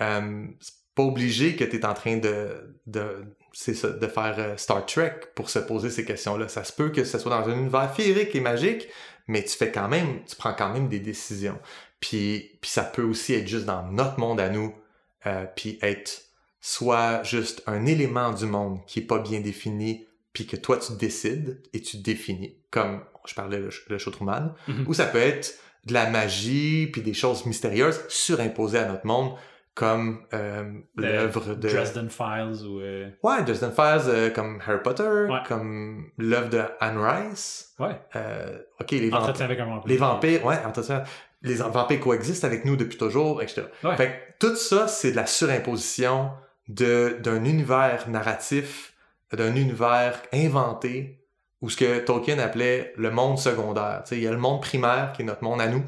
Euh, 0.00 0.46
c'est 0.60 0.74
pas 0.94 1.02
obligé 1.02 1.56
que 1.56 1.64
t'es 1.64 1.84
en 1.84 1.94
train 1.94 2.16
de, 2.18 2.76
de, 2.86 3.24
ça, 3.52 3.90
de 3.90 4.06
faire 4.06 4.34
euh, 4.38 4.56
Star 4.56 4.86
Trek 4.86 5.14
pour 5.34 5.50
se 5.50 5.58
poser 5.58 5.90
ces 5.90 6.04
questions-là. 6.04 6.48
Ça 6.48 6.64
se 6.64 6.72
peut 6.72 6.90
que 6.90 7.04
ce 7.04 7.18
soit 7.18 7.30
dans 7.30 7.48
un 7.48 7.58
univers 7.58 7.92
féerique 7.94 8.34
et 8.34 8.40
magique, 8.40 8.88
mais 9.26 9.42
tu 9.42 9.56
fais 9.56 9.72
quand 9.72 9.88
même, 9.88 10.24
tu 10.24 10.36
prends 10.36 10.54
quand 10.54 10.72
même 10.72 10.88
des 10.88 11.00
décisions. 11.00 11.58
Puis, 12.00 12.58
puis 12.60 12.70
ça 12.70 12.84
peut 12.84 13.02
aussi 13.02 13.34
être 13.34 13.48
juste 13.48 13.64
dans 13.64 13.82
notre 13.90 14.20
monde 14.20 14.38
à 14.40 14.48
nous, 14.50 14.74
euh, 15.26 15.46
puis 15.56 15.78
être 15.82 16.22
soit 16.60 17.22
juste 17.24 17.62
un 17.66 17.86
élément 17.86 18.32
du 18.32 18.46
monde 18.46 18.78
qui 18.86 19.00
est 19.00 19.06
pas 19.06 19.18
bien 19.18 19.40
défini, 19.40 20.06
puis 20.34 20.46
que 20.46 20.56
toi 20.56 20.76
tu 20.76 20.92
décides 20.98 21.62
et 21.72 21.80
tu 21.80 21.96
définis, 21.96 22.54
comme 22.70 23.00
je 23.26 23.34
parlais 23.34 23.58
le, 23.58 23.70
le 23.88 23.96
show 23.98 24.10
Truman, 24.10 24.54
Mhm. 24.68 24.84
ou 24.86 24.92
ça 24.92 25.06
peut 25.06 25.18
être 25.18 25.54
de 25.86 25.94
la 25.94 26.10
magie 26.10 26.86
puis 26.92 27.00
des 27.00 27.14
choses 27.14 27.46
mystérieuses 27.46 28.00
surimposées 28.08 28.78
à 28.80 28.86
notre 28.88 29.06
monde, 29.06 29.34
comme 29.74 30.22
euh, 30.32 30.70
l'œuvre 30.96 31.54
de 31.56 31.68
Dresden 31.68 32.08
Files 32.08 32.64
ou. 32.66 32.80
euh, 32.80 33.08
ouais 33.24 33.42
Dresden 33.42 33.72
Files, 33.72 34.02
euh, 34.08 34.30
comme 34.30 34.60
Harry 34.64 34.78
Potter, 34.82 35.02
Ouais. 35.28 35.40
comme 35.48 36.10
l'œuvre 36.16 36.48
de 36.48 36.62
Anne 36.80 36.98
Rice, 36.98 37.74
Ouais. 37.80 37.98
euh, 38.14 38.58
ok 38.80 38.90
les 38.92 39.10
vampires, 39.10 39.42
avec 39.42 39.58
un 39.60 39.64
vampire. 39.66 39.88
les 39.88 39.96
vampires, 39.96 40.44
ouais, 40.46 40.58
entretien- 40.64 41.02
les 41.42 41.54
vampires 41.56 42.00
coexistent 42.00 42.44
avec 42.44 42.64
nous 42.64 42.76
depuis 42.76 42.96
toujours, 42.98 43.42
etc. 43.42 43.64
Ouais. 43.82 43.96
Fait 43.96 44.08
que 44.38 44.46
tout 44.46 44.54
ça, 44.56 44.86
c'est 44.88 45.10
de 45.10 45.16
la 45.16 45.26
surimposition 45.26 46.30
de, 46.68 47.18
d'un 47.20 47.44
univers 47.44 48.08
narratif, 48.08 48.93
d'un 49.36 49.54
univers 49.56 50.20
inventé, 50.32 51.26
ou 51.60 51.70
ce 51.70 51.76
que 51.76 51.98
Tolkien 52.00 52.38
appelait 52.38 52.92
le 52.96 53.10
monde 53.10 53.38
secondaire. 53.38 54.02
Tu 54.04 54.10
sais, 54.10 54.16
il 54.18 54.22
y 54.22 54.26
a 54.26 54.30
le 54.30 54.38
monde 54.38 54.60
primaire 54.60 55.12
qui 55.14 55.22
est 55.22 55.24
notre 55.24 55.42
monde 55.42 55.60
à 55.60 55.68
nous, 55.68 55.84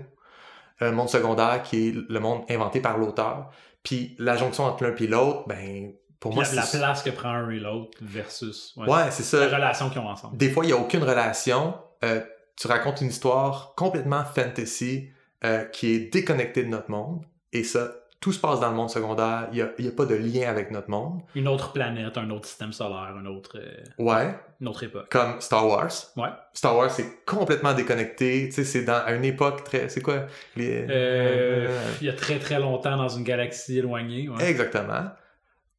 le 0.81 0.93
monde 0.93 1.09
secondaire 1.09 1.63
qui 1.63 1.89
est 1.89 1.95
le 2.09 2.21
monde 2.21 2.45
inventé 2.49 2.81
par 2.81 2.99
l'auteur. 2.99 3.51
Puis 3.83 4.17
la 4.19 4.37
jonction 4.37 4.65
entre 4.65 4.85
l'un 4.85 4.95
et 4.95 5.07
l'autre, 5.07 5.45
ben, 5.47 5.93
pour 6.19 6.31
Puis 6.31 6.41
moi, 6.41 6.45
la, 6.55 6.63
c'est... 6.63 6.79
la 6.79 6.87
place 6.87 7.03
que 7.03 7.11
prend 7.11 7.29
un 7.29 7.51
et 7.51 7.59
l'autre 7.59 7.99
versus. 8.01 8.75
Ouais. 8.77 8.89
Ouais, 8.89 9.11
c'est 9.11 9.23
ça. 9.23 9.47
La 9.49 9.57
relation 9.57 9.91
qu'ils 9.91 10.01
ont 10.01 10.09
ensemble. 10.09 10.37
Des 10.37 10.51
fois, 10.51 10.65
il 10.65 10.69
n'y 10.69 10.73
a 10.73 10.77
aucune 10.77 11.05
relation. 11.05 11.75
Euh, 12.05 12.21
tu 12.57 12.67
racontes 12.67 13.01
une 13.01 13.09
histoire 13.09 13.75
complètement 13.77 14.25
fantasy 14.25 15.11
euh, 15.45 15.65
qui 15.65 15.93
est 15.93 16.13
déconnectée 16.13 16.65
de 16.65 16.69
notre 16.69 16.91
monde. 16.91 17.25
Et 17.53 17.65
ça, 17.65 17.93
tout 18.27 18.33
se 18.33 18.41
passe 18.41 18.59
dans 18.59 18.71
le 18.71 18.75
monde 18.75 18.91
secondaire. 18.91 19.47
Il 19.53 19.71
n'y 19.79 19.87
a, 19.87 19.93
pas 19.93 20.05
de 20.05 20.17
lien 20.17 20.49
avec 20.49 20.73
notre 20.73 20.91
monde. 20.91 21.21
Une 21.37 21.47
autre 21.47 21.71
planète, 21.73 22.19
un 22.19 22.29
autre 22.31 22.47
système 22.47 22.73
solaire, 22.73 23.15
une 23.17 23.29
autre, 23.29 23.57
euh, 23.57 23.85
Ouais, 24.03 24.37
une 24.61 24.67
autre 24.67 24.83
époque. 24.83 25.09
comme 25.11 25.41
Star 25.41 25.65
Wars. 25.69 25.93
Ouais. 26.17 26.31
Star 26.53 26.77
Wars, 26.77 26.91
c'est 26.91 27.25
complètement 27.25 27.73
déconnecté. 27.73 28.47
Tu 28.49 28.53
sais, 28.53 28.65
c'est 28.65 28.83
dans 28.83 29.01
à 29.01 29.13
une 29.13 29.25
époque 29.25 29.63
très... 29.63 29.89
C'est 29.89 30.01
quoi? 30.01 30.27
Les... 30.57 30.85
Euh, 30.91 31.69
il 32.01 32.09
y 32.09 32.11
a 32.11 32.15
très 32.15 32.41
très 32.41 32.59
longtemps 32.59 32.97
dans 32.97 33.09
une 33.09 33.23
galaxie 33.23 33.79
éloignée. 33.79 34.29
ouais. 34.29 34.45
Exactement. 34.45 35.05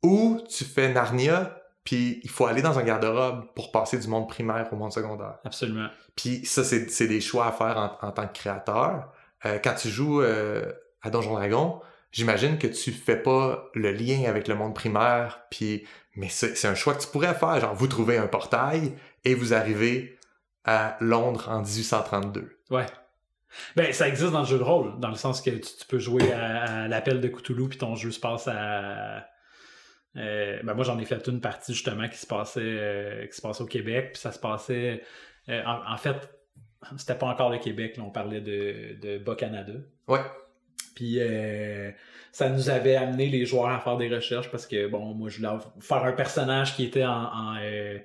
Ou 0.04 0.40
tu 0.50 0.64
fais 0.64 0.94
Narnia, 0.94 1.54
puis 1.84 2.22
il 2.24 2.30
faut 2.30 2.46
aller 2.46 2.62
dans 2.62 2.80
un 2.80 2.84
garde-robe 2.84 3.44
pour 3.56 3.74
passer 3.74 4.00
du 4.00 4.08
monde 4.08 4.30
primaire 4.30 4.70
au 4.72 4.78
monde 4.78 4.94
secondaire. 4.94 5.40
Absolument. 5.44 5.90
Puis 6.16 6.46
ça, 6.46 6.64
c'est 6.64 6.90
c'est 6.90 7.08
des 7.08 7.20
choix 7.20 7.48
à 7.48 7.52
faire 7.52 7.98
en, 8.02 8.08
en 8.08 8.12
tant 8.14 8.26
que 8.26 8.34
créateur. 8.38 9.12
Euh, 9.46 9.60
quand 9.62 9.74
tu 9.74 9.90
joues 9.90 10.22
euh, 10.22 10.72
à 11.02 11.10
Donjon 11.10 11.34
Dragon, 11.34 11.82
j'imagine 12.18 12.58
que 12.58 12.68
tu 12.68 12.92
fais 12.92 13.16
pas 13.22 13.70
le 13.74 13.92
lien 13.92 14.24
avec 14.28 14.48
le 14.48 14.56
monde 14.56 14.74
primaire, 14.76 15.42
puis 15.52 15.86
mais 16.16 16.30
c'est 16.30 16.66
un 16.68 16.74
choix 16.76 16.96
que 16.96 17.02
tu 17.02 17.08
pourrais 17.08 17.36
faire. 17.36 17.60
Genre, 17.60 17.76
vous 17.76 17.88
trouvez 17.88 18.18
un 18.18 18.28
portail 18.28 18.94
et 19.24 19.36
vous 19.36 19.54
arrivez 19.54 20.18
à 20.66 20.98
Londres 21.00 21.48
en 21.50 21.62
1832. 21.62 22.58
Ouais. 22.72 22.86
Ben, 23.76 23.94
ça 23.94 24.08
existe 24.08 24.32
dans 24.32 24.42
le 24.42 24.46
jeu 24.48 24.58
de 24.58 24.64
rôle, 24.64 25.00
dans 25.00 25.10
le 25.10 25.16
sens 25.16 25.42
que 25.42 25.52
tu, 25.52 25.62
tu 25.62 25.86
peux 25.88 26.00
jouer 26.00 26.34
à, 26.34 26.84
à 26.84 26.88
l'appel 26.88 27.22
de 27.22 27.28
Cthulhu, 27.28 27.70
puis 27.70 27.78
ton 27.78 27.96
jeu 27.96 28.12
se 28.12 28.20
passe 28.20 28.48
à. 28.48 29.26
euh, 30.18 30.60
ben 30.64 30.74
moi, 30.74 30.84
j'en 30.84 30.98
ai 31.00 31.06
fait 31.06 31.26
une 31.28 31.40
partie 31.40 31.74
justement 31.74 32.08
qui 32.10 32.18
se 32.18 32.26
passait, 32.28 32.60
euh, 32.64 33.26
qui 33.28 33.36
se 33.36 33.42
passait 33.42 33.62
au 33.62 33.68
Québec, 33.68 34.10
puis 34.14 34.22
ça 34.22 34.32
se 34.32 34.40
passait. 34.40 35.02
euh, 35.50 35.64
en, 35.66 35.94
en 35.94 35.98
fait, 35.98 36.18
c'était 36.98 37.16
pas 37.16 37.28
encore 37.28 37.50
le 37.52 37.60
Québec, 37.60 37.96
là, 37.98 38.04
on 38.04 38.10
parlait 38.12 38.42
de, 38.42 38.98
de 39.02 39.18
Bas-Canada. 39.20 39.74
Ouais. 40.08 40.22
Puis 40.98 41.20
euh, 41.20 41.92
ça 42.32 42.50
nous 42.50 42.72
avait 42.72 42.96
amené 42.96 43.30
les 43.30 43.46
joueurs 43.46 43.70
à 43.70 43.80
faire 43.80 43.98
des 43.98 44.10
recherches 44.10 44.50
parce 44.50 44.66
que, 44.66 44.88
bon, 44.88 45.14
moi, 45.14 45.30
je 45.30 45.38
voulais 45.38 45.60
faire 45.80 46.04
un 46.04 46.12
personnage 46.14 46.76
qui 46.76 46.86
était 46.86 47.06
en. 47.06 47.26
en, 47.26 47.58
euh, 47.62 48.00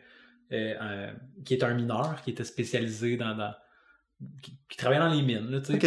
euh, 0.52 1.11
qui 1.42 1.55
était 1.55 1.64
un 1.64 1.72
mineur, 1.72 2.20
qui 2.22 2.33
était 2.33 2.44
spécialisé 2.44 3.16
dans. 3.16 3.35
dans- 3.35 3.55
qui, 4.42 4.59
qui 4.68 4.76
travaillait 4.76 5.02
dans 5.02 5.09
les 5.14 5.22
mines, 5.22 5.50
là, 5.50 5.61
tu 5.61 5.72
sais. 5.72 5.78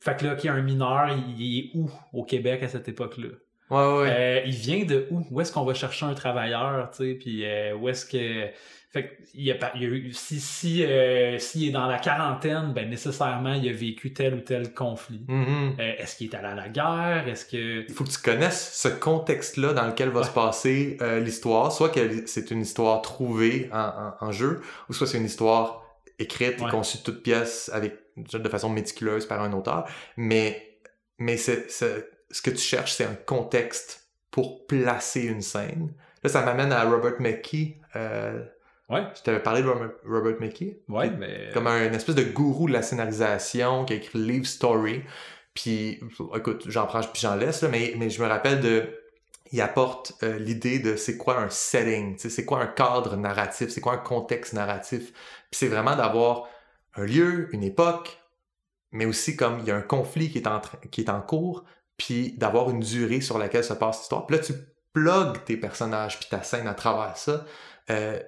Fait 0.00 0.16
que 0.16 0.26
là, 0.26 0.34
qu'il 0.34 0.48
y 0.48 0.50
a 0.50 0.54
un 0.54 0.62
mineur, 0.62 1.10
il, 1.16 1.40
il 1.40 1.58
est 1.60 1.70
où 1.74 1.88
au 2.12 2.24
Québec 2.24 2.64
à 2.64 2.68
cette 2.68 2.88
époque-là? 2.88 3.28
Ouais, 3.70 3.76
ouais. 3.78 4.08
Euh, 4.10 4.40
il 4.46 4.52
vient 4.54 4.84
de 4.84 5.06
où? 5.10 5.26
Où 5.30 5.40
est-ce 5.40 5.52
qu'on 5.52 5.64
va 5.64 5.74
chercher 5.74 6.06
un 6.06 6.14
travailleur, 6.14 6.90
tu 6.90 6.98
sais, 6.98 7.14
puis 7.14 7.44
euh, 7.44 7.74
où 7.74 7.88
est-ce 7.88 8.06
que... 8.06 8.46
Fait 8.92 9.18
il 9.34 9.42
y 9.42 9.50
a, 9.50 9.56
pas- 9.56 9.72
il 9.74 9.82
a 9.82 9.86
eu- 9.88 10.12
si, 10.12 10.38
si, 10.40 10.84
euh, 10.84 11.38
s'il 11.38 11.68
est 11.68 11.72
dans 11.72 11.86
la 11.86 11.98
quarantaine, 11.98 12.72
ben 12.72 12.88
nécessairement, 12.88 13.52
il 13.54 13.68
a 13.68 13.72
vécu 13.72 14.12
tel 14.14 14.34
ou 14.34 14.40
tel 14.40 14.72
conflit. 14.72 15.24
Mhm. 15.28 15.74
Euh, 15.80 15.92
est-ce 15.98 16.16
qu'il 16.16 16.30
est 16.30 16.34
allé 16.36 16.46
à 16.46 16.54
la 16.54 16.68
guerre? 16.68 17.24
Est-ce 17.28 17.44
que... 17.44 17.84
Il 17.88 17.92
faut 17.92 18.04
que 18.04 18.10
tu 18.10 18.18
connaisses 18.22 18.80
ce 18.80 18.88
contexte-là 18.88 19.72
dans 19.74 19.86
lequel 19.86 20.10
va 20.10 20.20
Ouais. 20.20 20.26
se 20.26 20.30
passer 20.30 20.96
euh, 21.02 21.18
l'histoire. 21.20 21.72
Soit 21.72 21.88
que 21.90 22.26
c'est 22.26 22.50
une 22.52 22.62
histoire 22.62 23.02
trouvée 23.02 23.68
en, 23.72 23.78
en- 24.20 24.26
en 24.28 24.32
jeu, 24.32 24.62
ou 24.88 24.92
soit 24.94 25.06
c'est 25.08 25.18
une 25.18 25.26
histoire 25.26 25.82
écrite 26.20 26.60
Ouais. 26.60 26.68
et 26.68 26.70
conçue 26.70 26.98
de 26.98 27.02
toutes 27.02 27.22
pièces 27.22 27.68
avec 27.74 27.96
de 28.16 28.48
façon 28.48 28.70
méticuleuse 28.70 29.26
par 29.26 29.42
un 29.42 29.52
auteur. 29.52 29.86
Mais, 30.16 30.78
mais 31.18 31.36
c'est, 31.36 31.70
c'est- 31.70 32.08
ce 32.30 32.42
que 32.42 32.50
tu 32.50 32.58
cherches, 32.58 32.94
c'est 32.94 33.04
un 33.04 33.14
contexte 33.14 34.08
pour 34.30 34.66
placer 34.66 35.22
une 35.22 35.42
scène. 35.42 35.92
Là, 36.22 36.30
ça 36.30 36.42
m'amène 36.44 36.72
à 36.72 36.84
Robert 36.84 37.20
McKee. 37.20 37.76
Euh, 37.96 38.44
Ouais, 38.88 39.02
je 39.16 39.22
t'avais 39.22 39.40
parlé 39.42 39.62
de 39.62 39.66
Robert, 39.68 39.90
Robert 40.04 40.36
McKee. 40.40 40.78
ouais, 40.88 41.08
Qui- 41.10 41.16
mais... 41.16 41.50
comme 41.52 41.66
un 41.66 41.88
une 41.88 41.94
espèce 41.94 42.14
de 42.14 42.22
gourou 42.22 42.68
de 42.68 42.72
la 42.72 42.82
scénarisation 42.82 43.84
qui 43.84 43.94
a 43.94 43.96
écrit 43.96 44.16
Live 44.20 44.44
Story. 44.44 45.02
Puis, 45.54 45.98
écoute, 46.36 46.66
j'en 46.68 46.86
prends 46.86 47.00
puis 47.00 47.20
j'en 47.20 47.34
laisse, 47.34 47.62
là, 47.62 47.68
mais, 47.68 47.94
mais 47.96 48.10
je 48.10 48.22
me 48.22 48.28
rappelle 48.28 48.60
de. 48.60 48.84
Il 49.52 49.60
apporte 49.60 50.12
euh, 50.22 50.38
l'idée 50.38 50.78
de 50.78 50.94
c'est 50.94 51.16
quoi 51.16 51.38
un 51.40 51.48
setting, 51.48 52.16
c'est 52.18 52.44
quoi 52.44 52.60
un 52.62 52.66
cadre 52.68 53.16
narratif, 53.16 53.70
c'est 53.70 53.80
quoi 53.80 53.94
un 53.94 53.98
contexte 53.98 54.52
narratif. 54.52 55.12
Puis 55.50 55.58
c'est 55.58 55.68
vraiment 55.68 55.96
d'avoir 55.96 56.48
un 56.94 57.06
lieu, 57.06 57.48
une 57.52 57.62
époque, 57.64 58.20
mais 58.92 59.04
aussi 59.06 59.34
comme 59.36 59.58
il 59.60 59.64
y 59.66 59.70
a 59.72 59.76
un 59.76 59.82
conflit 59.82 60.30
qui 60.30 60.38
est 60.38 60.46
en, 60.46 60.60
qui 60.90 61.00
est 61.00 61.10
en 61.10 61.20
cours, 61.20 61.64
puis 61.96 62.32
d'avoir 62.36 62.70
une 62.70 62.80
durée 62.80 63.20
sur 63.20 63.38
laquelle 63.38 63.64
se 63.64 63.72
passe 63.74 63.98
l'histoire. 64.00 64.26
Puis 64.26 64.36
là, 64.36 64.42
tu 64.42 64.52
plugues 64.92 65.44
tes 65.44 65.56
personnages 65.56 66.18
puis 66.18 66.28
ta 66.30 66.42
scène 66.42 66.66
à 66.66 66.74
travers 66.74 67.16
ça. 67.16 67.44
Euh, 67.90 68.18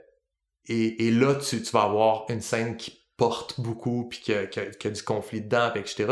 et, 0.67 1.07
et 1.07 1.11
là, 1.11 1.35
tu, 1.35 1.63
tu 1.63 1.71
vas 1.73 1.83
avoir 1.83 2.27
une 2.29 2.41
scène 2.41 2.77
qui 2.77 2.99
porte 3.17 3.61
beaucoup, 3.61 4.05
puis 4.09 4.21
qui 4.21 4.33
a, 4.35 4.47
qui 4.47 4.61
a- 4.61 4.67
qui 4.67 4.87
a 4.87 4.91
du 4.91 5.03
conflit 5.03 5.41
dedans, 5.41 5.71
puis 5.73 5.81
etc. 5.81 6.07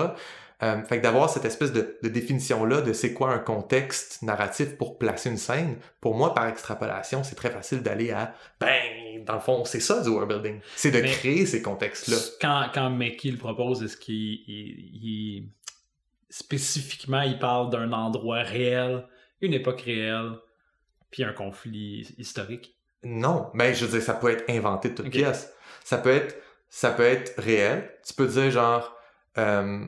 Euh, 0.63 0.83
fait 0.85 0.97
que 0.99 1.03
d'avoir 1.03 1.29
cette 1.29 1.45
espèce 1.45 1.71
de, 1.71 1.99
de 2.03 2.09
définition-là 2.09 2.81
de 2.81 2.95
c'est 2.95 3.13
quoi 3.13 3.31
un 3.33 3.39
contexte 3.39 4.23
narratif 4.23 4.77
pour 4.79 4.97
placer 4.99 5.29
une 5.29 5.37
scène, 5.37 5.77
pour 6.01 6.17
moi, 6.17 6.33
par 6.35 6.47
extrapolation, 6.49 7.23
c'est 7.23 7.35
très 7.35 7.51
facile 7.51 7.83
d'aller 7.83 8.11
à, 8.11 8.35
ben, 8.59 9.23
dans 9.27 9.35
le 9.35 9.41
fond, 9.41 9.65
c'est 9.67 9.81
ça 9.81 10.03
du 10.03 10.09
world 10.09 10.29
building. 10.31 10.61
C'est 10.75 10.91
de 10.91 11.03
Mais- 11.03 11.11
créer 11.11 11.45
ces 11.45 11.61
contextes-là. 11.61 12.17
Quand, 12.41 12.71
quand 12.73 12.89
Mickey 12.91 13.31
le 13.31 13.37
propose, 13.37 13.83
est-ce 13.83 13.99
qu'il 13.99 14.15
il- 14.15 14.91
il- 15.05 15.49
spécifiquement 16.29 17.23
il 17.23 17.39
parle 17.39 17.71
d'un 17.71 17.93
endroit 17.93 18.43
réel, 18.43 19.07
une 19.41 19.55
époque 19.55 19.83
réelle, 19.83 20.33
puis 21.11 21.25
un 21.25 21.33
conflit 21.33 22.15
historique? 22.19 22.77
Non, 23.05 23.51
mais 23.55 23.75
je 23.75 23.85
veux 23.85 23.93
dire, 23.93 24.03
ça 24.03 24.15
peut 24.15 24.31
être 24.31 24.45
inventé 24.51 24.91
de 24.91 24.95
toutes 24.95 25.07
Ok. 25.07 25.13
pièces. 25.13 25.53
Ça 25.85 25.99
peut 25.99 26.11
être, 26.11 26.37
ça 26.69 26.91
peut 26.91 27.05
être 27.05 27.33
réel. 27.41 27.91
Tu 28.07 28.15
peux 28.15 28.27
dire 28.27 28.51
genre, 28.51 28.97
euh, 29.39 29.85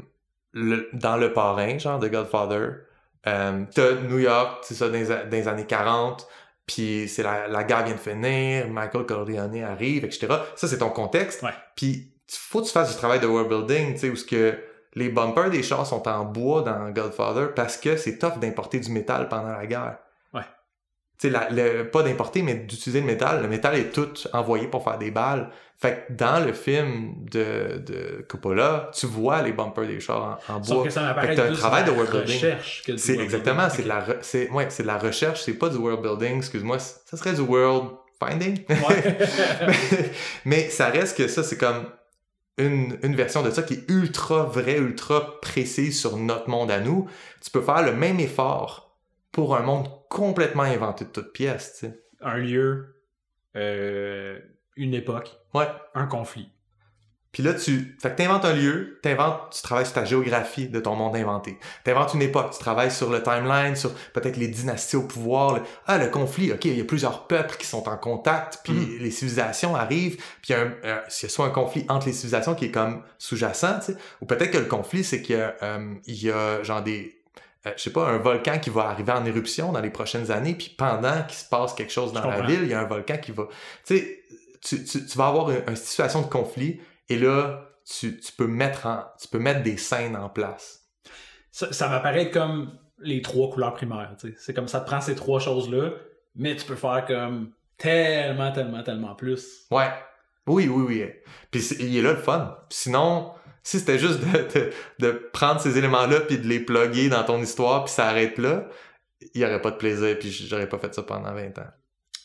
le- 0.52 0.88
dans 0.92 1.16
le 1.16 1.32
parrain, 1.32 1.78
genre 1.78 1.98
de 1.98 2.08
Godfather, 2.08 2.68
euh, 3.26 3.64
t'as 3.74 3.94
New 4.02 4.18
York, 4.18 4.58
c'est 4.62 4.74
ça, 4.74 4.86
dans 4.88 4.92
les, 4.94 5.10
a- 5.10 5.24
dans 5.24 5.36
les 5.36 5.48
années 5.48 5.66
40, 5.66 6.28
puis 6.66 7.08
c'est 7.08 7.22
la, 7.22 7.48
la 7.48 7.64
guerre 7.64 7.84
vient 7.84 7.94
de 7.94 7.98
finir, 8.00 8.68
Michael 8.68 9.06
Corleone 9.06 9.62
arrive, 9.62 10.04
etc. 10.04 10.28
Ça, 10.54 10.68
c'est 10.68 10.78
ton 10.78 10.90
contexte. 10.90 11.44
Puis, 11.74 12.12
faut 12.30 12.60
que 12.60 12.66
tu 12.66 12.72
fasses 12.72 12.90
du 12.90 12.96
travail 12.96 13.20
de 13.20 13.26
world 13.26 13.48
building, 13.48 13.94
tu 13.94 14.00
sais, 14.00 14.10
où 14.10 14.16
ce 14.16 14.24
que 14.24 14.58
les 14.94 15.08
bumpers 15.08 15.50
des 15.50 15.62
chars 15.62 15.86
sont 15.86 16.06
en 16.08 16.24
bois 16.24 16.62
dans 16.62 16.90
Godfather 16.90 17.54
parce 17.54 17.76
que 17.76 17.96
c'est 17.96 18.18
tough 18.18 18.38
d'importer 18.40 18.80
du 18.80 18.90
métal 18.90 19.28
pendant 19.28 19.52
la 19.52 19.66
guerre. 19.66 19.98
Ouais. 20.34 20.42
Tu 21.20 21.30
sais, 21.30 21.84
pas 21.84 22.02
d'importer, 22.02 22.42
mais 22.42 22.54
d'utiliser 22.54 23.00
le 23.00 23.06
métal. 23.06 23.42
Le 23.42 23.48
métal 23.48 23.76
est 23.76 23.92
tout 23.92 24.12
envoyé 24.32 24.66
pour 24.66 24.82
faire 24.84 24.98
des 24.98 25.10
balles. 25.10 25.50
Fait 25.80 26.06
que 26.08 26.12
dans 26.12 26.44
le 26.44 26.52
film 26.52 27.14
de, 27.30 27.78
de 27.78 28.26
Coppola, 28.28 28.90
tu 28.92 29.06
vois 29.06 29.42
les 29.42 29.52
bumpers 29.52 29.86
des 29.86 30.00
chars 30.00 30.40
en, 30.48 30.54
en 30.54 30.64
Sauf 30.64 30.74
bois. 30.74 30.84
que 30.84 30.90
ça 30.90 31.14
Fait 31.14 31.36
que 31.36 31.40
un 31.40 31.52
travail 31.52 31.84
de 31.84 31.90
de 31.90 31.96
world 31.96 32.24
building. 32.26 32.56
C'est 32.96 33.16
exactement, 33.16 33.68
c'est 33.70 33.84
de 33.84 33.88
la, 33.88 34.04
c'est, 34.22 34.50
ouais, 34.50 34.66
c'est 34.70 34.82
de 34.82 34.88
la 34.88 34.98
recherche, 34.98 35.42
c'est 35.42 35.52
pas 35.52 35.68
du 35.68 35.76
world 35.76 36.02
building, 36.02 36.38
excuse-moi, 36.38 36.80
ça 36.80 37.16
serait 37.16 37.34
du 37.34 37.42
world 37.42 37.90
finding. 38.20 38.64
Ouais. 38.68 39.18
mais, 39.68 40.10
mais 40.44 40.68
ça 40.68 40.86
reste 40.86 41.16
que 41.16 41.28
ça, 41.28 41.44
c'est 41.44 41.58
comme 41.58 41.84
une, 42.58 42.98
une 43.02 43.14
version 43.14 43.42
de 43.42 43.50
ça 43.50 43.62
qui 43.62 43.74
est 43.74 43.90
ultra 43.90 44.44
vraie, 44.44 44.78
ultra 44.78 45.40
précise 45.40 45.98
sur 45.98 46.16
notre 46.16 46.48
monde 46.48 46.70
à 46.70 46.80
nous. 46.80 47.08
Tu 47.42 47.50
peux 47.50 47.62
faire 47.62 47.82
le 47.82 47.92
même 47.94 48.20
effort 48.20 48.96
pour 49.32 49.56
un 49.56 49.62
monde 49.62 49.88
complètement 50.08 50.62
inventé 50.64 51.04
de 51.04 51.10
toutes 51.10 51.32
pièces, 51.32 51.84
un 52.20 52.36
lieu, 52.38 52.96
euh, 53.56 54.38
une 54.76 54.94
époque, 54.94 55.38
Ouais. 55.54 55.68
un 55.94 56.06
conflit. 56.06 56.50
Puis 57.30 57.42
là, 57.42 57.52
tu. 57.52 57.96
Fait 58.00 58.10
que 58.10 58.16
t'inventes 58.16 58.44
un 58.46 58.54
lieu, 58.54 58.98
t'inventes, 59.02 59.50
tu 59.54 59.60
travailles 59.62 59.84
sur 59.84 59.94
ta 59.94 60.04
géographie 60.06 60.68
de 60.68 60.80
ton 60.80 60.94
monde 60.96 61.14
inventé. 61.14 61.58
T'inventes 61.84 62.14
une 62.14 62.22
époque, 62.22 62.52
tu 62.52 62.58
travailles 62.58 62.90
sur 62.90 63.10
le 63.10 63.22
timeline, 63.22 63.76
sur 63.76 63.92
peut-être 64.14 64.38
les 64.38 64.48
dynasties 64.48 64.96
au 64.96 65.02
pouvoir. 65.02 65.56
le- 65.56 65.62
Ah, 65.86 65.98
le 65.98 66.08
conflit, 66.08 66.50
ok, 66.52 66.64
il 66.64 66.78
y 66.78 66.80
a 66.80 66.84
plusieurs 66.84 67.26
peuples 67.26 67.56
qui 67.58 67.66
sont 67.66 67.86
en 67.88 67.96
contact, 67.98 68.60
puis 68.64 68.72
Mm. 68.72 68.98
les 69.00 69.10
civilisations 69.10 69.76
arrivent, 69.76 70.16
puis 70.16 70.48
il 70.48 70.52
y 70.52 70.54
a, 70.54 70.60
un, 70.62 70.72
euh, 70.84 71.00
il 71.06 71.22
y 71.22 71.26
a 71.26 71.28
soit 71.28 71.44
un 71.46 71.50
conflit 71.50 71.84
entre 71.90 72.06
les 72.06 72.12
civilisations 72.14 72.54
qui 72.54 72.64
est 72.64 72.70
comme 72.70 73.02
sous-jacent, 73.18 73.80
tu 73.80 73.92
sais, 73.92 73.98
ou 74.22 74.26
peut-être 74.26 74.50
que 74.50 74.58
le 74.58 74.64
conflit, 74.64 75.04
c'est 75.04 75.20
qu'il 75.20 75.36
y 75.36 75.40
a, 75.40 75.54
euh, 75.62 75.94
il 76.06 76.22
y 76.22 76.30
a 76.30 76.62
genre 76.62 76.82
des. 76.82 77.20
euh, 77.66 77.72
je 77.76 77.82
sais 77.82 77.92
pas, 77.92 78.06
un 78.08 78.18
volcan 78.18 78.58
qui 78.58 78.70
va 78.70 78.88
arriver 78.88 79.12
en 79.12 79.24
éruption 79.26 79.70
dans 79.72 79.80
les 79.80 79.90
prochaines 79.90 80.30
années, 80.30 80.54
puis 80.54 80.74
pendant 80.78 81.22
qu'il 81.24 81.36
se 81.36 81.44
passe 81.48 81.74
quelque 81.74 81.92
chose 81.92 82.12
dans 82.14 82.22
la 82.26 82.36
ville, 82.46 82.60
il 82.62 82.68
y 82.70 82.74
a 82.74 82.80
un 82.80 82.84
volcan 82.86 83.18
qui 83.18 83.32
va. 83.32 83.48
Tu 83.84 83.98
sais, 83.98 84.22
tu, 84.64 84.82
tu, 84.84 85.04
tu 85.04 85.18
vas 85.18 85.26
avoir 85.28 85.50
une, 85.50 85.62
une 85.68 85.76
situation 85.76 86.22
de 86.22 86.26
conflit, 86.28 86.80
et 87.08 87.18
là, 87.18 87.68
tu, 87.84 88.18
tu 88.20 88.32
peux 88.32 88.46
mettre 88.46 88.86
en, 88.86 89.04
tu 89.20 89.28
peux 89.28 89.38
mettre 89.38 89.62
des 89.62 89.76
scènes 89.76 90.16
en 90.16 90.28
place. 90.28 90.88
Ça, 91.50 91.72
ça 91.72 91.88
m'apparaît 91.88 92.30
comme 92.30 92.78
les 93.00 93.22
trois 93.22 93.50
couleurs 93.50 93.74
primaires. 93.74 94.14
C'est 94.36 94.54
comme 94.54 94.68
ça 94.68 94.80
te 94.80 94.86
prend 94.86 95.00
ces 95.00 95.14
trois 95.14 95.40
choses-là, 95.40 95.90
mais 96.34 96.56
tu 96.56 96.64
peux 96.64 96.74
faire 96.74 97.04
comme 97.06 97.52
tellement, 97.76 98.52
tellement, 98.52 98.82
tellement 98.82 99.14
plus. 99.14 99.66
Ouais. 99.70 99.90
Oui, 100.46 100.68
oui, 100.68 100.84
oui. 100.86 101.10
Puis 101.50 101.60
il 101.78 101.96
est 101.96 102.02
là 102.02 102.12
le 102.12 102.18
fun. 102.18 102.58
Sinon, 102.70 103.32
si 103.62 103.78
c'était 103.78 103.98
juste 103.98 104.20
de, 104.20 104.58
de, 104.58 104.72
de 104.98 105.10
prendre 105.32 105.60
ces 105.60 105.76
éléments-là 105.76 106.20
puis 106.20 106.38
de 106.38 106.46
les 106.46 106.60
plugger 106.60 107.08
dans 107.08 107.22
ton 107.24 107.40
histoire 107.40 107.84
puis 107.84 107.92
ça 107.92 108.08
arrête 108.08 108.38
là, 108.38 108.66
il 109.34 109.40
y 109.40 109.44
aurait 109.44 109.60
pas 109.60 109.70
de 109.70 109.76
plaisir 109.76 110.18
puis 110.18 110.30
j'aurais 110.30 110.68
pas 110.68 110.78
fait 110.78 110.94
ça 110.94 111.02
pendant 111.02 111.32
20 111.32 111.58
ans. 111.58 111.70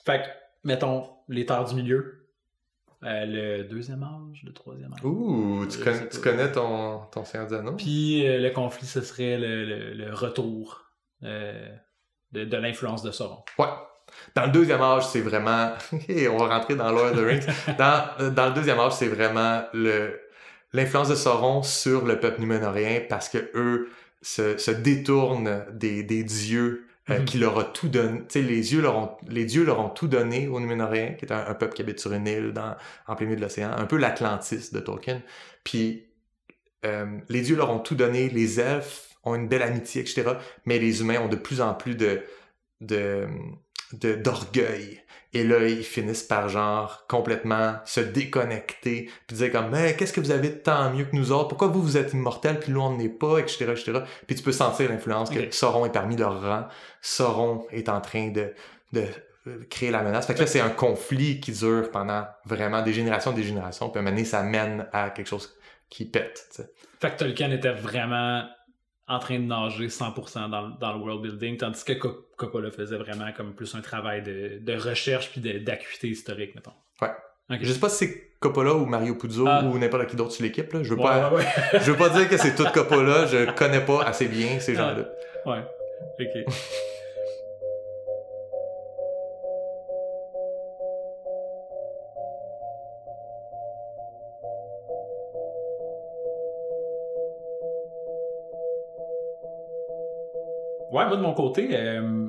Fait 0.06 0.22
que, 0.22 0.28
mettons, 0.64 1.10
les 1.28 1.46
terres 1.46 1.66
du 1.66 1.76
milieu, 1.76 2.23
euh, 3.06 3.26
le 3.26 3.64
deuxième 3.64 4.04
âge, 4.04 4.42
le 4.46 4.54
troisième 4.54 4.94
âge. 4.94 5.04
Ouh, 5.04 5.66
tu, 5.66 5.78
tu 6.12 6.20
connais 6.22 6.52
ton, 6.52 7.00
ton 7.12 7.26
Seigneur 7.26 7.48
des 7.48 7.56
Anneaux? 7.56 7.76
Puis 7.76 8.28
euh, 8.28 8.40
le 8.40 8.50
conflit, 8.52 8.86
ce 8.88 9.02
serait 9.02 9.38
le, 9.38 9.66
le- 9.66 9.94
le 9.94 10.14
retour 10.14 10.84
euh, 11.24 11.68
de, 12.32 12.46
de 12.46 12.58
l'influence 12.58 13.04
de 13.04 13.12
Sauron. 13.12 13.44
Ouais. 13.60 13.66
Dans 14.36 14.46
le 14.46 14.52
deuxième 14.52 14.82
âge, 14.82 15.08
c'est 15.08 15.22
vraiment. 15.22 15.72
on 15.92 16.38
va 16.38 16.48
rentrer 16.58 16.76
dans 16.76 16.92
Lord 16.92 17.12
of 17.12 17.18
the 17.18 17.26
Rings. 17.26 17.46
Dans, 17.78 18.32
dans 18.32 18.48
le 18.48 18.54
deuxième 18.54 18.80
âge, 18.80 18.94
c'est 18.94 19.08
vraiment 19.08 19.64
le 19.74 20.20
l'influence 20.74 21.10
de 21.10 21.16
Sauron 21.16 21.62
sur 21.64 22.06
le 22.06 22.20
peuple 22.20 22.42
numénorien 22.42 23.02
parce 23.08 23.30
que 23.30 23.38
eux 23.56 23.90
se, 24.24 24.58
se 24.58 24.72
détournent 24.72 25.64
des, 25.72 26.02
des 26.04 26.24
dieux 26.24 26.88
euh, 27.10 27.20
Mhm. 27.20 27.26
qui 27.26 27.38
leur 27.38 27.60
a 27.60 27.66
tout 27.66 27.90
donné. 27.90 28.20
Tu 28.22 28.26
sais, 28.30 28.42
les, 28.42 28.62
dieux 28.62 28.82
leur 28.82 28.98
ont, 28.98 29.12
les 29.28 29.46
dieux 29.46 29.66
leur 29.66 29.80
ont 29.80 29.90
tout 29.90 30.08
donné 30.08 30.48
aux 30.48 30.60
Numénoriens, 30.60 31.14
qui 31.14 31.26
est 31.26 31.32
un, 31.34 31.46
un 31.48 31.54
peuple 31.56 31.76
qui 31.76 31.82
habite 31.82 32.00
sur 32.00 32.14
une 32.14 32.28
île 32.28 32.54
dans, 32.54 32.76
en 33.08 33.16
plein 33.16 33.26
milieu 33.28 33.38
de 33.38 33.42
l'océan, 33.42 33.72
un 33.72 33.86
peu 33.86 33.98
l'Atlantis 33.98 34.72
de 34.72 34.80
Tolkien. 34.80 35.22
Puis 35.64 36.08
euh, 36.86 37.20
les 37.30 37.42
dieux 37.42 37.56
leur 37.58 37.70
ont 37.72 37.80
tout 37.80 37.96
donné, 37.96 38.30
les 38.30 38.60
elfes 38.60 39.10
ont 39.24 39.36
une 39.36 39.48
belle 39.48 39.62
amitié, 39.64 40.02
etc. 40.02 40.38
Mais 40.66 40.80
les 40.80 41.02
humains 41.02 41.20
ont 41.22 41.30
de 41.30 41.36
plus 41.38 41.62
en 41.62 41.74
plus 41.74 41.96
de 41.96 42.24
de 42.82 43.28
de- 43.94 44.16
d'orgueil. 44.16 45.03
Et 45.34 45.44
là, 45.44 45.68
ils 45.68 45.84
finissent 45.84 46.24
par 46.24 46.50
genre 46.50 47.06
complètement 47.08 47.76
se 47.86 48.00
déconnecter, 48.00 49.10
puis 49.28 49.38
dire 49.38 49.52
comme 49.52 49.72
mais 49.72 49.96
qu'est-ce 49.96 50.14
que 50.14 50.20
vous 50.20 50.32
avez 50.32 50.50
de 50.50 50.56
tant 50.56 50.92
mieux 50.92 51.06
que 51.06 51.16
nous 51.16 51.32
autres? 51.32 51.48
Pourquoi 51.50 51.68
vous 51.68 51.82
vous 51.82 51.98
êtes 51.98 52.14
immortels 52.14 52.60
puis 52.60 52.72
nous 52.72 52.82
on 52.82 52.96
n'est 52.96 53.10
pas, 53.10 53.40
etc., 53.40 53.66
etc. 53.72 54.02
Puis 54.28 54.36
tu 54.36 54.44
peux 54.44 54.52
sentir 54.52 54.90
l'influence 54.90 55.30
que 55.30 55.52
Sauron 55.52 55.86
est 55.86 55.92
parmi 55.92 56.16
leurs 56.16 56.42
rangs. 56.42 56.68
Sauron 57.02 57.66
est 57.72 57.90
en 57.90 58.02
train 58.02 58.30
de 58.30 58.54
de 58.94 59.06
euh, 59.48 59.66
créer 59.70 59.92
la 59.92 60.04
menace. 60.04 60.26
Fait 60.26 60.36
que 60.36 60.40
là, 60.40 60.48
c'est 60.48 60.62
un 60.62 60.70
conflit 60.70 61.42
qui 61.42 61.52
dure 61.52 61.92
pendant 61.92 62.26
vraiment 62.46 62.82
des 62.82 62.94
générations, 62.94 63.34
des 63.34 63.44
générations. 63.44 63.90
Puis 63.90 63.98
à 63.98 64.02
un 64.02 64.04
moment 64.04 64.16
donné, 64.16 64.26
ça 64.26 64.42
mène 64.42 64.88
à 64.94 65.10
quelque 65.10 65.28
chose 65.28 65.54
qui 65.90 66.06
pète. 66.06 66.48
tu 66.50 66.62
sais. 66.62 66.70
Fait 67.02 67.12
que 67.12 67.18
Tolkien 67.18 67.52
était 67.52 67.74
vraiment 67.74 68.46
en 69.08 69.20
train 69.20 69.38
de 69.40 69.46
nager 69.46 69.88
100% 69.88 70.50
dans, 70.50 70.62
le- 70.62 70.74
dans 70.80 70.94
le 70.94 71.00
world 71.00 71.22
building, 71.22 71.58
tandis 71.58 71.84
que 71.84 71.94
Co- 71.94 72.28
Coppola 72.38 72.72
faisait 72.72 72.98
vraiment 72.98 73.32
comme 73.36 73.54
plus 73.54 73.74
un 73.76 73.82
travail 73.82 74.22
de, 74.24 74.60
de 74.62 74.74
recherche 74.80 75.30
puis 75.32 75.42
d'acuité 75.42 76.08
historique, 76.08 76.56
mettons. 76.56 76.72
Ok. 77.50 77.60
Je 77.62 77.74
sais 77.74 77.80
pas 77.80 77.90
si 77.90 78.06
c'est 78.08 78.32
Coppola 78.40 78.74
ou 78.74 78.86
Mario 78.86 79.16
Puzo 79.16 79.46
Ah. 79.48 79.62
ou 79.66 79.78
n'importe 79.78 80.08
qui 80.08 80.16
d'autre 80.16 80.32
sur 80.32 80.44
l'équipe. 80.44 80.72
là. 80.72 80.82
Je 80.82 80.90
veux 80.94 80.96
Ouais, 80.98 81.04
pas, 81.04 81.30
ouais, 81.34 81.38
ouais. 81.40 81.80
je 81.82 81.92
veux 81.92 81.98
pas 81.98 82.08
dire 82.10 82.30
que 82.30 82.38
c'est 82.38 82.56
tout 82.56 82.66
Coppola. 82.74 83.26
Je 83.26 83.52
connais 83.52 83.82
pas 83.82 84.04
assez 84.06 84.28
bien 84.30 84.60
ces 84.62 84.76
gens-là. 84.76 85.06
Ouais. 85.46 85.60
Ok. 86.20 86.54
Ouais, 100.94 101.08
moi 101.08 101.18
de 101.18 101.22
mon 101.22 101.34
côté, 101.34 101.70
euh, 101.72 102.28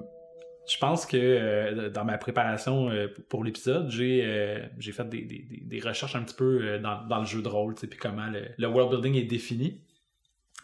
je 0.67 0.79
pense 0.79 1.05
que 1.05 1.19
euh, 1.19 1.91
dans 1.91 2.07
ma 2.07 2.17
préparation 2.17 2.89
euh, 2.89 3.09
pour 3.29 3.45
l'épisode, 3.45 3.91
j'ai 3.91 4.63
j'ai 4.79 4.93
fait 4.93 5.07
des, 5.09 5.21
des- 5.23 5.81
recherches 5.81 6.17
un 6.17 6.23
petit 6.23 6.35
peu 6.35 6.79
dans, 6.79 7.05
dans 7.07 7.19
le 7.19 7.27
jeu 7.27 7.43
de 7.43 7.49
rôle, 7.49 7.75
puis 7.75 7.89
comment 7.99 8.27
le, 8.29 8.47
le 8.57 8.67
world 8.67 8.91
building 8.91 9.21
est 9.21 9.27
défini. 9.27 9.83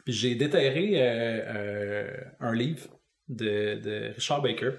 Puis 0.04 0.14
j'ai 0.14 0.34
déterré 0.34 0.98
un 2.40 2.54
livre 2.54 2.88
de, 3.28 3.74
de 3.78 4.12
Richard 4.14 4.40
Baker 4.40 4.72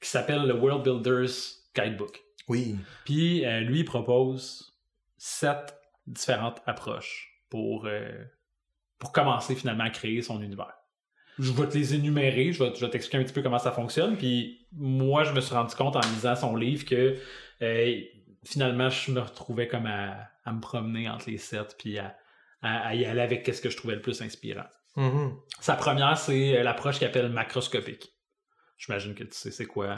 qui 0.00 0.08
s'appelle 0.08 0.46
le 0.46 0.54
World 0.54 0.82
Builder's 0.82 1.70
Guidebook. 1.76 2.18
Oui. 2.48 2.76
Puis 3.04 3.44
lui 3.66 3.80
il 3.80 3.84
propose 3.84 4.74
sept 5.18 5.76
différentes 6.06 6.62
approches 6.64 7.42
pour, 7.50 7.86
pour 8.98 9.12
commencer 9.12 9.54
finalement 9.54 9.84
à 9.84 9.90
créer 9.90 10.22
son 10.22 10.40
univers. 10.40 10.72
Je 11.38 11.52
vais 11.52 11.66
te 11.68 11.74
les 11.76 11.94
énumérer, 11.94 12.52
je 12.52 12.62
vais, 12.62 12.72
je 12.74 12.80
vais 12.84 12.90
t'expliquer 12.90 13.18
un 13.18 13.24
petit 13.24 13.32
peu 13.32 13.42
comment 13.42 13.58
ça 13.58 13.72
fonctionne. 13.72 14.16
Puis 14.16 14.66
moi, 14.72 15.24
je 15.24 15.32
me 15.32 15.40
suis 15.40 15.54
rendu 15.54 15.74
compte 15.74 15.96
en 15.96 16.00
lisant 16.00 16.36
son 16.36 16.54
livre 16.56 16.84
que 16.84 17.16
euh, 17.62 18.00
finalement, 18.44 18.88
je 18.90 19.10
me 19.10 19.20
retrouvais 19.20 19.66
comme 19.68 19.86
à, 19.86 20.28
à 20.44 20.52
me 20.52 20.60
promener 20.60 21.08
entre 21.08 21.28
les 21.30 21.38
sept, 21.38 21.76
puis 21.78 21.98
à, 21.98 22.16
à- 22.62 22.86
à 22.88 22.94
y 22.94 23.04
aller 23.04 23.20
avec 23.20 23.46
ce 23.52 23.60
que 23.60 23.70
je 23.70 23.76
trouvais 23.76 23.94
le 23.96 24.00
plus 24.02 24.22
inspirant. 24.22 24.66
Mhm. 24.96 25.34
Sa 25.60 25.74
première, 25.74 26.16
c'est 26.18 26.58
euh, 26.58 26.62
l'approche 26.62 26.98
qu'il 26.98 27.06
appelle 27.06 27.28
macroscopique. 27.30 28.12
J'imagine 28.78 29.14
que 29.14 29.24
tu 29.24 29.32
sais 29.32 29.50
c'est 29.50 29.66
quoi, 29.66 29.94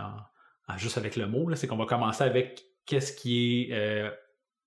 en- 0.69 0.73
en- 0.73 0.79
juste 0.79 0.97
avec 0.97 1.17
le 1.17 1.27
mot, 1.27 1.55
c'est 1.55 1.67
qu'on 1.67 1.77
va 1.77 1.87
commencer 1.87 2.25
avec 2.25 2.63
qu'est-ce 2.87 3.13
qui 3.13 3.65
est... 3.71 3.75
euh, 3.75 4.11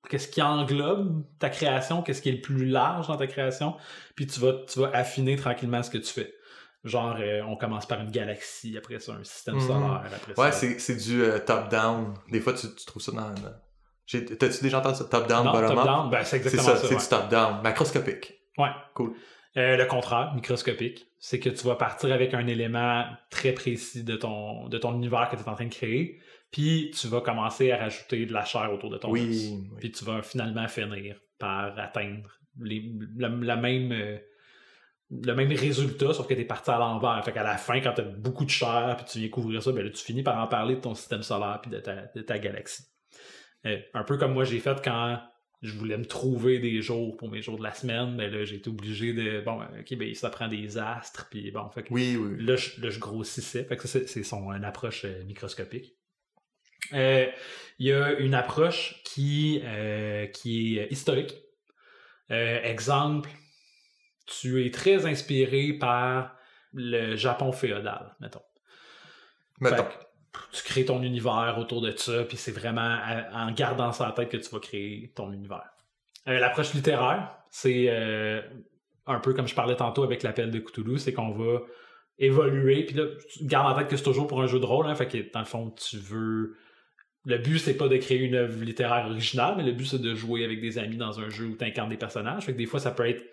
Qu'est-ce 0.10 0.30
qui 0.30 0.42
englobe 0.42 1.26
ta 1.40 1.50
création, 1.50 2.02
qu'est-ce 2.02 2.22
qui 2.22 2.30
est 2.30 2.34
le 2.34 2.40
plus 2.42 2.66
large 2.66 3.08
dans 3.10 3.18
ta 3.18 3.28
création, 3.28 3.76
puis 4.16 4.28
tu 4.28 4.40
vas, 4.40 4.54
tu 4.66 4.80
vas 4.80 4.92
affiner 4.94 5.36
tranquillement 5.36 5.84
ce 5.84 5.90
que 5.90 5.98
tu 5.98 6.14
fais. 6.14 6.34
Genre, 6.86 7.18
euh, 7.20 7.42
on 7.48 7.58
commence 7.58 7.86
par 7.86 8.00
une 8.00 8.10
galaxie, 8.10 8.78
après 8.78 9.00
ça, 9.00 9.14
un 9.14 9.24
système 9.24 9.56
Mhm. 9.56 9.62
solaire, 9.68 10.04
après 10.16 10.42
Ouais, 10.42 10.52
ça. 10.52 10.58
c'est 10.60 10.80
c'est 10.80 10.96
du 10.96 11.22
euh, 11.24 11.40
top-down. 11.40 12.14
Des 12.32 12.40
fois, 12.40 12.54
tu, 12.54 12.68
tu 12.74 12.86
trouves 12.86 13.02
ça 13.02 13.12
dans. 13.12 13.34
T'as-tu 14.12 14.64
déjà 14.64 14.80
entendu 14.80 14.96
ça? 14.98 15.04
Top-down, 15.06 15.46
bottom-up? 15.52 15.76
top-down, 15.76 16.10
ben, 16.10 16.24
c'est 16.24 16.38
exactement 16.38 16.64
ça, 16.64 16.76
ça. 16.78 16.88
c'est 16.88 16.96
ouais. 16.96 17.02
du 17.02 17.08
top-down. 17.08 17.62
Macroscopique. 17.62 18.34
Ouais. 18.58 18.70
Cool. 18.96 19.14
Euh, 19.58 19.78
le 19.78 19.86
contraire, 19.86 20.32
microscopique, 20.36 21.08
c'est 21.20 21.40
que 21.40 21.50
tu 21.50 21.66
vas 21.68 21.76
partir 21.76 22.12
avec 22.14 22.34
un 22.34 22.48
élément 22.48 23.06
très 23.30 23.52
précis 23.52 24.04
de 24.04 24.16
ton, 24.16 24.68
de 24.68 24.78
ton 24.78 24.94
univers 24.96 25.28
que 25.30 25.36
tu 25.36 25.42
es 25.44 25.50
en 25.50 25.56
train 25.56 25.66
de 25.66 25.74
créer, 25.74 26.20
puis 26.52 26.92
tu 27.00 27.08
vas 27.08 27.22
commencer 27.22 27.72
à 27.72 27.78
rajouter 27.78 28.26
de 28.26 28.34
la 28.34 28.46
chair 28.46 28.72
autour 28.74 28.90
de 28.90 28.98
ton 28.98 29.10
os. 29.10 29.14
Oui. 29.20 29.50
oui. 29.52 29.70
Puis 29.80 29.92
tu 29.92 30.06
vas 30.06 30.22
finalement 30.22 30.68
finir 30.68 31.20
par 31.40 31.78
atteindre 31.78 32.30
les, 32.62 32.92
la, 33.18 33.30
la 33.30 33.56
même, 33.56 33.92
euh, 33.92 34.18
le 35.12 35.34
même 35.34 35.52
résultat, 35.52 36.14
sauf 36.14 36.28
que 36.28 36.34
tu 36.34 36.42
es 36.42 36.46
parti 36.46 36.70
à 36.70 36.78
l'envers. 36.78 37.24
Fait 37.26 37.32
qu'à 37.32 37.44
la 37.44 37.58
fin, 37.58 37.80
quand 37.82 37.94
tu 37.94 38.02
as 38.02 38.06
beaucoup 38.06 38.46
de 38.46 38.50
chair, 38.50 38.96
puis 38.98 39.06
tu 39.12 39.20
viens 39.20 39.30
couvrir 39.30 39.64
ça, 39.64 39.72
ben 39.72 39.84
là, 39.84 39.90
tu 39.90 40.04
finis 40.04 40.22
par 40.24 40.38
en 40.40 40.48
parler 40.48 40.76
de 40.76 40.82
ton 40.82 40.94
système 40.94 41.24
solaire 41.24 41.60
puis 41.62 41.72
de 41.72 41.80
ta, 41.80 42.04
de 42.16 42.22
ta 42.22 42.38
galaxie. 42.38 42.84
Euh, 43.66 43.78
un 43.94 44.04
peu 44.04 44.18
comme 44.18 44.34
moi 44.34 44.46
j'ai 44.46 44.60
fait 44.60 44.80
quand 44.84 45.20
je 45.62 45.74
voulais 45.78 45.98
me 45.98 46.06
trouver 46.06 46.60
des 46.60 46.82
jours 46.82 47.18
pour 47.18 47.30
mes 47.30 47.42
jours 47.42 47.58
de 47.58 47.64
la 47.64 47.74
semaine, 47.74 48.16
ben 48.16 48.32
là, 48.32 48.46
j'ai 48.46 48.56
été 48.58 48.70
obligé 48.70 49.12
de. 49.14 49.42
Bon, 49.42 49.60
ok, 49.62 49.98
ben 49.98 50.14
ça 50.14 50.30
prend 50.30 50.48
des 50.48 50.78
astres, 50.78 51.28
puis 51.30 51.52
bon, 51.52 51.70
fait 51.70 51.84
que 51.84 51.94
Oui, 51.94 52.16
oui. 52.16 52.38
Là, 52.40 52.56
je, 52.56 52.80
là, 52.82 52.90
je 52.90 53.00
grossissais. 53.00 53.66
Fait 53.66 53.76
que 53.76 53.88
ça, 53.88 54.00
c'est- 54.08 54.24
son 54.24 54.52
une 54.54 54.64
approche 54.64 55.04
euh, 55.06 55.24
microscopique. 55.26 55.96
Euh, 56.94 57.26
Il 57.80 57.88
y 57.88 57.92
a 57.94 58.14
une 58.20 58.34
approche 58.34 59.02
qui, 59.04 59.62
euh, 59.64 60.28
qui 60.28 60.78
est 60.78 60.92
historique. 60.92 61.36
Euh, 62.32 62.62
exemple, 62.64 63.30
tu 64.40 64.66
es 64.66 64.72
très 64.72 65.06
inspiré 65.06 65.74
par 65.74 66.36
le 66.74 67.16
Japon 67.16 67.52
féodal, 67.52 68.16
mettons. 68.20 68.42
Mettons. 69.60 69.86
Tu 70.54 70.64
crées 70.64 70.86
ton 70.86 71.02
univers 71.02 71.56
autour 71.60 71.82
de 71.82 71.92
ça, 71.96 72.24
puis 72.24 72.38
c'est 72.38 72.52
vraiment 72.52 72.82
à- 72.82 73.46
en 73.46 73.52
gardant 73.52 73.92
ça 73.92 74.08
en 74.08 74.12
tête 74.12 74.30
que 74.30 74.38
tu 74.38 74.50
vas 74.52 74.60
créer 74.60 75.12
ton 75.16 75.32
univers. 75.34 75.70
Euh, 76.28 76.40
L'approche 76.40 76.74
littéraire, 76.74 77.32
c'est 77.50 77.86
euh, 77.90 78.42
un 79.08 79.20
peu 79.20 79.34
comme 79.34 79.48
je 79.48 79.56
parlais 79.56 79.76
tantôt 79.76 80.04
avec 80.04 80.22
l'appel 80.24 80.52
de 80.52 80.60
Cthulhu, 80.60 81.00
c'est 81.00 81.14
qu'on 81.14 81.32
va 81.32 81.62
évoluer, 82.20 82.84
puis 82.86 82.96
là, 82.96 83.06
tu 83.32 83.46
gardes 83.46 83.74
en 83.74 83.80
tête 83.80 83.88
que 83.88 83.98
c'est 83.98 84.04
toujours 84.04 84.28
pour 84.28 84.42
un 84.42 84.48
jeu 84.48 84.60
de 84.60 84.66
rôle, 84.66 84.86
hein, 84.88 84.96
fait 84.96 85.08
que 85.08 85.32
dans 85.34 85.40
le 85.40 85.46
fond, 85.46 85.72
tu 85.72 85.98
veux... 85.98 86.56
Le 87.26 87.38
but, 87.38 87.60
c'est 87.60 87.76
pas 87.76 87.88
de 87.88 87.98
créer 87.98 88.20
une 88.20 88.36
œuvre 88.36 88.64
littéraire 88.64 89.08
originale, 89.08 89.56
mais 89.58 89.64
le 89.64 89.72
but, 89.74 89.86
c'est 89.86 90.02
de 90.02 90.16
jouer 90.16 90.46
avec 90.46 90.62
des 90.62 90.78
amis 90.78 90.96
dans 90.98 91.20
un 91.20 91.30
jeu 91.30 91.46
où 91.48 91.56
tu 91.56 91.66
incarnes 91.66 91.90
des 91.90 91.98
personnages. 91.98 92.46
Fait 92.46 92.54
que 92.54 92.58
des 92.58 92.66
fois, 92.66 92.80
ça 92.80 92.92
peut 92.92 93.08
être 93.08 93.24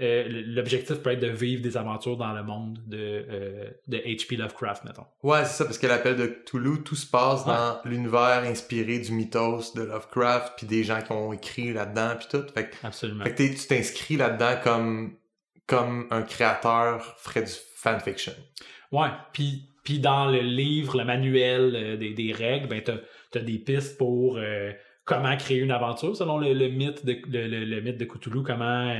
euh, 0.00 0.42
L'objectif 0.46 0.96
peut 1.02 1.10
être 1.10 1.20
de 1.20 1.28
vivre 1.28 1.62
des 1.62 1.76
aventures 1.76 2.16
dans 2.16 2.32
le 2.32 2.42
monde 2.42 2.78
de, 2.86 2.96
euh, 2.98 3.70
de 3.88 3.98
H.P. 3.98 4.36
Lovecraft, 4.36 4.84
mettons. 4.84 5.04
Ouais, 5.22 5.44
c'est 5.44 5.54
ça, 5.58 5.64
parce 5.64 5.78
que 5.78 5.86
l'appel 5.86 6.16
de 6.16 6.26
Cthulhu, 6.26 6.82
tout 6.82 6.96
se 6.96 7.06
passe 7.06 7.44
dans 7.44 7.78
l'univers 7.84 8.42
inspiré 8.44 8.98
du 8.98 9.12
mythos 9.12 9.74
de 9.74 9.82
Lovecraft, 9.82 10.54
puis 10.56 10.66
des 10.66 10.84
gens 10.84 11.00
qui 11.02 11.12
ont 11.12 11.32
écrit 11.32 11.72
là-dedans, 11.72 12.14
puis 12.18 12.28
tout. 12.30 12.44
Fait 12.54 12.70
Absolument. 12.82 13.24
fait 13.24 13.34
que 13.34 13.42
tu 13.42 13.66
t'inscris 13.66 14.16
là-dedans 14.16 14.54
comme, 14.62 15.16
comme 15.66 16.06
un 16.10 16.22
créateur 16.22 17.04
ferait 17.18 17.42
du 17.42 17.52
fanfiction. 17.76 18.32
Ouais, 18.92 19.08
puis 19.32 19.66
puis 19.82 19.98
dans 19.98 20.26
le 20.30 20.40
livre, 20.40 20.98
le 20.98 21.04
manuel 21.04 21.72
euh, 21.74 21.96
des, 21.96 22.12
des 22.12 22.32
règles, 22.32 22.68
ben 22.68 22.82
t'as 22.82 22.96
as 23.38 23.42
des 23.42 23.58
pistes 23.58 23.96
pour 23.96 24.38
comment 25.04 25.36
créer 25.36 25.58
une 25.58 25.70
aventure 25.70 26.14
selon 26.16 26.38
le, 26.38 26.52
le 26.52 26.68
mythe 26.68 27.04
de 27.06 27.16
le, 27.28 27.46
le- 27.48 27.64
le 27.64 27.80
mythe 27.80 27.96
de 27.96 28.04
Cthulhu, 28.04 28.42
comment 28.44 28.90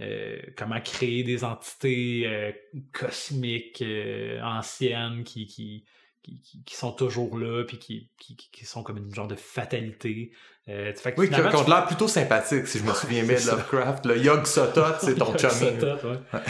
euh, 0.00 0.38
comment 0.56 0.80
créer 0.80 1.24
des 1.24 1.44
entités 1.44 2.22
euh, 2.26 2.52
cosmiques 2.92 3.82
euh, 3.82 4.40
anciennes 4.42 5.24
qui, 5.24 5.46
qui 5.46 5.84
qui, 6.22 6.62
qui- 6.66 6.74
sont 6.76 6.92
toujours 6.92 7.38
là 7.38 7.64
puis 7.64 7.78
qui, 7.78 8.10
qui, 8.18 8.36
qui- 8.36 8.66
sont 8.66 8.82
comme 8.82 8.98
une 8.98 9.14
genre 9.14 9.28
de 9.28 9.34
fatalité. 9.34 10.32
Euh, 10.68 10.92
fait 10.92 11.14
que 11.14 11.20
Oui, 11.20 11.30
qui, 11.30 11.34
ont 11.40 11.64
tu- 11.64 11.70
l'air 11.70 11.86
plutôt 11.86 12.06
sympathique, 12.08 12.66
si 12.66 12.80
je 12.80 12.84
me 12.84 12.92
souviens 12.92 13.22
bien 13.24 13.36
de 13.36 13.40
ça. 13.40 13.52
Lovecraft. 13.52 14.04
Le 14.04 14.18
Yog 14.18 14.44
Sothoth, 14.44 14.96
c'est 15.00 15.14
ton 15.14 15.32
ouais. 16.04 16.40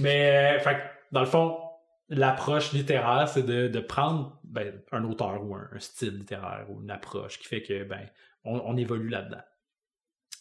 Mais, 0.00 0.58
fait 0.60 0.78
dans 1.12 1.20
le 1.20 1.26
fond, 1.26 1.56
l'approche 2.08 2.72
littéraire, 2.72 3.28
c'est 3.28 3.44
de, 3.44 3.68
de 3.68 3.80
prendre 3.80 4.40
ben, 4.42 4.74
un 4.90 5.04
auteur 5.04 5.44
ou 5.44 5.54
un, 5.54 5.68
un 5.72 5.78
style 5.78 6.16
littéraire 6.18 6.66
ou 6.70 6.82
une 6.82 6.90
approche 6.90 7.38
qui 7.38 7.46
fait 7.46 7.62
que, 7.62 7.84
ben, 7.84 8.08
on, 8.44 8.60
on 8.64 8.76
évolue 8.76 9.08
là-dedans. 9.08 9.42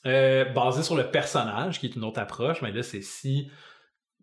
Euh, 0.05 0.45
basé 0.45 0.83
sur 0.83 0.95
le 0.95 1.09
personnage, 1.09 1.79
qui 1.79 1.87
est 1.87 1.95
une 1.95 2.03
autre 2.03 2.19
approche, 2.19 2.61
mais 2.61 2.71
là, 2.71 2.83
c'est 2.83 3.01
si. 3.01 3.49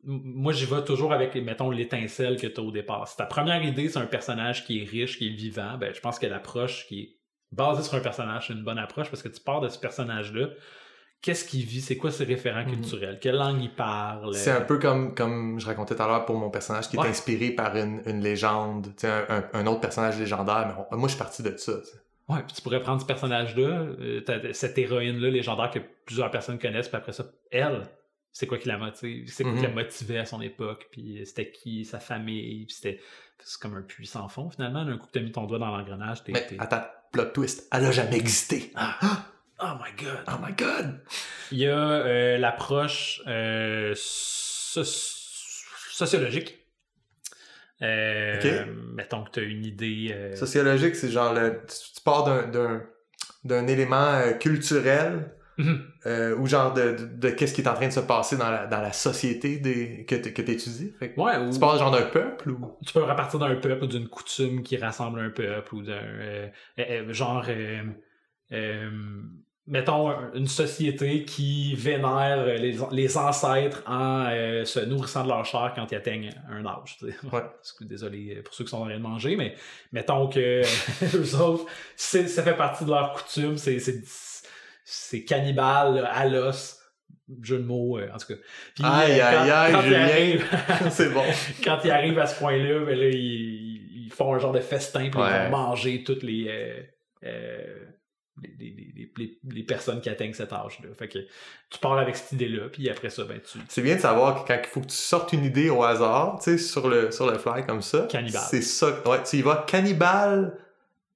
Moi, 0.05 0.53
j'y 0.53 0.67
vais 0.67 0.85
toujours 0.85 1.13
avec, 1.13 1.35
mettons, 1.37 1.71
l'étincelle 1.71 2.39
que 2.39 2.47
tu 2.47 2.61
as 2.61 2.63
au 2.63 2.71
départ. 2.71 3.09
Si 3.09 3.17
ta 3.17 3.25
première 3.27 3.63
idée, 3.63 3.89
c'est 3.89 3.99
un 3.99 4.07
personnage 4.07 4.65
qui 4.67 4.81
est 4.81 4.85
riche, 4.85 5.19
qui 5.19 5.29
est 5.29 5.35
vivant, 5.35 5.77
ben, 5.79 5.95
je 5.95 6.01
pense 6.01 6.19
que 6.19 6.27
l'approche 6.27 6.87
qui 6.87 7.01
est 7.01 7.09
basée 7.53 7.83
sur 7.83 7.95
un 7.95 8.01
personnage, 8.01 8.47
c'est 8.49 8.53
une 8.53 8.65
bonne 8.65 8.79
approche 8.79 9.09
parce 9.11 9.23
que 9.23 9.29
tu 9.29 9.41
pars 9.41 9.61
de 9.61 9.69
ce 9.69 9.79
personnage-là. 9.79 10.49
Qu'est-ce 11.23 11.47
qu'il 11.47 11.65
vit? 11.65 11.81
C'est 11.81 11.97
quoi 11.97 12.11
ses 12.11 12.25
référents 12.25 12.65
Mhm. 12.67 12.73
culturels? 12.73 13.19
Quelle 13.19 13.37
langue 13.37 13.63
il 13.63 13.75
parle? 13.75 14.35
C'est 14.35 14.51
un 14.51 14.61
peu 14.61 14.79
comme, 14.79 15.15
comme 15.15 15.59
je 15.59 15.65
racontais 15.67 15.97
tout 15.97 16.03
à 16.03 16.07
l'heure 16.07 16.27
pour 16.27 16.37
mon 16.37 16.51
personnage 16.51 16.89
qui 16.91 16.99
Ouais. 16.99 17.07
est 17.07 17.11
inspiré 17.11 17.51
par 17.53 17.75
une, 17.77 18.03
une 18.05 18.21
légende, 18.21 18.89
un, 19.05 19.25
un- 19.31 19.45
un 19.55 19.67
autre 19.67 19.81
personnage 19.81 20.19
légendaire, 20.19 20.67
mais 20.69 20.85
on- 20.91 20.97
moi 20.99 21.09
je 21.09 21.15
suis 21.15 21.19
parti 21.23 21.43
de 21.43 21.57
ça. 21.57 21.73
Ouais, 22.29 22.43
puis 22.47 22.55
tu 22.55 22.63
pourrais 22.63 22.81
prendre 22.81 23.01
ce 23.01 23.07
personnage-là, 23.07 23.63
euh, 24.01 24.53
cette 24.53 24.79
héroïne-là 24.79 25.29
légendaire 25.31 25.71
que 25.71 25.81
plusieurs 26.07 26.31
personnes 26.31 26.59
connaissent, 26.59 26.89
puis 26.89 26.97
après 26.97 27.13
ça, 27.13 27.25
elle, 27.51 27.83
c'est 28.33 28.47
quoi 28.47 28.57
qui 28.59 28.67
la 28.69 28.79
motive, 28.79 29.29
c'est 29.31 29.45
quoi 29.45 29.53
qui 29.53 29.61
la 29.63 29.69
Mhm. 29.69 29.75
motivait 29.75 30.19
à 30.19 30.25
son 30.25 30.41
époque, 30.41 30.89
puis 30.91 31.21
euh, 31.21 31.25
c'était 31.27 31.51
qui, 31.51 31.85
sa 31.85 32.01
famille, 32.01 32.65
puis 32.65 32.75
c'était 32.75 33.01
c'est 33.41 33.61
comme 33.61 33.75
un 33.77 33.83
puits 33.83 34.07
sans 34.07 34.29
fond 34.29 34.49
finalement. 34.49 34.85
D'un 34.87 34.97
coup 34.97 35.07
que 35.07 35.13
t'as 35.13 35.21
mis 35.21 35.33
ton 35.33 35.45
doigt 35.45 35.59
dans 35.59 35.77
l'engrenage, 35.77 36.25
t'es. 36.25 36.33
Attends, 36.59 36.85
plot 37.13 37.27
twist, 37.27 37.69
elle 37.73 37.85
a 37.85 37.91
jamais 37.93 38.17
existé. 38.17 38.73
Oh 39.61 39.67
my 39.81 39.93
god! 40.03 40.25
Oh 40.29 40.39
my 40.45 40.53
god! 40.55 41.01
Il 41.53 41.59
y 41.59 41.67
a 41.67 41.77
euh, 41.79 42.39
l'approche 42.39 43.21
euh, 43.27 43.93
so- 43.97 44.83
sociologique. 45.91 46.59
Euh, 47.83 48.37
Ok. 48.37 48.69
Mettons 48.95 49.25
que 49.25 49.31
tu 49.33 49.41
as 49.41 49.43
une 49.45 49.65
idée. 49.65 50.11
euh, 50.13 50.35
Sociologique, 50.37 50.95
c'est 50.97 51.11
genre 51.11 51.35
le, 51.35 51.61
tu, 51.69 51.95
tu 51.97 52.01
pars 52.05 52.25
d'un, 52.25 52.47
d'un, 52.49 52.83
d'un 53.45 53.67
élément 53.67 54.15
euh, 54.15 54.33
culturel 54.33 55.31
Mhm. 55.57 55.83
euh, 56.07 56.37
ou 56.37 56.47
genre 56.49 56.75
de, 56.75 56.97
de, 56.97 57.07
de 57.07 57.31
qu'est-ce 57.31 57.55
qui 57.55 57.61
est 57.61 57.69
en 57.69 57.75
train 57.75 57.87
de 57.87 57.93
se 57.93 58.01
passer 58.01 58.37
dans 58.37 58.51
la, 58.51 58.67
dans 58.67 58.81
la 58.81 58.93
société 58.93 59.59
des, 59.59 60.05
que, 60.05 60.17
tu 60.17 60.29
étudies. 60.29 60.93
Fait 60.99 61.13
que 61.13 61.21
Ouais, 61.21 61.37
ou 61.39 61.53
Tu 61.53 61.61
pars 61.61 61.79
genre 61.79 61.93
d'un 61.93 62.03
peuple 62.03 62.51
ou? 62.51 62.77
tu 62.85 62.93
peux 62.93 63.05
repartir 63.05 63.39
d'un 63.39 63.55
peuple 63.55 63.85
ou 63.85 63.87
d'une 63.87 64.09
coutume 64.09 64.63
qui 64.65 64.77
rassemble 64.77 65.21
un 65.21 65.31
peuple 65.31 65.75
ou 65.77 65.83
d'un. 65.83 65.93
euh, 65.93 66.49
euh, 66.81 66.83
euh, 67.09 67.13
genre. 67.13 67.45
Euh, 69.67 69.71
euh, 69.71 69.73
mettons, 69.73 70.11
une 70.35 70.47
société 70.47 71.25
qui 71.25 71.75
vénère 71.75 72.45
les, 72.47 72.77
les 72.91 73.17
ancêtres 73.17 73.83
en 73.87 74.27
euh, 74.31 74.65
se 74.65 74.81
nourrissant 74.81 75.23
de 75.25 75.29
leur 75.29 75.45
chair 75.45 75.73
quand 75.75 75.87
ils 75.91 75.95
atteignent 75.97 76.31
un 76.51 76.65
âge. 76.67 76.97
tu 76.99 77.07
sais. 77.11 77.15
Ouais. 77.33 77.43
Désolé 77.83 78.43
pour 78.45 78.55
ceux 78.55 78.65
qui 78.65 78.71
sont 78.71 78.79
en 78.83 78.85
train 78.87 78.97
de 78.97 79.03
manger, 79.03 79.37
mais 79.37 79.55
mettons 79.93 80.29
que 80.29 80.63
eux 81.17 81.35
autres, 81.41 81.67
c'est- 81.97 82.29
ça 82.29 82.43
fait 82.43 82.57
partie 82.57 82.85
de 82.85 82.91
leur 82.91 83.13
coutume, 83.13 83.57
c'est- 83.59 85.25
cannibale 85.25 86.09
à 86.13 86.27
l'os. 86.27 86.81
Jeu 87.41 87.57
de 87.59 87.65
mots, 87.65 87.97
euh, 87.99 88.11
en 88.15 88.19
tout 88.19 88.27
cas. 88.27 88.35
Puis, 88.75 88.85
Aïe, 88.85 89.19
euh, 89.19 89.25
aïe, 89.25 89.51
aïe, 89.51 89.73
quand 89.73 89.81
ils 89.81 89.85
Julien. 89.87 90.01
arrivent- 90.03 90.47
c'est 90.91 91.09
bon. 91.09 91.23
quand 91.65 91.79
ils 91.83 91.91
arrivent 91.91 92.19
à 92.19 92.27
ce 92.27 92.39
point-là, 92.39 92.85
ben 92.85 92.99
là, 92.99 93.09
ils, 93.09 94.05
ils 94.05 94.13
font 94.13 94.35
un 94.35 94.39
genre 94.39 94.53
de 94.53 94.61
festin, 94.61 95.09
puis 95.09 95.19
Ouais. 95.19 95.27
ils 95.31 95.51
vont 95.51 95.57
manger 95.57 96.05
toutes 96.05 96.23
les, 96.23 96.49
euh, 96.51 96.83
euh, 97.25 97.79
les, 98.43 98.49
les- 98.59 98.93
les- 98.97 99.13
les- 99.17 99.39
les 99.53 99.63
personnes 99.63 100.01
qui 100.01 100.09
atteignent 100.11 100.33
cet 100.35 100.53
âge-là. 100.53 100.89
Fait 100.99 101.09
que 101.09 101.19
tu 101.71 101.79
pars 101.81 101.97
avec 101.99 102.17
cette 102.17 102.33
idée-là, 102.33 102.69
puis 102.69 102.89
après 102.91 103.11
ça, 103.11 103.25
ben 103.25 103.41
tu... 103.41 103.59
C'est 103.69 103.83
bien 103.83 103.95
de 103.97 104.01
savoir 104.01 104.43
que 104.45 104.49
quand 104.49 104.59
il 104.63 104.67
faut 104.69 104.81
que 104.81 104.87
tu 104.87 104.97
sortes 104.97 105.33
une 105.33 105.45
idée 105.45 105.71
au 105.71 105.83
hasard, 105.85 106.39
tu 106.43 106.51
sais, 106.53 106.59
sur 106.59 106.89
le, 106.89 107.11
sur 107.13 107.31
le 107.31 107.39
fly 107.39 107.65
comme 107.67 107.83
ça. 107.83 108.07
Cannibale. 108.11 108.43
C'est 108.51 108.63
ça. 108.63 108.89
Ouais, 109.07 109.23
tu 109.23 109.37
y 109.37 109.43
vas 109.43 109.65
cannibale 109.69 110.59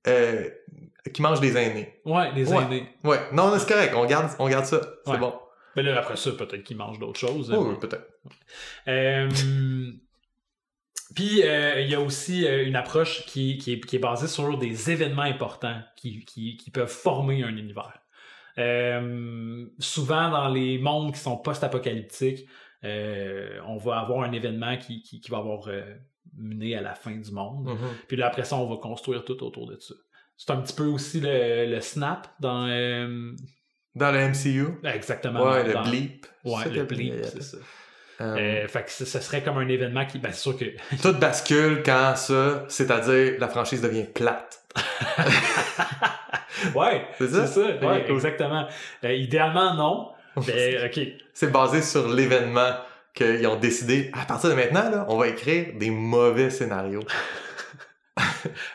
euh, 0.07 0.49
qui 1.13 1.21
mange 1.23 1.41
des 1.41 1.57
aînés. 1.57 2.01
Ouais, 2.05 2.31
Ouais. 2.33 2.63
aînés. 2.63 2.89
Ouais, 3.05 3.19
non, 3.33 3.53
c'est 3.59 3.69
correct. 3.69 3.95
On 3.97 4.07
garde, 4.07 4.31
on 4.39 4.49
garde 4.49 4.65
ça. 4.67 4.81
C'est 5.05 5.13
Ouais. 5.13 5.19
bon. 5.19 5.35
Mais 5.77 5.83
là, 5.83 5.99
après 5.99 6.17
ça, 6.17 6.31
peut-être 6.33 6.63
qu'ils 6.65 6.77
mangent 6.77 6.99
d'autres 6.99 7.19
choses. 7.21 7.51
Mais- 7.51 7.57
oui, 7.57 7.75
peut-être. 7.81 8.09
Euh, 8.89 9.29
Puis 11.15 11.43
euh, 11.43 11.81
il 11.81 11.89
y 11.91 11.95
a 11.95 12.01
aussi 12.01 12.47
euh, 12.47 12.67
une 12.67 12.77
approche 12.77 13.25
qui, 13.27 13.59
qui, 13.59 13.75
est, 13.75 13.81
qui 13.81 13.97
est 13.97 14.01
basée 14.01 14.29
sur 14.29 14.59
des 14.59 14.91
événements 14.91 15.23
importants 15.23 15.81
qui, 15.97 16.25
qui, 16.25 16.57
qui 16.57 16.71
peuvent 16.71 16.91
former 16.91 17.43
un 17.43 17.57
univers. 17.57 17.99
Euh, 18.59 19.67
souvent 19.79 20.31
dans 20.31 20.49
les 20.49 20.79
mondes 20.79 21.15
qui 21.15 21.21
sont 21.21 21.37
post-apocalyptiques, 21.37 22.47
on 22.83 23.77
va 23.77 23.99
avoir 23.99 24.23
un 24.23 24.33
événement 24.33 24.77
qui, 24.77 25.23
va 25.31 25.39
avoir 25.39 25.69
mené 26.37 26.77
à 26.77 26.81
la 26.81 26.95
fin 26.95 27.17
du 27.17 27.31
monde. 27.31 27.67
Mhm. 27.69 27.89
Puis 28.07 28.17
là, 28.17 28.27
après 28.27 28.45
ça, 28.45 28.57
on 28.57 28.69
va 28.69 28.77
construire 28.77 29.25
tout 29.25 29.43
autour 29.43 29.67
de 29.67 29.79
ça. 29.79 29.95
C'est 30.37 30.51
un 30.51 30.57
petit 30.59 30.75
peu 30.75 30.87
aussi 30.87 31.21
le, 31.21 31.67
le 31.67 31.81
snap 31.81 32.29
dans... 32.41 32.67
Dans 33.95 34.13
le 34.13 34.29
MCU. 34.29 34.79
exactement. 34.85 35.43
Ouais, 35.43 35.73
dans- 35.73 35.83
le 35.83 35.91
bleep. 35.91 36.27
Ouais, 36.45 36.69
le 36.71 36.85
bleep, 36.85 37.25
c'est 37.25 37.43
ça. 37.43 37.59
Euh, 38.21 38.65
Euh, 38.65 38.69
fait 38.69 38.85
que 38.85 38.91
ce 38.91 39.05
serait 39.05 39.43
comme 39.43 39.59
un 39.59 39.69
événement 39.69 40.07
qui... 40.07 40.19
Ben, 40.19 40.33
c'est 40.33 40.41
sûr 40.41 40.57
que 40.59 40.65
Tout 41.03 41.13
bascule 41.19 41.83
quand 41.85 42.17
ça, 42.17 42.65
c'est-à-dire 42.69 43.35
la 43.39 43.49
franchise 43.49 43.83
devient 43.83 44.05
plate. 44.05 44.61
Ouais, 46.75 47.07
C'est 47.19 47.29
ça? 47.29 47.47
ça, 47.47 47.61
Ouais, 47.61 48.05
cool. 48.05 48.15
exactement. 48.17 48.67
Euh, 49.05 49.13
idéalement, 49.13 49.75
non. 49.75 50.11
Mais, 50.47 50.85
ok. 50.87 51.01
C'est 51.33 51.53
basé 51.53 51.83
sur 51.83 52.09
l'événement 52.09 52.71
qu'ils 53.15 53.47
ont 53.47 53.57
décidé. 53.57 54.11
À 54.13 54.25
partir 54.25 54.51
de 54.51 54.55
maintenant, 54.57 54.91
là, 54.91 55.07
on 55.09 55.17
va 55.17 55.29
écrire 55.29 55.67
des 55.77 55.91
mauvais 55.91 56.51
scénarios. 56.51 57.05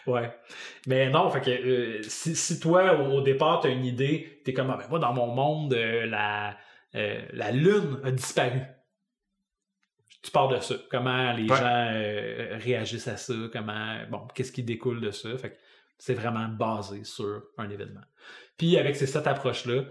Ouais. 0.07 0.31
Mais 0.87 1.09
non, 1.09 1.29
fait 1.29 1.41
que 1.41 1.49
euh, 1.49 2.01
si, 2.03 2.35
si 2.35 2.59
toi, 2.59 2.93
au, 2.95 3.17
au 3.17 3.21
départ, 3.21 3.59
t'as 3.61 3.69
une 3.69 3.85
idée, 3.85 4.41
t'es 4.45 4.53
comme, 4.53 4.69
ah, 4.69 4.77
ben, 4.77 4.85
moi, 4.89 4.99
dans 4.99 5.13
mon 5.13 5.27
monde, 5.27 5.73
la, 5.73 6.55
la 6.93 7.51
Lune 7.51 7.99
a 8.03 8.11
disparu. 8.11 8.59
Tu 10.23 10.31
pars 10.31 10.47
de 10.47 10.57
ça. 10.59 10.75
Comment 10.89 11.33
les 11.33 11.43
Ouais. 11.43 11.57
gens 11.57 11.87
euh, 11.91 12.57
réagissent 12.59 13.07
à 13.09 13.17
ça, 13.17 13.33
comment, 13.51 13.97
bon, 14.09 14.25
qu'est-ce 14.33 14.51
qui 14.53 14.63
découle 14.63 15.01
de 15.01 15.11
ça. 15.11 15.37
Fait 15.37 15.51
que 15.51 15.55
c'est 15.99 16.13
vraiment 16.15 16.47
basé 16.47 17.03
sur 17.03 17.43
un 17.57 17.69
événement. 17.69 18.01
Puis 18.57 18.77
avec 18.77 18.95
ces 18.95 19.05
cette 19.05 19.27
approche-là, 19.27 19.83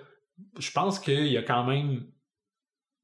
je 0.59 0.71
pense 0.73 0.99
qu'il 0.99 1.27
y 1.27 1.37
a 1.37 1.43
quand 1.43 1.65
même. 1.65 2.07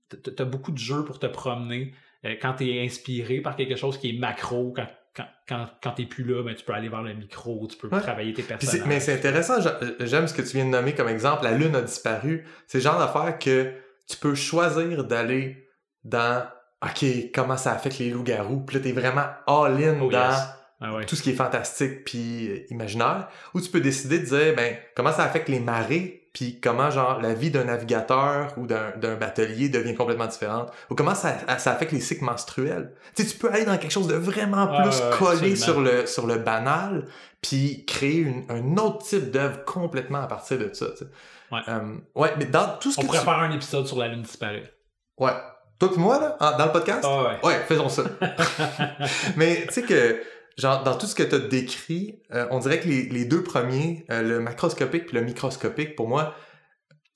t- 0.08 0.34
T'as 0.34 0.44
beaucoup 0.44 0.72
de 0.72 0.78
jeux 0.78 1.04
pour 1.04 1.18
te 1.18 1.26
promener. 1.26 1.94
Euh, 2.24 2.34
quand 2.40 2.54
t'es 2.54 2.80
inspiré 2.82 3.40
par 3.40 3.54
quelque 3.56 3.76
chose 3.76 3.98
qui 3.98 4.08
est 4.10 4.18
macro, 4.18 4.72
quand, 4.74 4.88
quand, 5.14 5.26
quand, 5.46 5.66
quand 5.82 5.90
t'es 5.92 6.06
plus 6.06 6.24
là, 6.24 6.42
ben, 6.42 6.54
tu 6.54 6.64
peux 6.64 6.72
aller 6.72 6.88
vers 6.88 7.02
le 7.02 7.12
micro, 7.14 7.66
tu 7.70 7.76
peux 7.76 7.88
Ouais. 7.88 8.00
travailler 8.00 8.32
tes 8.32 8.42
personnages. 8.42 8.86
mais 8.86 9.00
c'est 9.00 9.14
intéressant, 9.14 9.60
j'a- 9.60 9.78
j'aime 10.00 10.26
ce 10.26 10.34
que 10.34 10.42
tu 10.42 10.56
viens 10.56 10.64
de 10.64 10.70
nommer 10.70 10.94
comme 10.94 11.08
exemple, 11.08 11.44
la 11.44 11.52
Lune 11.52 11.76
a 11.76 11.82
disparu. 11.82 12.46
C'est 12.66 12.78
le 12.78 12.82
genre 12.84 12.98
d'affaire 12.98 13.38
que 13.38 13.72
tu 14.08 14.16
peux 14.16 14.34
choisir 14.34 15.04
d'aller 15.04 15.68
dans 16.04 16.48
OK, 16.84 17.04
comment 17.34 17.56
ça 17.56 17.72
affecte 17.72 17.98
les 17.98 18.10
loups-garous, 18.10 18.60
puis 18.60 18.76
là, 18.76 18.82
t'es 18.82 18.92
vraiment 18.92 19.26
all-in 19.46 19.98
Oh, 20.00 20.08
dans 20.10 20.30
yes. 20.30 20.38
Ah 20.80 20.94
ouais. 20.94 21.06
tout 21.06 21.16
ce 21.16 21.22
qui 21.24 21.30
est 21.30 21.34
fantastique 21.34 22.04
puis 22.04 22.48
euh, 22.50 22.64
imaginaire, 22.70 23.26
ou 23.52 23.60
tu 23.60 23.68
peux 23.68 23.80
décider 23.80 24.20
de 24.20 24.26
dire, 24.26 24.54
ben, 24.54 24.76
comment 24.94 25.10
ça 25.12 25.24
affecte 25.24 25.48
les 25.48 25.58
marées, 25.58 26.28
puis 26.32 26.60
comment, 26.60 26.88
genre, 26.88 27.20
la 27.20 27.34
vie 27.34 27.50
d'un 27.50 27.64
navigateur 27.64 28.54
ou 28.58 28.68
d'un 28.68 29.16
batelier 29.16 29.68
devient 29.70 29.96
complètement 29.96 30.26
différente, 30.28 30.70
ou 30.88 30.94
comment 30.94 31.16
ça, 31.16 31.34
ça 31.58 31.72
affecte 31.72 31.90
les 31.90 31.98
cycles 32.00 32.24
menstruels? 32.24 32.94
Tu 33.16 33.24
sais, 33.24 33.28
tu 33.32 33.38
peux 33.38 33.50
aller 33.52 33.64
dans 33.64 33.76
quelque 33.76 33.90
chose 33.90 34.06
de 34.06 34.14
vraiment 34.14 34.70
Ouais, 34.70 34.82
plus 34.82 35.00
ouais, 35.00 35.10
collé 35.18 35.56
sur 35.56 35.80
le, 35.80 36.06
sur 36.06 36.28
le 36.28 36.36
banal, 36.36 37.08
puis 37.42 37.84
créer 37.84 38.18
une- 38.18 38.44
un 38.48 38.76
autre 38.76 38.98
type 39.04 39.32
d'œuvre 39.32 39.64
complètement 39.64 40.20
à 40.22 40.26
partir 40.28 40.58
de 40.58 40.72
ça, 40.72 40.86
tu 40.92 40.98
sais. 40.98 41.06
Ouais. 41.50 41.60
Euh, 41.66 41.96
ouais, 42.14 42.32
mais 42.38 42.44
dans 42.44 42.76
tout 42.78 42.92
ce 42.92 43.00
On 43.00 43.02
que 43.02 43.06
pourrait 43.06 43.18
tu... 43.18 43.24
faire 43.24 43.38
un 43.38 43.50
épisode 43.50 43.86
sur 43.88 43.98
la 43.98 44.06
Lune 44.06 44.22
disparue. 44.22 44.62
Ouais. 45.18 45.32
Toi 45.78 45.90
puis 45.92 46.00
moi, 46.00 46.18
là, 46.18 46.36
en- 46.40 46.58
dans 46.58 46.66
le 46.66 46.72
podcast? 46.72 47.04
Ah 47.04 47.22
ouais. 47.22 47.46
Ouais, 47.46 47.54
faisons 47.68 47.88
ça. 47.88 48.02
Mais 49.36 49.64
tu 49.68 49.74
sais 49.74 49.82
que, 49.82 50.20
genre, 50.56 50.82
dans 50.82 50.96
tout 50.96 51.06
ce 51.06 51.14
que 51.14 51.22
tu 51.22 51.34
as 51.34 51.38
décrit, 51.38 52.20
euh, 52.32 52.46
on 52.50 52.58
dirait 52.58 52.80
que 52.80 52.88
les, 52.88 53.02
les 53.08 53.24
deux 53.24 53.42
premiers, 53.42 54.04
euh, 54.10 54.22
le 54.22 54.40
macroscopique 54.40 55.06
puis 55.06 55.16
le 55.16 55.22
microscopique, 55.24 55.94
pour 55.96 56.08
moi, 56.08 56.34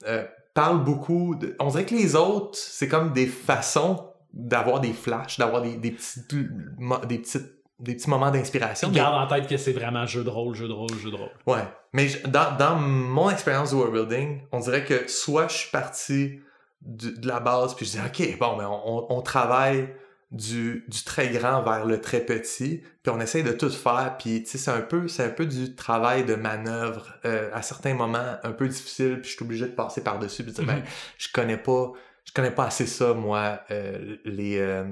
euh, 0.07 0.25
parlent 0.55 0.85
beaucoup. 0.85 1.35
De... 1.35 1.57
On 1.59 1.69
dirait 1.69 1.85
que 1.87 1.95
les 1.95 2.15
autres, 2.15 2.57
c'est 2.59 2.89
comme 2.89 3.13
des 3.13 3.27
façons 3.27 4.09
d'avoir 4.33 4.81
des 4.81 4.93
flashs, 4.93 5.39
d'avoir 5.39 5.63
des, 5.63 5.77
des, 5.77 5.91
petits, 5.91 6.21
des, 6.31 7.19
petites, 7.19 7.51
des 7.81 7.95
petits 7.97 8.09
moments 8.11 8.31
d'inspiration. 8.31 8.89
Mais- 8.89 8.95
gardes 8.97 9.15
en 9.15 9.27
tête 9.27 9.49
que 9.49 9.57
c'est 9.57 9.73
vraiment 9.73 10.07
jeu 10.07 10.25
de 10.25 10.31
rôle, 10.31 10.55
jeu 10.55 10.69
de 10.69 10.73
rôle, 10.73 10.95
jeu 11.03 11.11
de 11.11 11.17
rôle. 11.17 11.31
Ouais. 11.47 11.65
Mais 11.93 12.07
dans, 12.29 12.57
dans 12.57 12.77
mon 12.77 13.29
expérience 13.29 13.73
de 13.73 13.77
world 13.77 13.93
building, 13.93 14.43
on 14.53 14.61
dirait 14.61 14.85
que 14.85 15.09
soit 15.11 15.49
je 15.49 15.55
suis 15.57 15.71
parti 15.71 16.41
du- 16.85 17.13
de 17.19 17.27
la 17.29 17.41
base, 17.41 17.75
puis 17.75 17.87
je 17.87 17.93
dis, 17.93 17.99
OK, 17.99 18.39
bon, 18.39 18.57
mais 18.57 18.65
on, 18.65 18.99
on- 19.13 19.17
on 19.19 19.23
travaille 19.23 19.95
du, 20.31 20.85
du 20.89 21.05
très 21.05 21.29
grand 21.29 21.63
vers 21.63 21.85
le 21.85 22.01
très 22.01 22.21
petit, 22.21 22.83
puis 23.03 23.13
on 23.15 23.21
essaye 23.21 23.43
de 23.43 23.53
tout 23.53 23.69
faire, 23.69 24.17
puis 24.19 24.43
tu 24.43 24.51
sais, 24.51 24.59
c'est 24.59 24.71
un 24.71 24.81
peu, 24.81 25.07
c'est 25.07 25.25
un 25.25 25.29
peu 25.31 25.45
du 25.45 25.75
travail 25.75 26.25
de 26.25 26.35
manœuvre, 26.35 27.15
euh, 27.27 27.51
à 27.53 27.61
certains 27.63 27.93
moments 27.95 28.37
un 28.43 28.53
peu 28.53 28.67
difficile, 28.67 29.21
puis 29.21 29.31
je 29.31 29.37
suis 29.37 29.45
obligé 29.45 29.67
de 29.67 29.73
passer 29.73 30.03
par-dessus, 30.03 30.43
puis 30.43 30.53
de 30.53 30.57
dire, 30.57 30.65
ben, 30.67 30.77
Mhm. 30.77 30.85
je 31.19 31.29
connais 31.33 31.59
pas, 31.59 31.93
je 32.25 32.33
connais 32.33 32.51
pas 32.51 32.65
assez 32.67 32.87
ça, 32.87 33.13
moi, 33.13 33.61
euh, 33.71 34.17
les, 34.25 34.59
euh, 34.59 34.85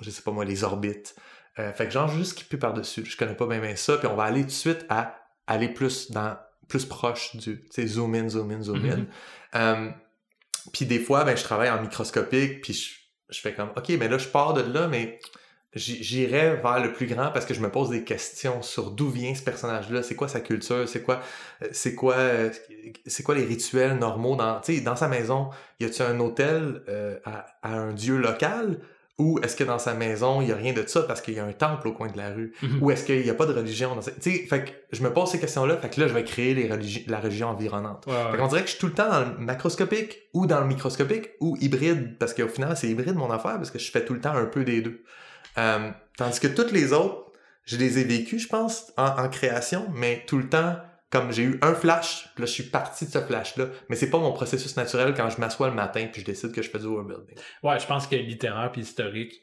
je 0.00 0.10
sais 0.10 0.20
pas 0.22 0.30
moi, 0.32 0.44
les 0.44 0.62
orbites. 0.64 1.16
Fait 1.54 1.84
que 1.86 1.90
genre, 1.90 2.08
juste 2.08 2.30
skipper 2.32 2.56
par-dessus, 2.56 3.04
je 3.04 3.14
connais 3.16 3.34
pas 3.34 3.46
bien, 3.46 3.60
bien 3.60 3.76
ça, 3.76 3.96
puis 3.98 4.06
on 4.08 4.14
va 4.16 4.24
aller 4.24 4.40
tout 4.40 4.46
de 4.46 4.50
suite 4.52 4.86
à 4.88 5.16
aller 5.46 5.68
plus 5.68 6.10
dans 6.10 6.36
plus 6.68 6.86
proche 6.86 7.36
du 7.36 7.62
tu 7.64 7.66
sais 7.70 7.86
zoom 7.86 8.14
in 8.14 8.28
zoom 8.30 8.50
in 8.52 8.62
zoom 8.62 8.84
in 8.86 8.96
Mhm. 9.54 9.94
Puis 10.72 10.86
des 10.86 10.98
fois 10.98 11.24
ben 11.24 11.36
je 11.36 11.42
travaille 11.42 11.70
en 11.70 11.80
microscopique 11.80 12.60
puis 12.62 12.72
je, 12.72 12.90
je 13.34 13.40
fais 13.40 13.54
comme 13.54 13.70
ok 13.76 13.88
mais 13.98 14.08
là 14.08 14.18
je 14.18 14.28
pars 14.28 14.54
de 14.54 14.62
là 14.62 14.88
mais 14.88 15.18
j'irai 15.74 16.56
vers 16.56 16.80
le 16.80 16.92
plus 16.92 17.06
grand 17.06 17.30
parce 17.30 17.46
que 17.46 17.54
je 17.54 17.60
me 17.60 17.70
pose 17.70 17.88
des 17.88 18.04
questions 18.04 18.60
sur 18.60 18.90
d'où 18.90 19.08
vient 19.08 19.34
ce 19.34 19.42
personnage 19.42 19.90
là 19.90 20.02
c'est 20.02 20.14
quoi 20.14 20.28
sa 20.28 20.40
culture 20.40 20.88
c'est 20.88 21.02
quoi 21.02 21.20
euh, 21.62 21.68
c'est 21.72 21.94
quoi 21.94 22.14
euh, 22.14 22.50
c'est 23.06 23.22
quoi 23.22 23.34
les 23.34 23.44
rituels 23.44 23.98
normaux 23.98 24.36
dans 24.36 24.60
dans 24.84 24.96
sa 24.96 25.08
maison 25.08 25.50
y 25.80 25.84
a-tu 25.84 26.02
un 26.02 26.20
hôtel 26.20 26.82
euh, 26.88 27.18
à, 27.24 27.46
à 27.62 27.74
un 27.74 27.92
dieu 27.92 28.16
local? 28.18 28.80
Ou 29.22 29.38
est-ce 29.42 29.54
que 29.56 29.64
dans 29.64 29.78
sa 29.78 29.94
maison, 29.94 30.40
il 30.40 30.46
n'y 30.46 30.52
a 30.52 30.56
rien 30.56 30.72
de 30.72 30.84
ça 30.86 31.02
parce 31.02 31.20
qu'il 31.20 31.34
y 31.34 31.38
a 31.38 31.44
un 31.44 31.52
temple 31.52 31.86
au 31.88 31.92
coin 31.92 32.08
de 32.08 32.16
la 32.16 32.30
rue? 32.30 32.52
Mhm. 32.62 32.82
Ou 32.82 32.90
est-ce 32.90 33.04
qu'il 33.04 33.22
n'y 33.22 33.30
a 33.30 33.34
pas 33.34 33.46
de 33.46 33.52
religion 33.52 33.94
dans 33.94 34.02
sa... 34.02 34.10
Tu 34.10 34.30
sais, 34.30 34.46
fait 34.50 34.64
que 34.64 34.70
je 34.96 35.02
me 35.02 35.12
pose 35.12 35.30
ces 35.30 35.38
questions-là, 35.38 35.76
fait 35.76 35.90
que 35.90 36.00
là, 36.00 36.08
je 36.08 36.14
vais 36.14 36.24
créer 36.24 36.54
les 36.54 36.68
religi- 36.68 37.04
la 37.08 37.20
religion 37.20 37.48
environnante. 37.48 38.04
Ouais, 38.06 38.12
ouais. 38.12 38.30
Fait 38.32 38.38
qu'on 38.38 38.48
dirait 38.48 38.62
que 38.62 38.66
je 38.66 38.72
suis 38.72 38.80
tout 38.80 38.88
le 38.88 38.94
temps 38.94 39.08
dans 39.10 39.20
le 39.20 39.38
macroscopique 39.38 40.18
ou 40.34 40.46
dans 40.46 40.60
le 40.60 40.66
microscopique 40.66 41.30
ou 41.40 41.56
hybride, 41.60 42.18
parce 42.18 42.34
qu'au 42.34 42.48
final, 42.48 42.76
c'est 42.76 42.88
hybride 42.88 43.14
mon 43.14 43.30
affaire, 43.30 43.56
parce 43.56 43.70
que 43.70 43.78
je 43.78 43.90
fais 43.90 44.04
tout 44.04 44.14
le 44.14 44.20
temps 44.20 44.34
un 44.34 44.46
peu 44.46 44.64
des 44.64 44.80
deux. 44.82 45.02
Euh, 45.58 45.90
tandis 46.16 46.40
que 46.40 46.48
toutes 46.48 46.72
les 46.72 46.92
autres, 46.92 47.30
je 47.64 47.76
les 47.76 47.98
ai 48.00 48.04
vécues, 48.04 48.38
je 48.40 48.48
pense, 48.48 48.92
en, 48.96 49.06
en 49.24 49.28
création, 49.28 49.86
mais 49.94 50.24
tout 50.26 50.38
le 50.38 50.48
temps, 50.48 50.76
comme 51.12 51.30
j'ai 51.30 51.42
eu 51.42 51.58
un 51.60 51.74
flash, 51.74 52.30
puis 52.34 52.42
là, 52.42 52.46
je 52.46 52.52
suis 52.52 52.62
parti 52.64 53.04
de 53.04 53.10
ce 53.10 53.20
flash-là, 53.20 53.66
mais 53.90 53.96
c'est 53.96 54.08
pas 54.08 54.18
mon 54.18 54.32
processus 54.32 54.74
naturel 54.76 55.12
quand 55.14 55.28
je 55.28 55.38
m'assois 55.38 55.68
le 55.68 55.74
matin 55.74 56.08
puis 56.10 56.22
je 56.22 56.26
décide 56.26 56.52
que 56.52 56.62
je 56.62 56.70
fais 56.70 56.78
du 56.78 56.86
world 56.86 57.06
building. 57.06 57.36
Ouais, 57.62 57.78
je 57.78 57.86
pense 57.86 58.06
que 58.06 58.16
littéraire 58.16 58.72
puis 58.72 58.80
historique, 58.80 59.34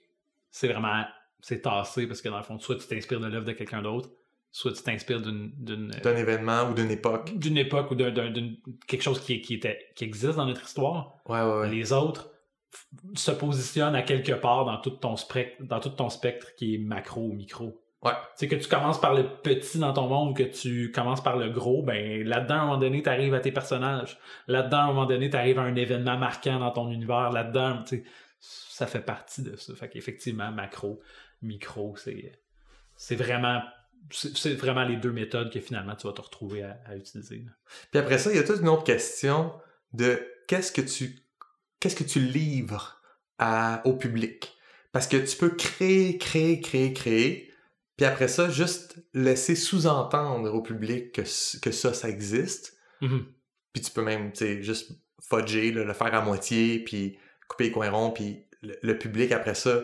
c'est 0.49 0.67
vraiment 0.67 1.05
c'est 1.41 1.61
tassé 1.61 2.07
parce 2.07 2.22
que 2.22 2.30
dans 2.30 2.38
le 2.38 2.43
fond, 2.43 2.59
soit 2.59 2.76
tu 2.76 2.88
t'inspires 2.88 3.20
de 3.20 3.28
l'œuvre 3.28 3.45
de 3.45 3.53
quelqu'un 3.53 3.84
d'autre, 3.84 4.09
soit 4.51 4.74
tu 4.74 4.82
t'inspires 4.82 5.22
d'une 5.22 5.51
d'une 5.57 5.91
D'un 6.03 6.17
événement 6.17 6.63
ou 6.70 6.74
d'une 6.74 6.89
époque. 6.89 7.38
d'une 7.38 7.57
époque 7.57 7.91
ou 7.91 7.95
d'un 7.95 8.34
quelque 8.88 9.03
chose 9.03 9.22
qui, 9.22 9.39
qui 9.41 9.53
était 9.53 9.80
qui 9.95 10.05
existe 10.05 10.38
dans 10.38 10.47
notre 10.47 10.63
histoire. 10.65 11.13
Ouais, 11.28 11.41
ouais, 11.41 11.59
ouais. 11.59 11.70
Les 11.70 11.93
autres 11.93 12.32
se 13.13 13.32
positionnent 13.32 13.95
à 13.95 14.01
quelque 14.01 14.34
part 14.34 14.65
dans 14.65 14.78
tout 14.82 14.89
ton 14.89 15.15
spectre 15.15 15.63
dans 15.63 15.80
tout 15.80 15.89
ton 15.89 16.09
spectre 16.09 16.55
qui 16.55 16.76
est 16.76 16.78
macro 16.80 17.22
ou 17.22 17.34
micro. 17.34 17.80
Ouais. 18.02 18.14
C'est 18.36 18.47
que 18.47 18.56
tu 18.56 18.70
commences 18.70 19.02
par 19.02 19.14
le 19.14 19.28
petit 19.41 19.78
dans 19.78 19.91
ton 19.91 20.08
monde, 20.08 20.36
que 20.36 20.43
tu 20.43 20.91
commences 20.91 21.22
par 21.22 21.36
le 21.36 21.50
gros, 21.50 21.84
ben 21.84 22.26
là-dedans, 22.26 22.56
à 22.56 22.58
un 22.60 22.66
moment 22.66 22.78
donné, 22.78 23.04
tu 23.04 23.10
arrives 23.10 23.34
à 23.34 23.41
tes 23.41 23.52
personnages. 23.52 24.18
Là-dedans, 24.47 24.78
à 24.78 24.84
un 24.84 24.88
moment 24.88 25.06
donné, 25.06 25.30
tu 25.30 25.36
arrives 25.36 25.60
à 25.60 25.64
un 25.64 25.76
événement 25.76 26.18
marquant 26.18 26.60
dans 26.60 26.72
ton 26.72 26.89
univers. 26.89 27.32
Là-dedans, 27.32 27.84
tu 27.84 27.97
sais, 27.97 28.04
ça 28.39 28.88
fait 28.88 29.02
partie 29.02 29.43
de 29.43 29.56
ça. 29.58 29.76
Fait 29.76 29.89
qu'effectivement, 29.89 30.50
macro, 30.52 31.02
micro, 31.41 31.95
c'est 31.97 32.39
c'est 32.95 33.16
vraiment 33.18 33.62
c'est 34.12 34.36
c'est 34.38 34.54
vraiment 34.54 34.86
les 34.86 34.95
deux 34.95 35.12
méthodes 35.12 35.52
que 35.52 35.60
finalement 35.60 35.95
tu 35.95 36.08
vas 36.08 36.14
te 36.14 36.22
retrouver 36.22 36.64
à, 36.64 36.78
à 36.86 36.95
utiliser. 36.95 37.43
là. 37.45 37.52
Puis 37.91 38.00
après 38.00 38.18
ça, 38.18 38.32
il 38.32 38.38
y 38.38 38.39
a 38.39 38.43
toute 38.43 38.62
une 38.62 38.70
autre 38.70 38.86
question 38.86 39.54
de 39.91 40.26
qu'est-ce 40.47 40.72
que 40.72 40.82
tu 40.82 41.20
qu'est-ce 41.82 41.97
que 41.97 42.06
tu 42.06 42.20
livres 42.22 43.02
à- 43.39 43.82
au 43.84 43.93
public? 43.97 44.54
Parce 44.93 45.08
que 45.08 45.18
tu 45.18 45.36
peux 45.38 45.50
créer, 45.50 46.18
créer, 46.18 46.62
créer, 46.62 46.93
créer, 46.93 47.49
puis 48.00 48.06
après 48.06 48.30
ça, 48.30 48.47
juste 48.50 48.95
laisser 49.14 49.58
sous-entendre 49.58 50.54
au 50.54 50.62
public 50.62 51.12
que, 51.12 51.26
ça, 51.26 51.93
ça 51.93 52.08
existe. 52.08 52.78
Mhm. 53.02 53.26
Puis 53.74 53.84
tu 53.84 53.91
peux 53.91 54.02
même, 54.02 54.32
tu 54.32 54.38
sais, 54.38 54.64
juste 54.64 54.93
fudger, 55.22 55.74
là, 55.74 55.84
le 55.84 55.91
faire 55.91 56.16
à 56.16 56.22
moitié, 56.22 56.80
puis 56.80 57.18
couper 57.50 57.66
les 57.66 57.72
coins 57.72 57.89
ronds, 57.89 58.12
puis 58.12 58.45
le, 58.62 58.78
le 58.82 58.97
public, 58.97 59.34
après 59.34 59.54
ça, 59.54 59.82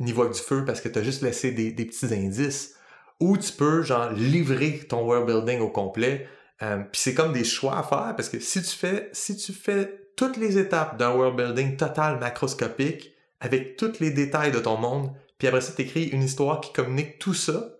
n'y 0.00 0.10
voit 0.10 0.26
que 0.26 0.34
du 0.34 0.40
feu 0.40 0.64
parce 0.64 0.80
que 0.80 0.88
tu 0.88 0.98
as 0.98 1.04
juste 1.04 1.22
laissé 1.22 1.52
des, 1.52 1.70
des 1.70 1.84
petits 1.84 2.12
indices. 2.12 2.74
Ou 3.20 3.38
tu 3.38 3.52
peux, 3.52 3.82
genre, 3.82 4.10
livrer 4.10 4.80
ton 4.80 5.06
world 5.06 5.26
building 5.26 5.60
au 5.60 5.70
complet. 5.70 6.28
Euh, 6.62 6.78
puis 6.78 7.00
c'est 7.00 7.14
comme 7.14 7.32
des 7.32 7.44
choix 7.44 7.78
à 7.78 7.84
faire 7.84 8.14
parce 8.16 8.28
que 8.28 8.40
si 8.40 8.60
tu 8.60 8.76
fais, 8.76 9.08
si 9.12 9.36
tu 9.36 9.52
fais 9.52 10.10
toutes 10.16 10.36
les 10.36 10.58
étapes 10.58 10.98
d'un 10.98 11.14
world 11.14 11.36
building 11.36 11.76
total 11.76 12.18
macroscopique 12.18 13.14
avec 13.38 13.76
tous 13.76 14.00
les 14.00 14.10
détails 14.10 14.50
de 14.50 14.58
ton 14.58 14.78
monde, 14.78 15.12
puis 15.38 15.48
après 15.48 15.60
ça, 15.60 15.72
t'écris 15.72 16.04
une 16.04 16.22
histoire 16.22 16.60
qui 16.60 16.72
communique 16.72 17.18
tout 17.18 17.34
ça, 17.34 17.70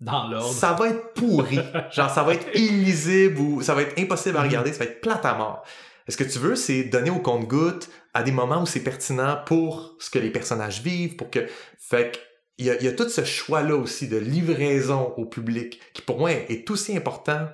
Dans 0.00 0.28
l'ordre. 0.28 0.52
ça 0.52 0.72
va 0.74 0.88
être 0.90 1.12
pourri. 1.14 1.58
Genre, 1.92 2.10
ça 2.10 2.22
va 2.22 2.34
être 2.34 2.46
illisible 2.54 3.38
ou 3.40 3.62
ça 3.62 3.74
va 3.74 3.82
être 3.82 3.98
impossible 3.98 4.36
à 4.36 4.40
Mhm. 4.40 4.46
regarder, 4.48 4.72
ça 4.72 4.80
va 4.80 4.90
être 4.90 5.00
plate 5.00 5.24
à 5.24 5.34
mort. 5.34 5.64
Ce 6.08 6.16
que 6.16 6.24
tu 6.24 6.38
veux, 6.38 6.54
c'est 6.54 6.84
donner 6.84 7.10
au 7.10 7.18
compte-goutte 7.18 7.88
à 8.14 8.22
des 8.22 8.30
moments 8.32 8.62
où 8.62 8.66
c'est 8.66 8.80
pertinent 8.84 9.38
pour 9.44 9.96
ce 9.98 10.08
que 10.10 10.18
les 10.20 10.30
personnages 10.30 10.80
vivent, 10.82 11.16
pour 11.16 11.30
que... 11.30 11.46
Fait 11.78 12.12
que, 12.12 12.18
il 12.58 12.66
y 12.66 12.70
a, 12.70 12.76
il 12.76 12.84
y 12.84 12.88
a 12.88 12.92
tout 12.92 13.08
ce 13.08 13.24
choix-là 13.24 13.74
aussi 13.76 14.08
de 14.08 14.16
livraison 14.16 15.12
au 15.16 15.26
public 15.26 15.80
qui, 15.92 16.00
pour 16.02 16.18
moi, 16.18 16.30
est 16.32 16.70
aussi 16.70 16.96
important 16.96 17.48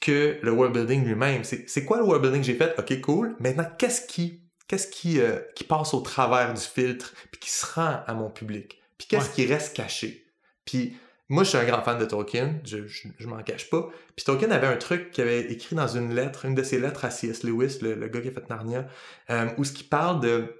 que 0.00 0.38
le 0.42 0.50
world 0.50 0.74
building 0.74 1.04
lui-même. 1.04 1.44
C'est 1.44 1.70
c'est 1.70 1.84
quoi 1.84 1.96
le 1.98 2.02
world 2.02 2.22
building 2.22 2.40
que 2.42 2.46
j'ai 2.46 2.56
fait? 2.56 2.74
OK, 2.78 3.00
cool. 3.00 3.36
Maintenant, 3.38 3.64
qu'est-ce 3.78 4.04
qui, 4.06 4.42
qu'est-ce 4.68 4.88
qui, 4.88 5.20
euh, 5.20 5.38
qui 5.54 5.64
passe 5.64 5.94
au 5.94 6.00
travers 6.00 6.52
du 6.52 6.60
filtre 6.60 7.14
puis 7.30 7.40
qui 7.40 7.50
se 7.50 7.64
rend 7.64 8.00
à 8.06 8.12
mon 8.14 8.28
public? 8.28 8.81
Puis 9.02 9.08
qu'est-ce 9.08 9.28
Ouais. 9.30 9.34
qui 9.34 9.46
reste 9.46 9.74
caché? 9.76 10.24
Puis 10.64 10.96
moi, 11.28 11.42
je 11.44 11.48
suis 11.48 11.58
un 11.58 11.64
grand 11.64 11.82
fan 11.82 11.98
de 11.98 12.04
Tolkien, 12.04 12.60
je, 12.64 12.86
je, 12.86 13.08
je 13.18 13.26
m'en 13.26 13.42
cache 13.42 13.68
pas. 13.70 13.88
Puis 14.14 14.24
Tolkien 14.24 14.50
avait 14.50 14.66
un 14.66 14.76
truc 14.76 15.10
qu'il 15.10 15.24
avait 15.24 15.50
écrit 15.50 15.74
dans 15.74 15.88
une 15.88 16.14
lettre, 16.14 16.44
une 16.44 16.54
de 16.54 16.62
ses 16.62 16.78
lettres 16.78 17.04
à 17.04 17.10
C.S. 17.10 17.42
Lewis, 17.42 17.78
le, 17.82 17.94
le 17.94 18.08
gars 18.08 18.20
qui 18.20 18.28
a 18.28 18.32
fait 18.32 18.48
Narnia, 18.48 18.86
euh, 19.30 19.46
où 19.58 19.64
ce 19.64 19.72
qui 19.72 19.82
parle 19.84 20.20
de, 20.20 20.54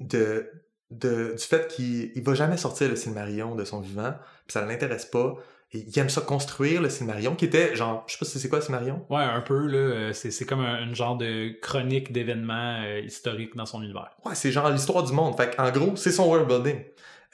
de, 0.00 0.48
de- 0.90 1.34
du 1.36 1.42
fait 1.44 1.68
qu'il 1.68 2.12
il 2.14 2.22
va 2.22 2.34
jamais 2.34 2.56
sortir 2.56 2.88
le 2.88 2.96
Silmarillion 2.96 3.54
de 3.54 3.64
son 3.64 3.80
vivant, 3.80 4.14
puis 4.46 4.52
ça 4.52 4.62
ne 4.62 4.68
l'intéresse 4.68 5.06
pas. 5.06 5.34
Et 5.74 5.86
il 5.88 5.98
aime 5.98 6.10
ça 6.10 6.20
construire 6.20 6.82
le 6.82 6.90
Silmarillion, 6.90 7.34
qui 7.34 7.46
était 7.46 7.74
genre, 7.74 8.04
je 8.06 8.12
sais 8.12 8.18
pas 8.18 8.26
si 8.26 8.38
c'est 8.38 8.50
quoi 8.50 8.58
le 8.58 8.64
Silmarillion? 8.64 9.06
Ouais, 9.08 9.22
un 9.22 9.40
peu, 9.40 9.66
là. 9.66 9.78
euh, 9.78 10.12
C'est, 10.12 10.30
c'est 10.30 10.44
comme 10.44 10.60
un, 10.60 10.92
genre 10.92 11.16
de 11.16 11.58
chronique 11.62 12.12
d'événements 12.12 12.82
euh, 12.84 13.00
historiques 13.00 13.56
dans 13.56 13.64
son 13.64 13.82
univers. 13.82 14.10
Ouais, 14.26 14.34
c'est 14.34 14.52
genre 14.52 14.68
l'histoire 14.68 15.02
du 15.02 15.14
monde. 15.14 15.34
Fait 15.38 15.58
en 15.58 15.70
gros, 15.70 15.96
c'est 15.96 16.12
son 16.12 16.26
world 16.26 16.46
building. 16.46 16.84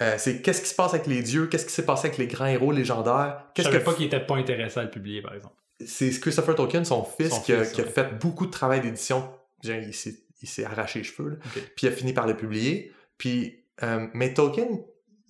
Euh, 0.01 0.15
c'est 0.19 0.43
qu'est-ce 0.43 0.63
qui 0.63 0.69
se 0.69 0.75
passe 0.75 0.95
avec 0.95 1.07
les 1.07 1.23
dieux, 1.23 1.47
qu'est-ce 1.47 1.67
qui 1.67 1.73
s'est 1.73 1.85
passé 1.85 2.07
avec 2.07 2.19
les 2.19 2.29
grands 2.29 2.47
héros 2.47 2.71
légendaires, 2.71 3.45
Je 3.57 3.63
savais 3.63 3.81
que 3.81 3.85
pas 3.85 3.95
qu'il 3.95 4.07
était 4.07 4.21
pas 4.21 4.37
intéressé 4.37 4.79
à 4.79 4.85
le 4.85 4.91
publier, 4.91 5.23
par 5.23 5.35
exemple. 5.35 5.57
c'est 5.85 6.11
Christopher 6.21 6.55
Tolkien, 6.55 6.85
son 6.85 7.05
fils, 7.05 7.31
Son 7.31 7.41
qui, 7.41 7.53
a, 7.53 7.65
fils, 7.65 7.73
qui 7.73 7.81
a 7.81 7.85
ouais. 7.85 7.91
fait 7.91 8.19
beaucoup 8.19 8.47
de 8.47 8.51
travail 8.51 8.81
d'édition. 8.81 9.29
Il 9.65 9.93
s'est, 9.93 10.65
arraché 10.65 11.01
les 11.01 11.05
cheveux, 11.05 11.31
là. 11.31 11.37
Puis 11.53 11.87
il 11.87 11.89
a 11.89 11.93
fini 11.93 12.13
par 12.13 12.29
le 12.29 12.37
publier. 12.37 12.93
Puis, 13.17 13.65
euh, 13.83 14.07
mais 14.15 14.35
Tolkien, 14.35 14.69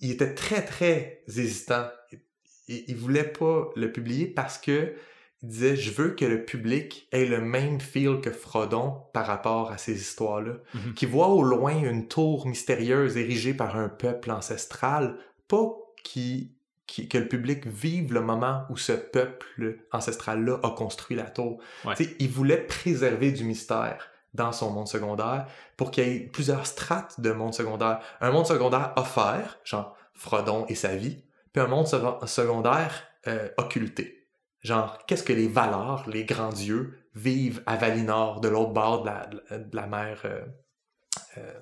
il 0.01 0.11
était 0.11 0.35
très, 0.35 0.63
très 0.63 1.23
hésitant. 1.27 1.87
Il, 2.67 2.83
il 2.87 2.95
voulait 2.95 3.23
pas 3.23 3.71
le 3.75 3.91
publier 3.91 4.27
parce 4.27 4.59
que 4.59 4.93
il 5.41 5.49
disait 5.49 5.75
je 5.75 5.91
veux 5.91 6.11
que 6.15 6.25
le 6.25 6.43
public 6.43 7.07
ait 7.11 7.25
le 7.25 7.39
même 7.41 7.79
feel 7.79 8.19
que 8.21 8.31
Frodon 8.31 9.03
par 9.13 9.25
rapport 9.25 9.71
à 9.71 9.77
ces 9.77 9.93
histoires-là, 9.99 10.53
Mhm. 10.73 10.93
qui 10.93 11.05
voit 11.05 11.27
au 11.29 11.43
loin 11.43 11.77
une 11.77 12.07
tour 12.07 12.45
mystérieuse 12.47 13.15
érigée 13.17 13.53
par 13.53 13.75
un 13.77 13.87
peuple 13.89 14.31
ancestral, 14.31 15.17
pas 15.47 15.71
qui, 16.03 16.51
qui- 16.87 17.07
que 17.07 17.17
le 17.17 17.27
public 17.27 17.65
vive 17.67 18.13
le 18.13 18.21
moment 18.21 18.63
où 18.69 18.75
ce 18.77 18.91
peuple 18.93 19.77
ancestral-là 19.91 20.57
a 20.63 20.71
construit 20.71 21.15
la 21.15 21.29
tour. 21.29 21.59
Ouais. 21.85 21.95
Tu 21.95 22.03
sais, 22.05 22.15
Il 22.19 22.29
voulait 22.29 22.57
préserver 22.65 23.31
du 23.31 23.43
mystère 23.43 24.07
dans 24.33 24.51
son 24.51 24.71
monde 24.71 24.87
secondaire 24.87 25.47
pour 25.77 25.89
qu'il 25.91 26.07
y 26.07 26.15
ait 26.15 26.19
plusieurs 26.19 26.65
strates 26.67 27.19
de 27.19 27.31
monde 27.31 27.53
secondaire. 27.53 27.99
Un 28.21 28.31
monde 28.31 28.45
secondaire 28.45 28.93
offert, 28.95 29.57
genre 29.63 29.95
Frodon 30.13 30.65
et 30.67 30.75
sa 30.75 30.95
vie, 30.95 31.23
puis 31.53 31.61
un 31.61 31.67
monde 31.67 31.87
seco- 31.87 32.25
secondaire 32.27 33.05
euh, 33.27 33.49
occulté. 33.57 34.18
Genre, 34.61 34.97
qu'est-ce 35.07 35.23
que 35.23 35.33
les 35.33 35.47
Valars, 35.47 36.07
les 36.09 36.25
grands 36.25 36.49
dieux, 36.51 36.97
vivent 37.15 37.63
à 37.65 37.75
Valinor, 37.77 38.41
de 38.41 38.49
l'autre 38.49 38.71
bord 38.73 39.01
de 39.03 39.07
la, 39.07 39.25
de 39.57 39.75
la- 39.75 39.87
mer. 39.87 40.21
euh, 40.25 40.41
euh, 41.37 41.59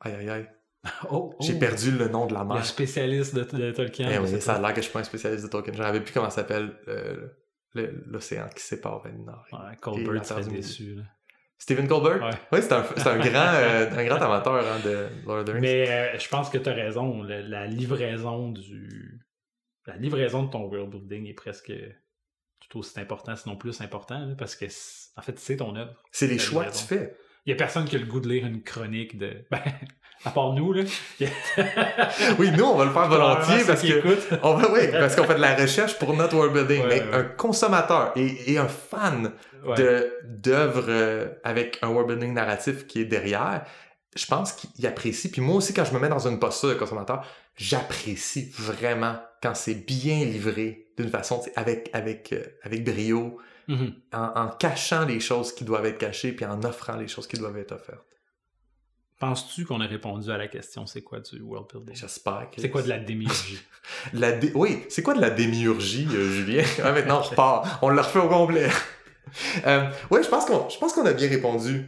aïe, 0.00 0.14
aïe, 0.14 0.30
aïe. 0.30 0.48
Oh, 1.10 1.34
J'ai 1.40 1.58
perdu 1.58 1.90
le 1.90 2.08
nom 2.08 2.26
de 2.26 2.32
la 2.32 2.40
Le 2.40 2.46
mer. 2.48 2.64
spécialiste 2.64 3.34
de, 3.34 3.44
de 3.44 3.70
Tolkien. 3.70 4.08
Eh 4.10 4.14
je 4.14 4.20
oui, 4.34 4.40
ça 4.40 4.54
a 4.54 4.58
l'air 4.60 4.70
que 4.72 4.76
je 4.80 4.84
suis 4.86 4.92
pas 4.92 5.00
un 5.00 5.04
spécialiste 5.04 5.44
de 5.44 5.50
Tolkien. 5.50 5.74
Je 5.74 5.82
savais 5.82 6.00
plus 6.00 6.12
comment 6.12 6.30
ça 6.30 6.36
s'appelle 6.36 6.72
euh, 6.88 7.28
le- 7.74 8.02
l'océan 8.06 8.48
qui 8.48 8.62
sépare 8.62 9.02
Valinor. 9.02 9.44
Ouais, 9.52 9.76
Colbert 9.80 10.24
serait 10.24 10.44
déçu. 10.44 10.94
Là. 10.94 11.02
Stephen 11.58 11.86
Colbert? 11.86 12.22
Ouais. 12.22 12.30
Oui, 12.52 12.58
c'est 12.62 12.72
un, 12.72 12.78
un 12.82 13.18
grand, 13.18 13.52
euh, 13.54 13.90
un 13.94 14.04
grand 14.06 14.16
amateur 14.22 14.54
hein, 14.66 14.78
de 14.82 15.06
Lord 15.26 15.40
of 15.40 15.44
the 15.44 15.48
Rings. 15.50 15.60
Mais 15.60 15.90
euh, 15.90 16.18
je 16.18 16.28
pense 16.30 16.48
que 16.48 16.56
tu 16.56 16.68
as 16.70 16.72
raison. 16.72 17.22
le- 17.22 17.42
la 17.42 17.66
livraison 17.66 18.48
du. 18.50 19.20
La 19.90 19.96
livraison 19.96 20.44
de 20.44 20.50
ton 20.50 20.64
world 20.64 20.90
building 20.90 21.26
est 21.26 21.34
presque 21.34 21.72
tout 22.68 22.78
aussi 22.78 22.98
important, 23.00 23.34
sinon 23.36 23.56
plus 23.56 23.80
important, 23.80 24.18
là, 24.18 24.34
parce 24.38 24.54
que 24.54 24.66
en 25.16 25.22
fait, 25.22 25.38
c'est 25.38 25.56
ton 25.56 25.74
œuvre. 25.76 26.02
C'est 26.12 26.26
les 26.28 26.38
choix 26.38 26.64
que 26.64 26.72
tu 26.76 26.84
fais. 26.84 27.16
Il 27.46 27.50
y 27.50 27.52
a 27.52 27.56
personne 27.56 27.84
qui 27.86 27.96
a 27.96 27.98
le 27.98 28.06
goût 28.06 28.20
de 28.20 28.28
lire 28.28 28.46
une 28.46 28.62
chronique 28.62 29.18
de. 29.18 29.44
Ben, 29.50 29.60
à 30.22 30.30
part 30.32 30.52
nous, 30.52 30.74
là. 30.74 30.82
Oui, 32.38 32.50
nous, 32.50 32.64
on 32.64 32.76
va 32.76 32.84
le 32.84 32.90
faire 32.90 33.08
volontiers 33.08 33.64
parce 33.66 33.80
que 33.80 34.36
on 34.42 34.54
va, 34.54 34.70
oui, 34.70 34.88
parce 34.92 35.16
qu'on 35.16 35.24
fait 35.24 35.36
de 35.36 35.40
la 35.40 35.54
recherche 35.54 35.98
pour 35.98 36.14
notre 36.14 36.36
world 36.36 36.52
building. 36.52 36.82
Ouais, 36.82 36.88
mais 36.88 37.00
ouais. 37.00 37.14
un 37.14 37.24
consommateur 37.24 38.12
et, 38.16 38.52
et 38.52 38.58
un 38.58 38.68
fan 38.68 39.32
Ouais. 39.64 39.76
de 39.76 40.12
d'œuvres 40.24 40.86
euh, 40.88 41.28
avec 41.44 41.78
un 41.82 41.88
world 41.88 42.08
building 42.08 42.32
narratif 42.32 42.86
qui 42.86 43.02
est 43.02 43.04
derrière, 43.04 43.66
je 44.16 44.26
pense 44.26 44.52
qu'il 44.52 44.86
apprécie. 44.86 45.30
Puis 45.30 45.40
moi 45.40 45.56
aussi, 45.56 45.72
quand 45.72 45.84
je 45.84 45.92
me 45.94 45.98
mets 46.00 46.08
dans 46.08 46.26
une 46.26 46.38
posture 46.38 46.70
de 46.70 46.74
consommateur, 46.74 47.24
j'apprécie 47.56 48.50
vraiment 48.58 49.16
quand 49.42 49.54
c'est 49.54 49.74
bien 49.74 50.24
livré 50.24 50.86
d'une 50.98 51.10
façon, 51.10 51.42
avec, 51.56 51.90
avec, 51.92 52.32
euh, 52.32 52.42
avec 52.62 52.84
brio, 52.84 53.38
Mhm. 53.68 53.94
en, 54.12 54.18
en 54.34 54.48
cachant 54.48 55.04
les 55.04 55.20
choses 55.20 55.54
qui 55.54 55.62
doivent 55.64 55.86
être 55.86 55.98
cachées, 55.98 56.32
puis 56.32 56.44
en 56.44 56.60
offrant 56.64 56.96
les 56.96 57.06
choses 57.06 57.28
qui 57.28 57.36
doivent 57.36 57.56
être 57.56 57.70
offertes. 57.72 58.04
Penses-tu 59.20 59.66
qu'on 59.66 59.80
a 59.82 59.86
répondu 59.86 60.30
à 60.30 60.38
la 60.38 60.48
question 60.48 60.86
c'est 60.86 61.02
quoi 61.02 61.20
du 61.20 61.40
world 61.42 61.68
building? 61.70 61.94
J'espère 61.94 62.48
que... 62.50 62.60
C'est 62.60 62.70
quoi 62.70 62.82
de 62.82 62.88
la 62.88 62.98
démiurgie? 63.10 63.60
La 64.14 64.32
dé- 64.32 64.50
Oui, 64.54 64.82
c'est 64.88 65.02
quoi 65.02 65.14
de 65.14 65.20
la 65.20 65.28
démiurgie, 65.30 66.08
euh, 66.10 66.30
Julien? 66.32 66.64
Ah, 66.82 66.92
maintenant, 66.92 67.18
on 67.20 67.22
repart. 67.22 67.78
On 67.82 67.90
le 67.90 68.00
refait 68.00 68.18
au 68.18 68.28
complet. 68.28 68.68
euh, 69.66 69.88
oui, 70.10 70.20
je 70.24 70.28
pense 70.28 70.46
qu'on 70.46 70.68
je 70.70 70.78
pense 70.78 70.92
qu'on 70.94 71.04
a 71.06 71.12
bien 71.12 71.28
répondu. 71.28 71.84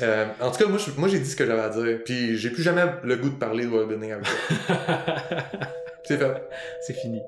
Euh, 0.00 0.26
en 0.40 0.50
tout 0.50 0.58
cas, 0.58 0.70
moi, 0.96 1.08
j'ai 1.08 1.18
dit 1.18 1.28
ce 1.28 1.36
que 1.36 1.46
j'avais 1.46 1.60
à 1.60 1.68
dire. 1.68 1.98
Puis 2.04 2.36
j'ai 2.38 2.50
plus 2.50 2.62
jamais 2.62 2.84
le 3.02 3.16
goût 3.16 3.28
de 3.28 3.38
parler 3.38 3.64
de 3.64 3.84
building 3.84 4.12
avec 4.12 4.24
toi. 4.24 4.76
C'est 6.04 6.18
fait. 6.18 6.42
c'est 6.80 6.94
fini. 6.94 7.22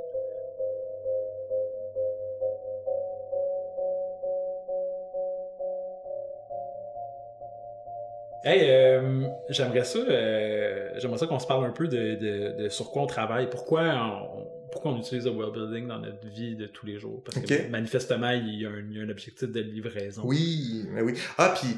Hey, 8.44 8.68
euh, 8.68 9.26
j'aimerais 9.48 9.84
ça, 9.84 10.00
euh, 10.00 10.90
j'aimerais 10.98 11.18
ça 11.18 11.26
qu'on 11.26 11.38
se 11.38 11.46
parle 11.46 11.64
un 11.64 11.70
peu 11.70 11.88
de, 11.88 12.14
de, 12.16 12.62
de 12.64 12.68
sur 12.68 12.90
quoi 12.90 13.02
on 13.02 13.06
travaille. 13.06 13.48
Pourquoi 13.48 13.84
on, 13.94 14.46
pourquoi 14.70 14.90
on 14.90 14.98
utilise 14.98 15.24
le 15.24 15.30
world 15.30 15.54
building 15.54 15.86
dans 15.86 16.00
notre 16.00 16.26
vie 16.26 16.56
de 16.56 16.66
tous 16.66 16.84
les 16.84 16.98
jours? 16.98 17.22
Parce 17.24 17.38
que 17.38 17.70
manifestement, 17.70 18.30
il 18.30 18.60
y, 18.60 18.66
a 18.66 18.70
un, 18.70 18.80
il 18.90 18.98
y 18.98 19.00
a 19.00 19.04
un 19.04 19.08
objectif 19.08 19.48
de 19.48 19.60
livraison. 19.60 20.22
Oui, 20.26 20.84
mais 20.90 21.00
oui. 21.00 21.14
Ah, 21.38 21.54
puis, 21.58 21.74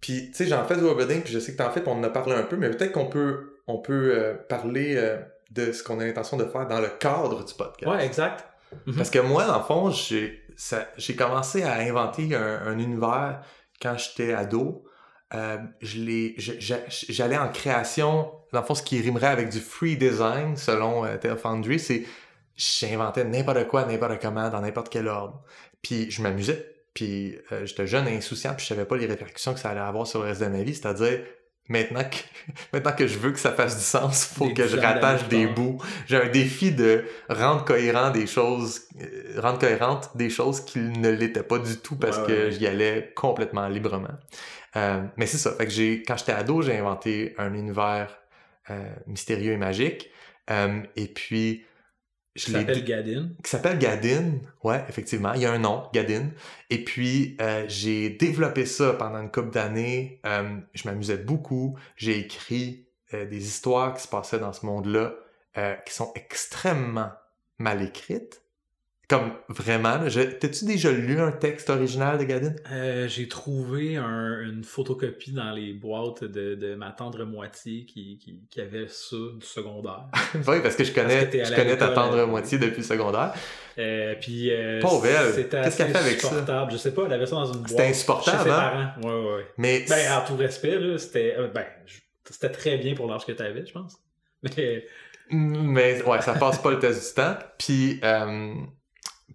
puis 0.00 0.28
tu 0.30 0.34
sais, 0.34 0.46
j'en 0.46 0.64
fais 0.64 0.76
du 0.76 0.82
world 0.82 0.98
building, 0.98 1.22
puis 1.22 1.32
je 1.32 1.38
sais 1.38 1.52
que 1.52 1.58
t'en 1.58 1.70
fais, 1.70 1.80
puis 1.80 1.90
on 1.92 1.98
en 1.98 2.04
a 2.04 2.10
parlé 2.10 2.34
un 2.34 2.42
peu, 2.42 2.56
mais 2.56 2.70
peut-être 2.70 2.92
qu'on 2.92 3.06
peut, 3.06 3.56
on 3.66 3.78
peut 3.78 4.12
euh, 4.16 4.34
parler 4.48 4.94
euh, 4.96 5.18
de 5.50 5.72
ce 5.72 5.82
qu'on 5.82 5.98
a 6.00 6.04
l'intention 6.04 6.36
de 6.36 6.44
faire 6.44 6.66
dans 6.68 6.80
le 6.80 6.88
cadre 6.88 7.44
du 7.44 7.54
podcast. 7.54 7.90
Ouais, 7.92 8.04
exact. 8.06 8.44
Mhm. 8.86 8.96
Parce 8.96 9.10
que 9.10 9.18
moi, 9.18 9.46
dans 9.46 9.58
le 9.58 9.64
fond, 9.64 9.90
j'ai 9.90 10.42
ça- 10.56 10.88
j'ai 10.96 11.14
commencé 11.16 11.62
à 11.62 11.74
inventer 11.74 12.34
un, 12.34 12.60
un 12.66 12.78
univers 12.78 13.40
quand 13.80 13.96
j'étais 13.96 14.32
ado. 14.34 14.84
Euh, 15.34 15.56
J'allais 15.80 17.38
en 17.38 17.48
création, 17.48 18.30
dans 18.52 18.60
le 18.60 18.66
fond, 18.66 18.74
ce 18.74 18.82
qui 18.82 19.00
rimerait 19.00 19.26
avec 19.28 19.48
du 19.50 19.60
free 19.60 19.96
design, 19.96 20.56
selon 20.56 21.04
Tail 21.18 21.36
Foundry, 21.36 21.78
c'est 21.78 22.04
j'inventais 22.56 23.24
n'importe 23.24 23.68
quoi, 23.68 23.84
n'importe 23.84 24.20
comment, 24.20 24.48
dans 24.48 24.60
n'importe 24.60 24.88
quel 24.88 25.06
ordre. 25.08 25.42
Puis 25.82 26.10
je 26.10 26.22
m'amusais. 26.22 26.74
Puis 26.98 27.38
euh, 27.52 27.64
j'étais 27.64 27.86
jeune 27.86 28.08
et 28.08 28.16
insouciant, 28.16 28.54
puis 28.54 28.64
je 28.64 28.70
savais 28.70 28.84
pas 28.84 28.96
les 28.96 29.06
répercussions 29.06 29.54
que 29.54 29.60
ça 29.60 29.70
allait 29.70 29.78
avoir 29.78 30.04
sur 30.04 30.18
le 30.20 30.26
reste 30.26 30.40
de 30.40 30.48
ma 30.48 30.64
vie. 30.64 30.74
C'est-à-dire, 30.74 31.20
maintenant 31.68 32.02
que, 32.02 32.16
maintenant 32.72 32.90
que 32.90 33.06
je 33.06 33.20
veux 33.20 33.30
que 33.30 33.38
ça 33.38 33.52
fasse 33.52 33.76
du 33.76 33.84
sens, 33.84 34.24
faut 34.24 34.48
Des 34.48 34.54
que 34.54 34.66
je 34.66 34.76
rattache 34.76 35.28
des 35.28 35.46
bouts. 35.46 35.80
J'ai 36.08 36.16
un 36.16 36.28
défi 36.28 36.72
de 36.72 37.04
rendre 37.28 37.64
cohérent 37.64 38.10
des 38.10 38.26
choses, 38.26 38.88
euh, 39.00 39.40
rendre 39.40 39.60
cohérentes 39.60 40.10
des 40.16 40.28
choses 40.28 40.60
qui 40.60 40.80
ne 40.80 41.10
l'étaient 41.10 41.44
pas 41.44 41.60
du 41.60 41.76
tout 41.76 41.94
parce 41.94 42.18
Ouais, 42.18 42.26
que 42.26 42.44
ouais, 42.46 42.50
j'y 42.50 42.66
allais 42.66 43.12
complètement 43.14 43.68
librement. 43.68 44.18
Euh, 44.74 45.00
mais 45.16 45.26
c'est 45.26 45.38
ça. 45.38 45.52
Fait 45.52 45.66
que 45.66 45.70
j'ai, 45.70 46.02
quand 46.02 46.16
j'étais 46.16 46.32
ado, 46.32 46.62
j'ai 46.62 46.76
inventé 46.76 47.36
un 47.38 47.54
univers 47.54 48.18
euh, 48.70 48.82
mystérieux 49.06 49.52
et 49.52 49.56
magique. 49.56 50.10
Et 50.96 51.06
puis, 51.06 51.64
Qui 52.44 52.52
s'appelle 52.52 52.84
Gadin. 52.84 53.30
qui 53.42 53.50
s'appelle 53.50 53.78
Gadin. 53.78 54.38
Ouais, 54.62 54.84
effectivement, 54.88 55.32
il 55.34 55.42
y 55.42 55.46
a 55.46 55.52
un 55.52 55.58
nom, 55.58 55.84
Gadin. 55.92 56.30
Et 56.70 56.84
puis, 56.84 57.36
euh, 57.40 57.64
j'ai 57.68 58.10
développé 58.10 58.66
ça 58.66 58.92
pendant 58.92 59.20
une 59.20 59.30
couple 59.30 59.50
d'années. 59.50 60.20
Euh, 60.24 60.56
je 60.74 60.88
m'amusais 60.88 61.16
beaucoup. 61.16 61.76
J'ai 61.96 62.18
écrit 62.18 62.86
euh, 63.14 63.26
des 63.26 63.46
histoires 63.46 63.94
qui 63.94 64.02
se 64.02 64.08
passaient 64.08 64.38
dans 64.38 64.52
ce 64.52 64.64
monde-là 64.66 65.14
qui 65.84 65.92
sont 65.92 66.12
extrêmement 66.14 67.10
mal 67.58 67.82
écrites. 67.82 68.42
Comme 69.08 69.32
vraiment, 69.48 70.06
je... 70.08 70.20
t'as-tu 70.20 70.66
déjà 70.66 70.92
lu 70.92 71.18
un 71.18 71.32
texte 71.32 71.70
original 71.70 72.18
de 72.18 72.24
Gadin? 72.24 72.54
Euh, 72.70 73.08
j'ai 73.08 73.26
trouvé 73.26 73.96
un- 73.96 74.42
une 74.42 74.62
photocopie 74.64 75.32
dans 75.32 75.50
les 75.52 75.72
boîtes 75.72 76.24
de, 76.24 76.54
de 76.54 76.74
ma 76.74 76.90
tendre 76.90 77.24
moitié 77.24 77.86
qui, 77.86 78.18
qui, 78.18 78.42
qui 78.50 78.60
avait 78.60 78.86
ça 78.86 79.16
du 79.40 79.46
secondaire. 79.46 80.08
oui, 80.34 80.60
parce 80.62 80.76
que 80.76 80.84
je 80.84 80.92
connais, 80.92 81.26
que 81.30 81.42
je 81.42 81.54
connais 81.54 81.78
ta 81.78 81.88
tendre 81.88 82.26
moitié 82.26 82.58
depuis 82.58 82.78
le 82.78 82.82
secondaire. 82.82 83.32
Euh, 83.78 84.14
puis 84.20 84.50
euh, 84.52 84.80
Pauvre 84.82 85.06
elle. 85.06 85.32
c'était 85.32 85.62
Qu'est-ce 85.62 85.78
qu'elle 85.78 85.90
fait 85.92 85.98
avec 85.98 86.20
ça? 86.20 86.68
Je 86.70 86.76
sais 86.76 86.92
pas, 86.92 87.04
elle 87.06 87.12
avait 87.14 87.24
ça 87.26 87.36
dans 87.36 87.46
une 87.46 87.60
boîte. 87.60 87.70
C'était 87.70 87.86
insupportable, 87.86 88.36
Chez 88.38 88.44
ses 88.44 88.50
hein? 88.50 88.92
parents. 89.00 89.08
Ouais, 89.08 89.24
ouais, 89.30 89.34
ouais. 89.36 89.46
Mais 89.56 89.86
Ben, 89.88 90.12
en 90.18 90.26
tout 90.26 90.36
respect, 90.36 90.78
là, 90.78 90.98
c'était 90.98 91.34
euh, 91.38 91.48
ben, 91.48 91.64
c'était 92.28 92.50
très 92.50 92.76
bien 92.76 92.94
pour 92.94 93.10
l'âge 93.10 93.24
que 93.24 93.32
t'avais, 93.32 93.64
je 93.64 93.72
pense. 93.72 93.96
Mais 94.42 94.84
Mais 95.30 96.02
ouais, 96.02 96.20
ça 96.20 96.34
passe 96.34 96.58
pas 96.58 96.70
le 96.72 96.78
test 96.78 97.08
du 97.08 97.14
temps. 97.14 97.36
Puis, 97.58 98.00
euh, 98.04 98.52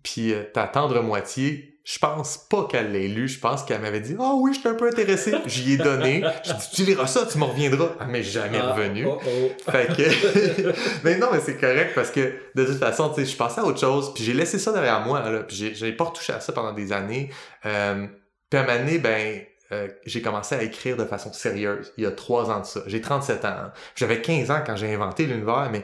puis 0.03 0.33
euh, 0.33 0.43
ta 0.53 0.67
tendre 0.67 1.01
moitié, 1.01 1.79
je 1.85 1.99
pense 1.99 2.37
pas 2.37 2.65
qu'elle 2.69 2.91
l'ait 2.93 3.07
lu. 3.09 3.27
Je 3.27 3.39
pense 3.39 3.63
qu'elle 3.63 3.81
m'avait 3.81 3.99
dit 3.99 4.15
Ah 4.19 4.33
oui, 4.35 4.53
je 4.53 4.59
suis 4.59 4.69
un 4.69 4.73
peu 4.75 4.87
intéressé. 4.87 5.33
J'y 5.45 5.73
ai 5.73 5.77
donné. 5.77 6.23
J'ai 6.43 6.53
dit 6.53 6.69
Tu 6.73 6.83
liras 6.83 7.07
ça, 7.07 7.25
tu 7.25 7.37
m'en 7.37 7.47
reviendras. 7.47 7.89
Ah, 7.99 8.05
mais 8.07 8.23
jamais 8.23 8.59
Ah, 8.61 8.71
revenu. 8.73 9.05
oh, 9.05 9.19
oh. 9.25 9.71
Fait 9.71 9.87
que. 9.87 10.73
mais 11.03 11.17
non, 11.17 11.27
mais 11.33 11.39
c'est 11.41 11.57
correct 11.57 11.91
parce 11.93 12.09
que 12.11 12.33
de 12.55 12.65
toute 12.65 12.77
façon, 12.79 13.09
tu 13.09 13.25
sais, 13.25 13.31
je 13.31 13.35
passais 13.35 13.59
à 13.61 13.65
autre 13.65 13.79
chose. 13.81 14.13
Puis 14.13 14.23
j'ai 14.23 14.33
laissé 14.33 14.59
ça 14.59 14.71
derrière 14.71 15.01
moi. 15.01 15.29
Là, 15.29 15.39
puis 15.43 15.73
j'ai, 15.75 15.91
pas 15.91 16.05
retouché 16.05 16.31
à 16.31 16.39
ça 16.39 16.53
pendant 16.53 16.71
des 16.73 16.93
années. 16.93 17.29
Euh, 17.65 18.07
puis 18.49 18.59
à 18.59 18.63
un 18.63 18.65
moment 18.65 18.79
donné, 18.79 18.99
ben. 18.99 19.41
euh, 19.73 19.87
j'ai 20.05 20.21
commencé 20.21 20.55
à 20.55 20.63
écrire 20.63 20.95
de 20.95 21.03
façon 21.05 21.33
sérieuse 21.33 21.91
il 21.97 22.03
y 22.05 22.07
a 22.07 22.11
trois 22.11 22.49
ans 22.49 22.61
de 22.61 22.65
ça. 22.65 22.81
J'ai 22.87 23.01
37 23.01 23.43
ans. 23.43 23.47
hein. 23.49 23.73
J'avais 23.95 24.21
15 24.21 24.51
ans 24.51 24.61
quand 24.65 24.75
j'ai 24.77 24.93
inventé 24.93 25.25
l'univers, 25.25 25.67
mais 25.71 25.83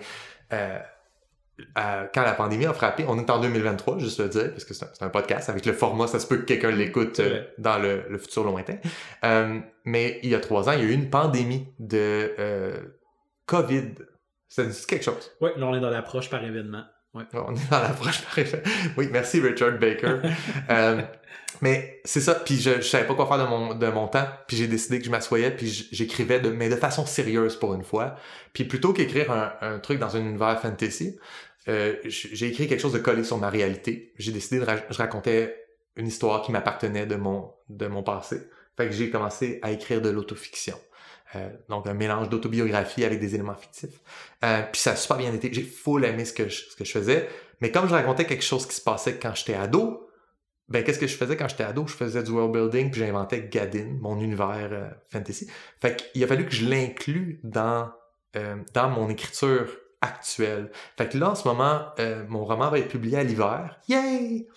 euh, 0.53 0.77
euh, 1.77 2.05
quand 2.13 2.23
la 2.23 2.33
pandémie 2.33 2.65
a 2.65 2.73
frappé, 2.73 3.05
on 3.07 3.17
est 3.17 3.29
en 3.29 3.39
2023, 3.39 3.99
juste 3.99 4.19
le 4.19 4.29
dire, 4.29 4.51
parce 4.51 4.65
que 4.65 4.73
c'est 4.73 4.85
un, 5.01 5.09
podcast, 5.09 5.49
avec 5.49 5.65
le 5.65 5.73
format, 5.73 6.07
ça 6.07 6.19
se 6.19 6.27
peut 6.27 6.37
que 6.37 6.43
quelqu'un 6.43 6.71
l'écoute 6.71 7.19
euh, 7.19 7.43
dans 7.57 7.77
le, 7.77 8.03
le 8.09 8.17
futur 8.17 8.43
lointain. 8.43 8.77
Euh, 9.23 9.59
mais 9.85 10.19
il 10.23 10.29
y 10.29 10.35
a 10.35 10.39
trois 10.39 10.69
ans, 10.69 10.73
il 10.73 10.79
y 10.79 10.81
a 10.81 10.85
eu 10.85 10.93
une 10.93 11.09
pandémie 11.09 11.67
de 11.79 12.33
euh, 12.39 12.77
COVID. 13.45 13.95
Ça 14.47 14.63
dit 14.63 14.85
quelque 14.87 15.05
chose? 15.05 15.31
Ouais, 15.41 15.53
là, 15.57 15.67
on 15.67 15.75
est 15.75 15.79
dans 15.79 15.89
l'approche 15.89 16.29
par 16.29 16.43
événement. 16.43 16.83
Ouais. 17.13 17.23
On 17.33 17.55
est 17.55 17.69
dans 17.69 17.79
l'approche 17.79 18.21
par 18.21 18.37
effet. 18.39 18.61
Oui, 18.97 19.09
merci 19.11 19.39
Richard 19.39 19.79
Baker. 19.79 20.17
Mais 21.61 21.99
c'est 22.05 22.21
ça, 22.21 22.35
puis 22.35 22.55
je, 22.55 22.77
je 22.77 22.87
savais 22.87 23.05
pas 23.05 23.15
quoi 23.15 23.27
faire 23.27 23.37
de 23.37 23.49
mon, 23.49 23.75
de 23.75 23.87
mon 23.87 24.07
temps, 24.07 24.25
puis 24.47 24.55
j'ai 24.55 24.67
décidé 24.67 24.99
que 24.99 25.05
je 25.05 25.11
m'assoyais, 25.11 25.51
puis 25.51 25.89
j'écrivais, 25.91 26.39
de, 26.39 26.49
mais 26.49 26.69
de 26.69 26.75
façon 26.75 27.05
sérieuse 27.05 27.57
pour 27.57 27.73
une 27.73 27.83
fois. 27.83 28.15
Puis 28.53 28.63
plutôt 28.63 28.93
qu'écrire 28.93 29.31
un, 29.31 29.53
un 29.61 29.79
truc 29.79 29.99
dans 29.99 30.15
un 30.15 30.19
univers 30.19 30.59
fantasy, 30.61 31.17
euh, 31.69 31.95
j'ai 32.05 32.47
écrit 32.47 32.67
quelque 32.67 32.81
chose 32.81 32.93
de 32.93 32.99
collé 32.99 33.23
sur 33.23 33.37
ma 33.37 33.49
réalité. 33.49 34.13
J'ai 34.17 34.31
décidé 34.31 34.59
de 34.59 34.65
ra- 34.65 34.83
je 34.89 34.97
racontais 34.97 35.55
une 35.95 36.07
histoire 36.07 36.41
qui 36.41 36.51
m'appartenait 36.51 37.05
de 37.05 37.15
mon, 37.15 37.53
de 37.69 37.87
mon 37.87 38.03
passé. 38.03 38.41
Fait 38.75 38.87
que 38.87 38.91
j'ai 38.93 39.09
commencé 39.09 39.59
à 39.61 39.71
écrire 39.71 40.01
de 40.01 40.09
l'autofiction. 40.09 40.77
Euh, 41.35 41.49
donc 41.67 41.85
un 41.85 41.93
mélange 41.93 42.29
d'autobiographie 42.29 43.05
avec 43.05 43.19
des 43.19 43.35
éléments 43.35 43.55
fictifs. 43.55 43.99
Euh, 44.43 44.63
puis 44.71 44.81
ça 44.81 44.91
a 44.91 44.95
super 44.95 45.17
bien 45.17 45.33
été. 45.33 45.53
J'ai 45.53 45.63
full 45.63 46.03
aimé 46.05 46.25
ce 46.25 46.33
que, 46.33 46.49
je, 46.49 46.69
ce 46.71 46.75
que 46.75 46.85
je 46.85 46.91
faisais. 46.91 47.29
Mais 47.61 47.71
comme 47.71 47.87
je 47.87 47.93
racontais 47.93 48.25
quelque 48.25 48.43
chose 48.43 48.65
qui 48.65 48.75
se 48.75 48.81
passait 48.81 49.19
quand 49.19 49.35
j'étais 49.35 49.53
ado, 49.53 50.09
ben 50.69 50.83
qu'est-ce 50.83 50.99
que 50.99 51.07
je 51.07 51.15
faisais 51.15 51.35
quand 51.35 51.49
j'étais 51.49 51.65
ado? 51.65 51.85
Je 51.85 51.93
faisais 51.93 52.23
du 52.23 52.31
world 52.31 52.53
building, 52.53 52.89
puis 52.89 53.01
j'inventais 53.01 53.47
Gadin, 53.51 53.97
mon 53.99 54.19
univers 54.19 54.69
euh, 54.71 54.89
fantasy. 55.09 55.47
Fait 55.81 55.97
qu'il 55.97 56.23
a 56.23 56.27
fallu 56.27 56.45
que 56.45 56.53
je 56.53 56.65
l'inclue 56.65 57.41
dans, 57.43 57.91
dans 58.73 58.89
mon 58.89 59.09
écriture 59.09 59.67
actuelle. 60.01 60.71
Fait 60.97 61.09
que 61.09 61.17
là, 61.17 61.31
en 61.31 61.35
ce 61.35 61.47
moment, 61.47 61.87
euh, 61.99 62.23
mon 62.27 62.45
roman 62.45 62.69
va 62.69 62.79
être 62.79 62.87
publié 62.89 63.17
à 63.17 63.23
l'hiver. 63.23 63.79
Yay! 63.87 64.47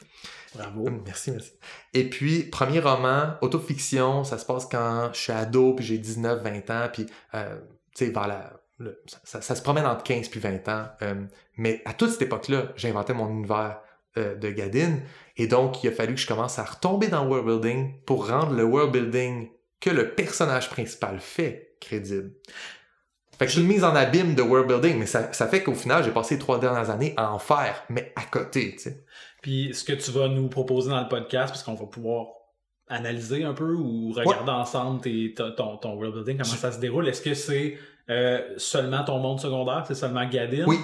Bravo. 0.55 0.87
Hum, 0.87 1.03
Merci, 1.07 1.31
merci. 1.31 1.53
Et 1.95 2.09
puis, 2.11 2.43
premier 2.45 2.81
roman, 2.81 3.35
autofiction, 3.41 4.23
ça 4.25 4.39
se 4.39 4.45
passe 4.47 4.67
quand 4.67 5.11
je 5.13 5.19
suis 5.19 5.33
ado, 5.33 5.75
puis 5.75 5.85
j'ai 5.85 5.99
19, 5.99 6.43
20 6.43 6.71
ans, 6.71 6.89
puis, 6.93 7.07
euh, 7.35 7.59
tu 7.97 8.05
sais, 8.07 8.11
vers 8.13 8.29
la... 8.29 8.53
le- 8.79 9.01
ça, 9.07 9.19
ça- 9.25 9.41
ça 9.43 9.55
se 9.55 9.63
promène 9.63 9.87
entre 9.87 10.03
15 10.05 10.29
puis 10.29 10.41
20 10.41 10.69
ans. 10.69 10.87
euh, 11.03 11.25
mais 11.57 11.81
à 11.87 11.95
toute 11.95 12.11
cette 12.11 12.23
époque-là, 12.23 12.73
j'inventais 12.77 13.15
mon 13.15 13.29
univers 13.29 13.81
de 14.15 14.51
Gadin, 14.51 14.99
et 15.39 15.47
donc, 15.47 15.83
il 15.83 15.89
a 15.89 15.91
fallu 15.93 16.15
que 16.17 16.21
je 16.21 16.27
commence 16.27 16.59
à 16.59 16.65
retomber 16.65 17.09
dans 17.09 17.25
le 17.25 17.31
world 17.31 17.47
building 17.47 17.95
pour 18.05 18.29
rendre 18.29 18.53
le 18.53 18.63
world 18.63 18.93
building 18.93 19.49
que 19.81 19.89
le 19.89 20.15
personnage 20.15 20.69
principal 20.69 21.19
fait 21.19 21.77
crédible. 21.81 22.33
Fait 23.43 23.47
que 23.47 23.53
je 23.53 23.57
suis 23.59 23.63
une 23.63 23.69
mise 23.69 23.85
en 23.85 23.95
abîme 23.95 24.35
de 24.35 24.43
world 24.43 24.69
building, 24.69 24.99
mais 24.99 25.07
ça, 25.07 25.33
ça 25.33 25.47
fait 25.47 25.63
qu'au 25.63 25.75
final, 25.75 26.03
j'ai 26.05 26.11
passé 26.11 26.35
les 26.35 26.41
trois 26.41 26.59
dernières 26.59 26.91
années 26.91 27.15
à 27.17 27.33
en 27.33 27.39
faire, 27.39 27.83
mais 27.89 28.13
à 28.17 28.23
côté, 28.23 28.73
tu 28.73 28.79
sais. 28.79 29.05
Puis 29.43 29.71
ce 29.75 29.85
que 29.85 29.93
tu 29.95 30.11
vas 30.13 30.29
nous 30.29 30.49
proposer 30.49 30.91
dans 30.91 31.01
le 31.01 31.09
podcast, 31.09 31.53
parce 31.53 31.63
qu'on 31.63 31.75
va 31.75 31.87
pouvoir 31.87 32.27
analyser 32.89 33.45
un 33.45 33.55
peu 33.55 33.75
ou 33.75 34.13
regarder 34.13 34.51
ensemble 34.51 35.01
tes- 35.01 35.35
ton, 35.35 35.77
ton 35.79 35.95
world 35.95 36.15
building, 36.15 36.39
comment 36.43 36.57
ça 36.57 36.73
se 36.73 36.79
déroule. 36.79 37.09
Est-ce 37.09 37.23
que 37.23 37.35
c'est 37.35 37.79
euh, 38.11 38.41
seulement 38.59 39.05
ton 39.05 39.19
monde 39.19 39.41
secondaire? 39.41 39.85
C'est 39.87 39.95
seulement 39.95 40.27
Gadin? 40.29 40.65
Oui. 40.67 40.77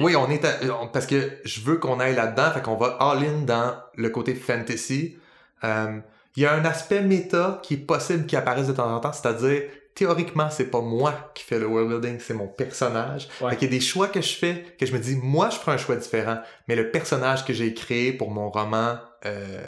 Oui, 0.00 0.14
on 0.16 0.28
est 0.30 0.44
à- 0.44 0.82
on- 0.82 0.88
parce 0.88 1.06
que 1.06 1.38
je 1.44 1.60
veux 1.62 1.76
qu'on 1.78 1.98
aille 1.98 2.14
là-dedans, 2.14 2.50
fait 2.52 2.62
qu'on 2.62 2.76
va 2.76 2.96
all-in 3.00 3.42
dans 3.46 3.74
le 3.96 4.10
côté 4.10 4.34
fantasy. 4.34 5.16
Euh, 5.64 5.98
Il 6.36 6.42
y 6.42 6.46
a 6.46 6.52
un 6.54 6.64
aspect 6.66 7.00
méta 7.00 7.58
qui 7.64 7.74
est 7.74 7.78
possible 7.78 8.26
qui 8.26 8.36
apparaisse 8.36 8.68
de 8.68 8.72
temps 8.72 8.94
en 8.94 9.00
temps, 9.00 9.12
c'est-à-dire 9.12 9.62
théoriquement 9.98 10.48
c'est 10.50 10.70
pas 10.70 10.80
moi 10.80 11.30
qui 11.34 11.42
fais 11.44 11.58
le 11.58 11.66
world 11.66 11.88
building, 11.90 12.18
c'est 12.20 12.34
mon 12.34 12.46
personnage. 12.48 13.28
Ouais. 13.40 13.50
Fait 13.50 13.56
qu'il 13.56 13.68
y 13.68 13.74
a 13.74 13.78
des 13.78 13.84
choix 13.84 14.08
que 14.08 14.20
je 14.22 14.34
fais 14.34 14.64
que 14.78 14.86
je 14.86 14.92
me 14.92 14.98
dis 14.98 15.16
moi 15.16 15.50
je 15.50 15.56
ferai 15.56 15.72
un 15.72 15.78
choix 15.78 15.96
différent, 15.96 16.38
mais 16.68 16.76
le 16.76 16.90
personnage 16.90 17.44
que 17.44 17.52
j'ai 17.52 17.74
créé 17.74 18.12
pour 18.12 18.30
mon 18.30 18.48
roman 18.50 18.98
euh, 19.26 19.60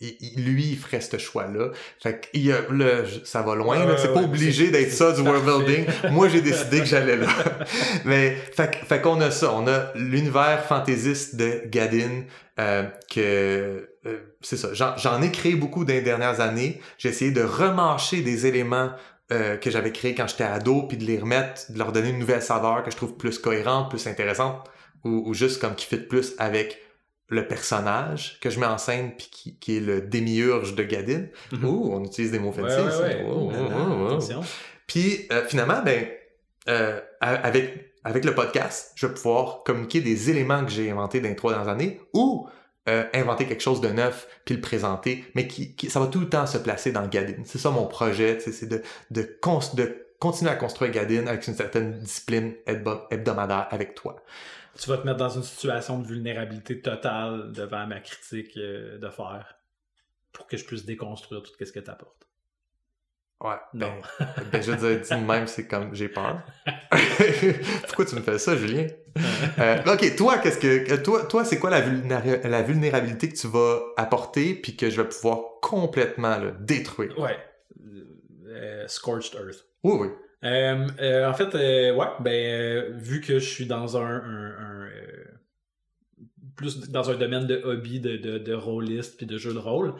il- 0.00 0.16
il- 0.20 0.44
lui, 0.44 0.64
il 0.70 0.76
ferait 0.76 1.00
ce 1.00 1.16
choix-là. 1.18 1.70
Fait 2.02 2.20
que, 2.20 2.26
il 2.34 2.50
je- 2.50 3.24
ça 3.24 3.42
va 3.42 3.54
loin, 3.54 3.78
Ouais, 3.78 3.86
là. 3.86 3.96
C'est 3.96 4.08
ouais, 4.08 4.14
pas 4.14 4.22
obligé 4.22 4.70
d'être 4.70 4.90
ça, 4.90 5.12
du 5.12 5.20
world 5.22 5.44
parfait. 5.44 5.64
building. 5.64 5.86
Moi, 6.12 6.28
j'ai 6.28 6.40
décidé 6.42 6.80
que 6.80 6.84
j'allais 6.84 7.16
là. 7.16 7.28
Mais, 8.04 8.34
fait, 8.56 9.00
qu'on 9.00 9.20
a 9.20 9.30
ça. 9.30 9.52
On 9.52 9.66
a 9.68 9.92
l'univers 9.94 10.64
fantaisiste 10.64 11.36
de 11.36 11.62
Gadin, 11.66 12.24
euh, 12.58 12.82
que, 13.10 13.88
euh, 14.06 14.16
c'est 14.42 14.56
ça. 14.56 14.70
J'en, 14.74 14.96
j'en 14.96 15.22
ai 15.22 15.30
créé 15.30 15.54
beaucoup 15.54 15.84
dans 15.84 15.94
les 15.94 16.02
dernières 16.02 16.40
années. 16.40 16.80
J'ai 16.98 17.10
essayé 17.10 17.30
de 17.30 17.42
remarcher 17.42 18.20
des 18.20 18.46
éléments 18.46 18.90
euh, 19.32 19.56
que 19.56 19.70
j'avais 19.70 19.92
créés 19.92 20.14
quand 20.14 20.26
j'étais 20.26 20.44
ado, 20.44 20.82
puis 20.82 20.96
de 20.96 21.04
les 21.04 21.18
remettre, 21.18 21.72
de 21.72 21.78
leur 21.78 21.92
donner 21.92 22.10
une 22.10 22.18
nouvelle 22.18 22.42
saveur 22.42 22.82
que 22.82 22.90
je 22.90 22.96
trouve 22.96 23.16
plus 23.16 23.38
cohérente, 23.38 23.90
plus 23.90 24.06
intéressante, 24.06 24.68
ou, 25.04 25.22
ou 25.26 25.34
juste 25.34 25.60
comme 25.60 25.74
qui 25.74 25.86
fit 25.86 25.96
plus 25.96 26.34
avec 26.38 26.80
le 27.28 27.48
personnage 27.48 28.38
que 28.40 28.50
je 28.50 28.60
mets 28.60 28.66
en 28.66 28.78
scène, 28.78 29.12
puis 29.16 29.28
qui, 29.30 29.58
qui 29.58 29.76
est 29.78 29.80
le 29.80 30.02
démiurge 30.02 30.74
de 30.74 30.82
Gadin. 30.82 31.26
Mhm. 31.52 31.64
Ouh, 31.64 31.90
on 31.92 32.04
utilise 32.04 32.30
des 32.32 32.38
mots 32.38 32.52
fancy. 32.52 32.76
ouais, 32.76 33.24
ouais. 33.24 34.44
Puis 34.86 35.26
euh, 35.32 35.44
finalement, 35.46 35.82
ben, 35.82 36.06
euh, 36.68 37.00
avec, 37.20 37.94
avec 38.04 38.24
le 38.24 38.34
podcast, 38.34 38.92
je 38.94 39.06
vais 39.06 39.14
pouvoir 39.14 39.62
communiquer 39.64 40.00
des 40.00 40.30
éléments 40.30 40.64
que 40.64 40.70
j'ai 40.70 40.90
inventés 40.90 41.20
dans 41.20 41.28
les 41.28 41.36
trois 41.36 41.52
dernières 41.52 41.72
années 41.72 42.00
ou 42.12 42.46
euh, 42.88 43.04
inventer 43.14 43.46
quelque 43.46 43.62
chose 43.62 43.80
de 43.80 43.88
neuf 43.88 44.28
puis 44.44 44.54
le 44.54 44.60
présenter, 44.60 45.24
mais 45.34 45.48
qui, 45.48 45.74
qui- 45.74 45.90
ça 45.90 46.00
va 46.00 46.06
tout 46.06 46.20
le 46.20 46.28
temps 46.28 46.46
se 46.46 46.58
placer 46.58 46.92
dans 46.92 47.06
Gadin. 47.06 47.42
C'est 47.44 47.58
ça 47.58 47.70
mon 47.70 47.86
projet, 47.86 48.38
c'est 48.40 48.66
de, 48.68 48.82
de, 49.10 49.22
de 49.74 50.06
continuer 50.18 50.50
à 50.50 50.56
construire 50.56 50.90
Gadin 50.92 51.26
avec 51.26 51.46
une 51.46 51.54
certaine 51.54 51.98
discipline 51.98 52.54
hebdo- 52.66 53.06
hebdomadaire 53.10 53.66
avec 53.70 53.94
toi. 53.94 54.16
Tu 54.80 54.88
vas 54.90 54.98
te 54.98 55.06
mettre 55.06 55.18
dans 55.18 55.28
une 55.30 55.42
situation 55.42 55.98
de 56.00 56.06
vulnérabilité 56.06 56.80
totale 56.80 57.52
devant 57.52 57.86
ma 57.86 58.00
critique 58.00 58.56
euh, 58.56 58.98
de 58.98 59.08
faire 59.08 59.54
pour 60.32 60.46
que 60.46 60.56
je 60.56 60.64
puisse 60.64 60.84
déconstruire 60.84 61.42
tout 61.42 61.52
ce 61.64 61.72
que 61.72 61.80
tu 61.80 61.90
apportes. 61.90 62.23
Ouais. 63.40 63.56
Ben, 63.74 63.86
Non. 63.88 64.26
ben, 64.52 64.62
je 64.62 64.70
veux 64.72 65.00
dire, 65.02 65.18
même, 65.18 65.46
c'est 65.46 65.66
comme 65.66 65.94
j'ai 65.94 66.08
peur. 66.08 66.40
Pourquoi 67.86 68.04
tu 68.06 68.14
me 68.14 68.20
fais 68.22 68.38
ça, 68.38 68.56
Julien? 68.56 68.86
Euh, 69.58 69.76
ok, 69.86 70.16
toi, 70.16 70.38
qu'est-ce 70.38 70.58
que. 70.58 70.96
Toi, 71.02 71.24
toi 71.26 71.44
c'est 71.44 71.58
quoi 71.58 71.70
la, 71.70 71.80
vulnéra- 71.80 72.46
la 72.48 72.62
vulnérabilité 72.62 73.28
que 73.28 73.36
tu 73.36 73.46
vas 73.48 73.80
apporter 73.96 74.54
puis 74.54 74.76
que 74.76 74.88
je 74.90 75.00
vais 75.02 75.08
pouvoir 75.08 75.40
complètement 75.60 76.38
là, 76.38 76.52
détruire? 76.60 77.18
Ouais. 77.18 77.36
Euh, 78.48 78.86
Scorched 78.88 79.34
Earth. 79.34 79.64
Oui, 79.82 79.92
oui. 80.00 80.08
Euh, 80.44 81.26
en 81.28 81.34
fait, 81.34 81.54
ouais, 81.54 82.06
ben, 82.20 82.96
vu 82.96 83.20
que 83.20 83.38
je 83.38 83.48
suis 83.48 83.66
dans 83.66 83.96
un, 83.96 84.10
un- 84.10 84.50
un, 84.58 84.88
plus 86.56 86.88
dans 86.90 87.10
un 87.10 87.14
domaine 87.16 87.46
de 87.46 87.56
hobby, 87.64 87.98
de, 88.00 88.16
de, 88.16 88.38
de 88.38 88.52
rôliste 88.54 89.16
puis 89.16 89.26
de 89.26 89.38
jeu 89.38 89.52
de 89.52 89.58
rôle, 89.58 89.94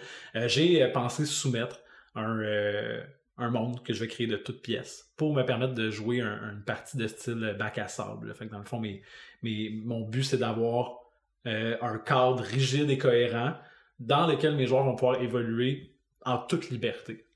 j'ai 0.47 0.87
pensé 0.93 1.25
soumettre 1.27 1.81
un, 2.15 2.39
euh, 2.41 3.03
un 3.39 3.51
monde 3.51 3.83
que 3.83 3.93
je 3.93 4.01
vais 4.01 4.07
créer 4.09 4.27
de 4.27 4.37
toutes 4.37 4.63
pièces 4.63 5.11
pour 5.17 5.35
me 5.35 5.43
permettre 5.43 5.75
de 5.75 5.91
jouer 5.91 6.21
un- 6.21 6.53
une 6.53 6.63
partie 6.65 6.97
de 6.97 7.07
style 7.09 7.57
bac 7.59 7.79
à 7.79 7.89
sable. 7.89 8.33
Fait 8.35 8.47
que 8.47 8.53
dans 8.53 8.59
le 8.59 8.65
fond, 8.65 8.79
mes, 8.79 9.03
mes- 9.43 9.81
mon 9.85 10.03
but, 10.03 10.23
c'est 10.25 10.39
d'avoir 10.39 10.93
euh, 11.47 11.77
un 11.83 11.99
cadre 11.99 12.41
rigide 12.43 12.89
et 12.91 12.97
cohérent 12.99 13.55
dans 14.01 14.27
lequel 14.27 14.57
mes 14.57 14.67
joueurs 14.67 14.85
vont 14.85 14.95
pouvoir 14.97 15.21
évoluer 15.21 15.95
en 16.25 16.39
toute 16.39 16.71
liberté. 16.71 17.27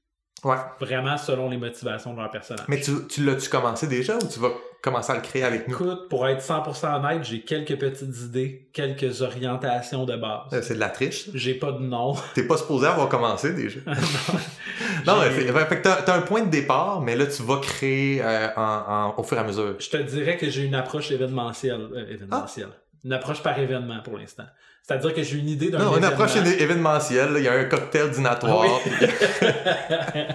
Ouais. 0.44 0.56
Vraiment 0.80 1.18
selon 1.18 1.50
les 1.50 1.56
motivations 1.58 2.14
de 2.14 2.20
leur 2.20 2.30
personnage. 2.30 2.64
Mais 2.68 2.80
tu, 2.80 2.92
tu 3.08 3.24
l'as-tu 3.24 3.50
commencé 3.50 3.86
déjà 3.88 4.16
ou 4.16 4.26
tu 4.28 4.38
vas 4.38 4.50
commencer 4.82 5.10
à 5.12 5.16
le 5.16 5.20
créer 5.20 5.42
avec 5.42 5.66
nous? 5.66 5.74
Écoute, 5.74 6.08
pour 6.08 6.26
être 6.28 6.40
100% 6.40 6.94
honnête, 7.04 7.24
j'ai 7.24 7.40
quelques 7.42 7.76
petites 7.76 8.16
idées, 8.22 8.70
quelques 8.72 9.20
orientations 9.20 10.04
de 10.04 10.14
base. 10.16 10.52
Euh, 10.52 10.62
C'est 10.62 10.74
de 10.74 10.80
la 10.80 10.90
triche. 10.90 11.28
J'ai 11.34 11.54
pas 11.54 11.72
de 11.72 11.80
nom. 11.80 12.14
T'es 12.34 12.46
pas 12.46 12.56
supposé 12.56 12.86
avoir 12.86 13.08
commencé 13.08 13.52
déjà. 13.52 13.80
Non, 15.08 15.22
c'est- 15.22 15.30
fait 15.66 15.76
que 15.76 15.82
t'as, 16.04 16.14
un 16.16 16.20
point 16.22 16.42
de 16.42 16.50
départ, 16.50 17.00
mais 17.00 17.16
là, 17.16 17.26
tu 17.26 17.42
vas 17.42 17.58
créer 17.60 18.22
euh, 18.22 18.48
en, 18.56 18.62
en- 18.62 19.14
au 19.18 19.22
fur 19.22 19.36
et 19.36 19.40
à 19.40 19.44
mesure. 19.44 19.76
Je 19.78 19.88
te 19.90 19.96
dirais 19.96 20.36
que 20.36 20.48
j'ai 20.50 20.64
une 20.64 20.74
approche 20.74 21.10
événementielle. 21.10 21.88
euh, 21.94 22.06
événementielle. 22.12 22.68
Une 23.04 23.12
approche 23.12 23.42
par 23.42 23.58
événement 23.58 24.00
pour 24.02 24.18
l'instant. 24.18 24.44
C'est-à-dire 24.82 25.12
que 25.14 25.22
j'ai 25.22 25.38
une 25.38 25.48
idée 25.48 25.70
d'un 25.70 25.78
Non, 25.78 25.96
une 25.98 26.04
approche 26.04 26.36
événementielle, 26.36 27.32
là, 27.32 27.38
il 27.38 27.44
y 27.44 27.48
a 27.48 27.52
un 27.52 27.64
cocktail 27.64 28.10
dînatoire. 28.10 28.66
Ah 28.66 28.80
oui. 29.00 29.06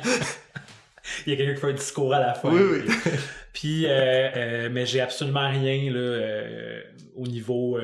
Il 1.28 1.32
y 1.32 1.34
a 1.34 1.38
quelqu'un 1.38 1.54
qui 1.56 1.60
fait 1.62 1.68
un 1.70 1.74
discours 1.74 2.14
à 2.14 2.20
la 2.20 2.34
fin. 2.34 2.50
Oui, 2.50 2.62
oui. 2.86 2.94
Puis, 3.54 3.86
euh, 3.86 3.90
euh, 4.36 4.70
mais 4.72 4.86
j'ai 4.86 5.02
absolument 5.02 5.50
rien 5.50 5.92
là, 5.92 6.80
au 7.16 7.28
niveau, 7.28 7.78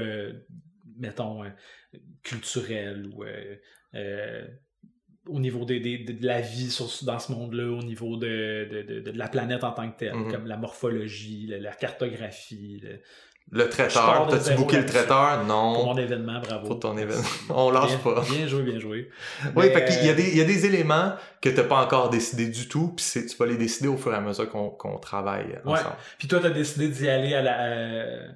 mettons, 0.98 1.44
culturel 2.24 3.08
ou 3.14 3.24
euh, 3.96 4.46
au 5.30 5.40
niveau 5.40 5.66
des- 5.66 5.80
de, 5.80 6.12
de 6.14 6.26
la 6.26 6.42
vie 6.42 6.70
sur, 6.72 6.88
dans 7.04 7.20
ce 7.20 7.32
monde-là, 7.32 7.66
au 7.72 7.84
niveau 7.84 8.18
de, 8.18 8.68
de, 8.72 8.82
de- 8.82 9.00
de 9.12 9.18
la 9.18 9.28
planète 9.28 9.64
en 9.64 9.72
tant 9.72 9.90
que 9.90 9.98
telle, 10.00 10.16
Mhm. 10.16 10.32
comme 10.32 10.48
la 10.48 10.58
morphologie, 10.58 11.48
la, 11.48 11.60
la 11.60 11.72
cartographie. 11.72 12.82
le- 12.84 13.00
Le 13.52 13.68
traiteur, 13.68 14.28
de 14.28 14.38
t'as-tu 14.38 14.56
booké 14.58 14.78
le 14.78 14.86
traiteur? 14.86 15.38
Pour 15.40 15.48
Non. 15.48 15.86
mon 15.86 15.98
événement, 15.98 16.40
bravo. 16.40 16.68
Pour 16.68 16.80
ton 16.80 16.96
événement. 16.98 17.24
On 17.50 17.72
lâche 17.72 17.88
bien, 17.88 18.14
pas. 18.14 18.22
Bien 18.30 18.46
joué, 18.46 18.62
bien 18.62 18.78
joué. 18.80 19.10
Oui, 19.44 19.52
Mais, 19.56 19.70
fait 19.72 19.86
qu'il 19.86 20.06
y 20.06 20.10
a 20.10 20.12
euh, 20.12 20.16
des, 20.16 20.30
il 20.30 20.38
y 20.38 20.42
a 20.42 20.46
des 20.46 20.66
éléments 20.68 21.14
que 21.42 21.50
t'as 21.50 21.64
pas 21.64 21.84
encore 21.84 22.12
décidé 22.12 22.48
du 22.50 22.68
tout, 22.68 22.90
puis 22.96 23.04
c'est- 23.04 23.26
tu 23.26 23.36
vas 23.38 23.48
les 23.48 23.58
décider 23.58 23.88
au 23.90 23.98
fur 23.98 24.14
et 24.14 24.18
à 24.18 24.22
mesure 24.22 24.48
qu'on, 24.50 24.98
travaille 25.00 25.48
Ouais. 25.66 25.74
ensemble. 25.74 25.96
Puis 26.20 26.28
toi, 26.28 26.40
t'as 26.42 26.52
décidé 26.52 26.90
d'y 26.90 27.10
aller 27.10 27.34
à, 27.34 27.42
la, 27.42 27.66
euh, 27.66 28.28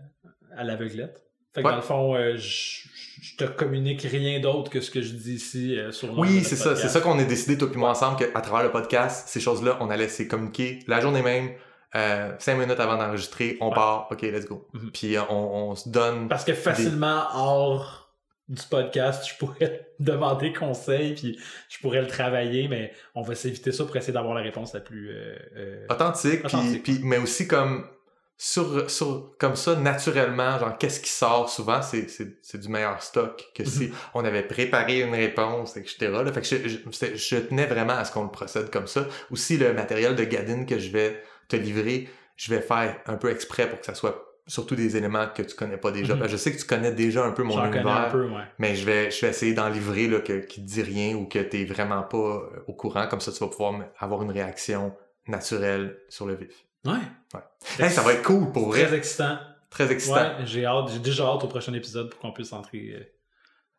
à 0.57 0.63
l'aveuglette. 0.63 1.23
Fait 1.53 1.61
que 1.61 1.67
Ouais. 1.67 1.73
dans 1.73 1.77
le 1.77 1.83
fond, 1.83 2.15
euh, 2.15 2.35
je 2.37 2.87
je 3.23 3.37
te 3.37 3.45
communique 3.45 4.01
rien 4.01 4.41
d'autre 4.41 4.69
que 4.69 4.81
ce 4.81 4.91
que 4.91 5.01
je 5.01 5.13
dis 5.13 5.35
ici 5.35 5.79
euh, 5.79 5.93
sur 5.93 6.17
Oui, 6.19 6.43
c'est 6.43 6.57
ça. 6.57 6.75
C'est 6.75 6.89
ça 6.89 6.99
qu'on 6.99 7.17
a 7.17 7.23
décidé, 7.23 7.57
toi 7.57 7.69
et 7.73 7.77
moi, 7.77 7.89
ensemble, 7.91 8.17
qu'à 8.17 8.41
travers 8.41 8.63
le 8.65 8.71
podcast, 8.71 9.29
ces 9.29 9.39
choses-là, 9.39 9.77
on 9.79 9.89
allait 9.89 10.09
se 10.09 10.23
communiquer 10.23 10.79
la 10.87 10.99
journée 10.99 11.21
même, 11.21 11.51
euh, 11.95 12.33
cinq 12.39 12.57
minutes 12.57 12.79
avant 12.81 12.97
d'enregistrer, 12.97 13.57
on 13.61 13.69
Ouais. 13.69 13.75
part, 13.75 14.07
OK, 14.11 14.23
let's 14.23 14.45
go. 14.45 14.67
Mhm. 14.73 14.91
Puis 14.91 15.15
euh, 15.15 15.21
on, 15.29 15.69
on 15.69 15.75
se 15.75 15.87
donne... 15.87 16.27
Parce 16.27 16.43
que 16.43 16.53
facilement, 16.53 17.23
hors 17.33 18.09
du 18.49 18.61
podcast, 18.69 19.25
je 19.25 19.37
pourrais 19.37 19.69
te 19.69 19.83
demander 20.03 20.51
conseil, 20.51 21.13
puis 21.13 21.39
je 21.69 21.77
pourrais 21.79 22.01
le 22.01 22.07
travailler, 22.07 22.67
mais 22.67 22.91
on 23.15 23.21
va 23.21 23.35
s'éviter 23.35 23.71
ça 23.71 23.85
pour 23.85 23.95
essayer 23.95 24.11
d'avoir 24.11 24.33
la 24.35 24.41
réponse 24.41 24.73
la 24.73 24.81
plus... 24.81 25.11
euh, 25.11 25.85
authentique, 25.89 26.39
puis, 26.43 26.45
Authentique. 26.47 26.83
puis- 26.83 26.99
mais 27.03 27.17
aussi 27.19 27.47
comme 27.47 27.85
sur, 28.45 28.89
sur 28.91 29.37
comme 29.39 29.55
ça 29.55 29.75
naturellement 29.77 30.59
genre 30.59 30.77
qu'est-ce 30.77 30.99
qui 30.99 31.09
sort 31.09 31.49
souvent 31.49 31.81
c'est, 31.81 32.09
c'est, 32.09 32.39
c'est 32.41 32.59
du 32.59 32.67
meilleur 32.67 33.01
stock 33.01 33.41
que 33.55 33.63
si 33.63 33.85
Mhm. 33.87 33.93
on 34.15 34.25
avait 34.25 34.43
préparé 34.43 34.99
une 34.99 35.13
réponse 35.15 35.77
etc 35.77 35.95
là. 36.11 36.33
fait 36.33 36.41
que 36.41 36.47
je, 36.47 36.67
je, 36.67 36.77
c'était- 36.91 37.15
je 37.15 37.37
tenais 37.37 37.65
vraiment 37.67 37.93
à 37.93 38.03
ce 38.03 38.11
qu'on 38.11 38.23
le 38.25 38.31
procède 38.31 38.69
comme 38.69 38.87
ça 38.87 39.07
aussi 39.31 39.57
le 39.57 39.73
matériel 39.73 40.15
de 40.17 40.25
Gadin 40.25 40.65
que 40.65 40.77
je 40.77 40.89
vais 40.91 41.23
te 41.47 41.55
livrer 41.55 42.09
je 42.35 42.53
vais 42.53 42.59
faire 42.61 42.99
un 43.05 43.15
peu 43.15 43.29
exprès 43.31 43.69
pour 43.69 43.79
que 43.79 43.85
ça 43.85 43.93
soit 43.95 44.21
surtout 44.45 44.75
des 44.75 44.97
éléments 44.97 45.27
que 45.33 45.41
tu 45.41 45.55
connais 45.55 45.77
pas 45.77 45.91
déjà 45.91 46.15
Mhm. 46.15 46.23
Que 46.23 46.27
je 46.27 46.35
sais 46.35 46.51
que 46.51 46.57
tu 46.59 46.65
connais 46.65 46.91
déjà 46.91 47.23
un 47.23 47.31
peu 47.31 47.43
mon 47.43 47.63
univers 47.63 47.87
un 47.87 48.09
peu, 48.09 48.25
ouais. 48.25 48.43
mais 48.59 48.75
je 48.75 48.85
vais, 48.85 49.09
je 49.09 49.21
vais 49.21 49.29
essayer 49.29 49.53
d'en 49.53 49.69
livrer 49.69 50.07
là, 50.09 50.19
que, 50.19 50.39
qui 50.39 50.59
te 50.61 50.67
dit 50.67 50.81
rien 50.81 51.15
ou 51.15 51.25
que 51.27 51.39
t'es 51.39 51.63
vraiment 51.63 52.03
pas 52.03 52.17
euh, 52.17 52.41
au 52.67 52.73
courant. 52.73 53.07
Comme 53.07 53.21
ça, 53.21 53.31
tu 53.31 53.39
vas 53.39 53.47
pouvoir 53.47 53.73
avoir 53.99 54.21
une 54.21 54.31
réaction 54.31 54.93
naturelle 55.29 55.97
sur 56.09 56.25
le 56.25 56.35
vif. 56.35 56.65
Ouais. 56.85 56.99
Hey, 57.79 57.89
ça 57.89 58.01
va 58.01 58.13
être 58.13 58.23
cool 58.23 58.51
pour 58.51 58.67
vrai. 58.69 58.85
Très 58.85 58.95
excitant. 58.97 59.37
Très 59.69 59.91
excitant. 59.91 60.15
Ouais, 60.15 60.45
j'ai 60.45 60.65
hâte. 60.65 60.89
J'ai 60.91 60.99
déjà 60.99 61.25
hâte 61.25 61.43
au 61.43 61.47
prochain 61.47 61.73
épisode 61.73 62.09
pour 62.09 62.19
qu'on 62.19 62.31
puisse 62.31 62.53
entrer 62.53 62.93
euh, 62.95 63.03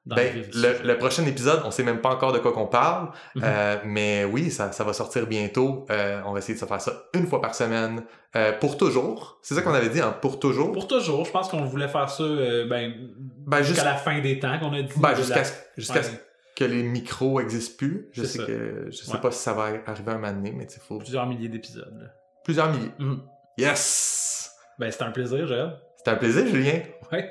dans 0.06 0.16
Ben, 0.16 0.42
le 0.52 0.86
le, 0.86 0.98
prochain 0.98 1.24
épisode, 1.24 1.62
on 1.64 1.70
sait 1.70 1.82
même 1.84 2.00
pas 2.00 2.10
encore 2.10 2.32
de 2.32 2.38
quoi 2.38 2.52
qu'on 2.52 2.66
parle, 2.66 3.10
Mhm. 3.36 3.42
euh, 3.44 3.76
mais 3.84 4.24
oui, 4.24 4.50
ça, 4.50 4.72
ça 4.72 4.84
va 4.84 4.92
sortir 4.92 5.26
bientôt. 5.26 5.86
Euh, 5.90 6.20
on 6.26 6.32
va 6.32 6.40
essayer 6.40 6.54
de 6.54 6.58
se 6.58 6.64
faire 6.66 6.80
ça 6.80 7.04
une 7.14 7.26
fois 7.26 7.40
par 7.40 7.54
semaine, 7.54 8.04
euh, 8.36 8.52
pour 8.58 8.76
toujours. 8.76 9.38
C'est 9.42 9.54
ça 9.54 9.62
qu'on 9.62 9.72
avait 9.72 9.88
dit, 9.88 10.00
hein, 10.00 10.14
pour 10.20 10.40
toujours. 10.40 10.72
Pour 10.72 10.88
toujours, 10.88 11.24
je 11.24 11.30
pense 11.30 11.48
qu'on 11.48 11.64
voulait 11.64 11.88
faire 11.88 12.10
ça 12.10 12.24
ben, 12.68 12.92
Ben, 13.46 13.62
jusqu'à 13.62 13.84
la 13.84 13.96
fin 13.96 14.20
des 14.20 14.38
temps 14.40 14.58
qu'on 14.58 14.72
a 14.74 14.82
dit. 14.82 14.92
Ben, 14.96 15.14
jusqu'à 15.14 15.36
la- 15.36 15.44
ce 15.44 15.92
Ouais, 15.92 16.20
que 16.56 16.64
les 16.64 16.82
micros 16.82 17.40
existent 17.40 17.76
plus. 17.78 18.08
Je 18.12 18.24
sais 18.24 18.38
ça. 18.38 18.44
que 18.44 18.86
je 18.90 18.96
sais 18.96 19.12
Ouais. 19.12 19.20
pas 19.20 19.30
si 19.30 19.38
ça 19.42 19.52
va 19.54 19.70
arriver 19.86 20.10
un 20.12 20.18
moment 20.18 20.32
donné, 20.32 20.52
mais 20.52 20.64
il 20.64 20.80
faut 20.80 20.98
plusieurs 20.98 21.26
milliers 21.26 21.48
d'épisodes. 21.48 22.10
Plusieurs 22.44 22.72
milliers. 22.72 22.92
Mhm. 22.98 23.22
Yes! 23.58 24.52
Ben, 24.78 24.90
c'était 24.90 25.04
un 25.04 25.10
plaisir, 25.10 25.46
Joël. 25.46 25.72
C'était 25.96 26.10
un 26.10 26.16
plaisir, 26.16 26.46
Julien. 26.46 26.80
Ouais. 27.10 27.30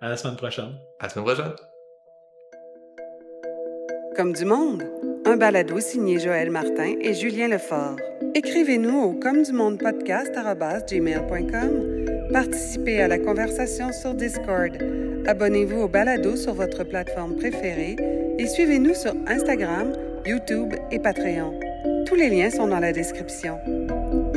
À 0.00 0.08
la 0.08 0.16
semaine 0.16 0.36
prochaine. 0.36 0.74
À 0.98 1.04
la 1.04 1.08
semaine 1.08 1.24
prochaine. 1.24 1.52
Comme 4.16 4.32
du 4.32 4.44
monde, 4.44 4.84
un 5.24 5.36
balado 5.36 5.80
signé 5.80 6.18
Joël 6.18 6.50
Martin 6.50 6.96
et 7.00 7.14
Julien 7.14 7.48
Lefort. 7.48 7.96
Écrivez-nous 8.34 8.98
au 8.98 9.12
comme 9.14 9.42
du 9.42 9.52
monde. 9.52 9.78
Participez 12.32 13.00
à 13.00 13.08
la 13.08 13.18
conversation 13.18 13.92
sur 13.92 14.14
Discord. 14.14 14.76
Abonnez-vous 15.26 15.82
au 15.82 15.88
balado 15.88 16.36
sur 16.36 16.54
votre 16.54 16.84
plateforme 16.84 17.36
préférée 17.36 17.96
et 18.38 18.46
suivez-nous 18.46 18.94
sur 18.94 19.14
Instagram, 19.28 19.92
YouTube 20.26 20.74
et 20.90 20.98
Patreon. 20.98 21.58
Tous 22.06 22.14
les 22.14 22.28
liens 22.28 22.50
sont 22.50 22.66
dans 22.66 22.80
la 22.80 22.92
description. 22.92 23.58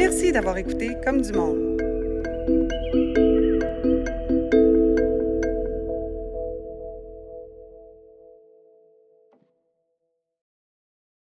Merci 0.07 0.31
d'avoir 0.31 0.55
écouté 0.59 0.91
Comme 1.03 1.19
du 1.19 1.33
monde. 1.33 1.81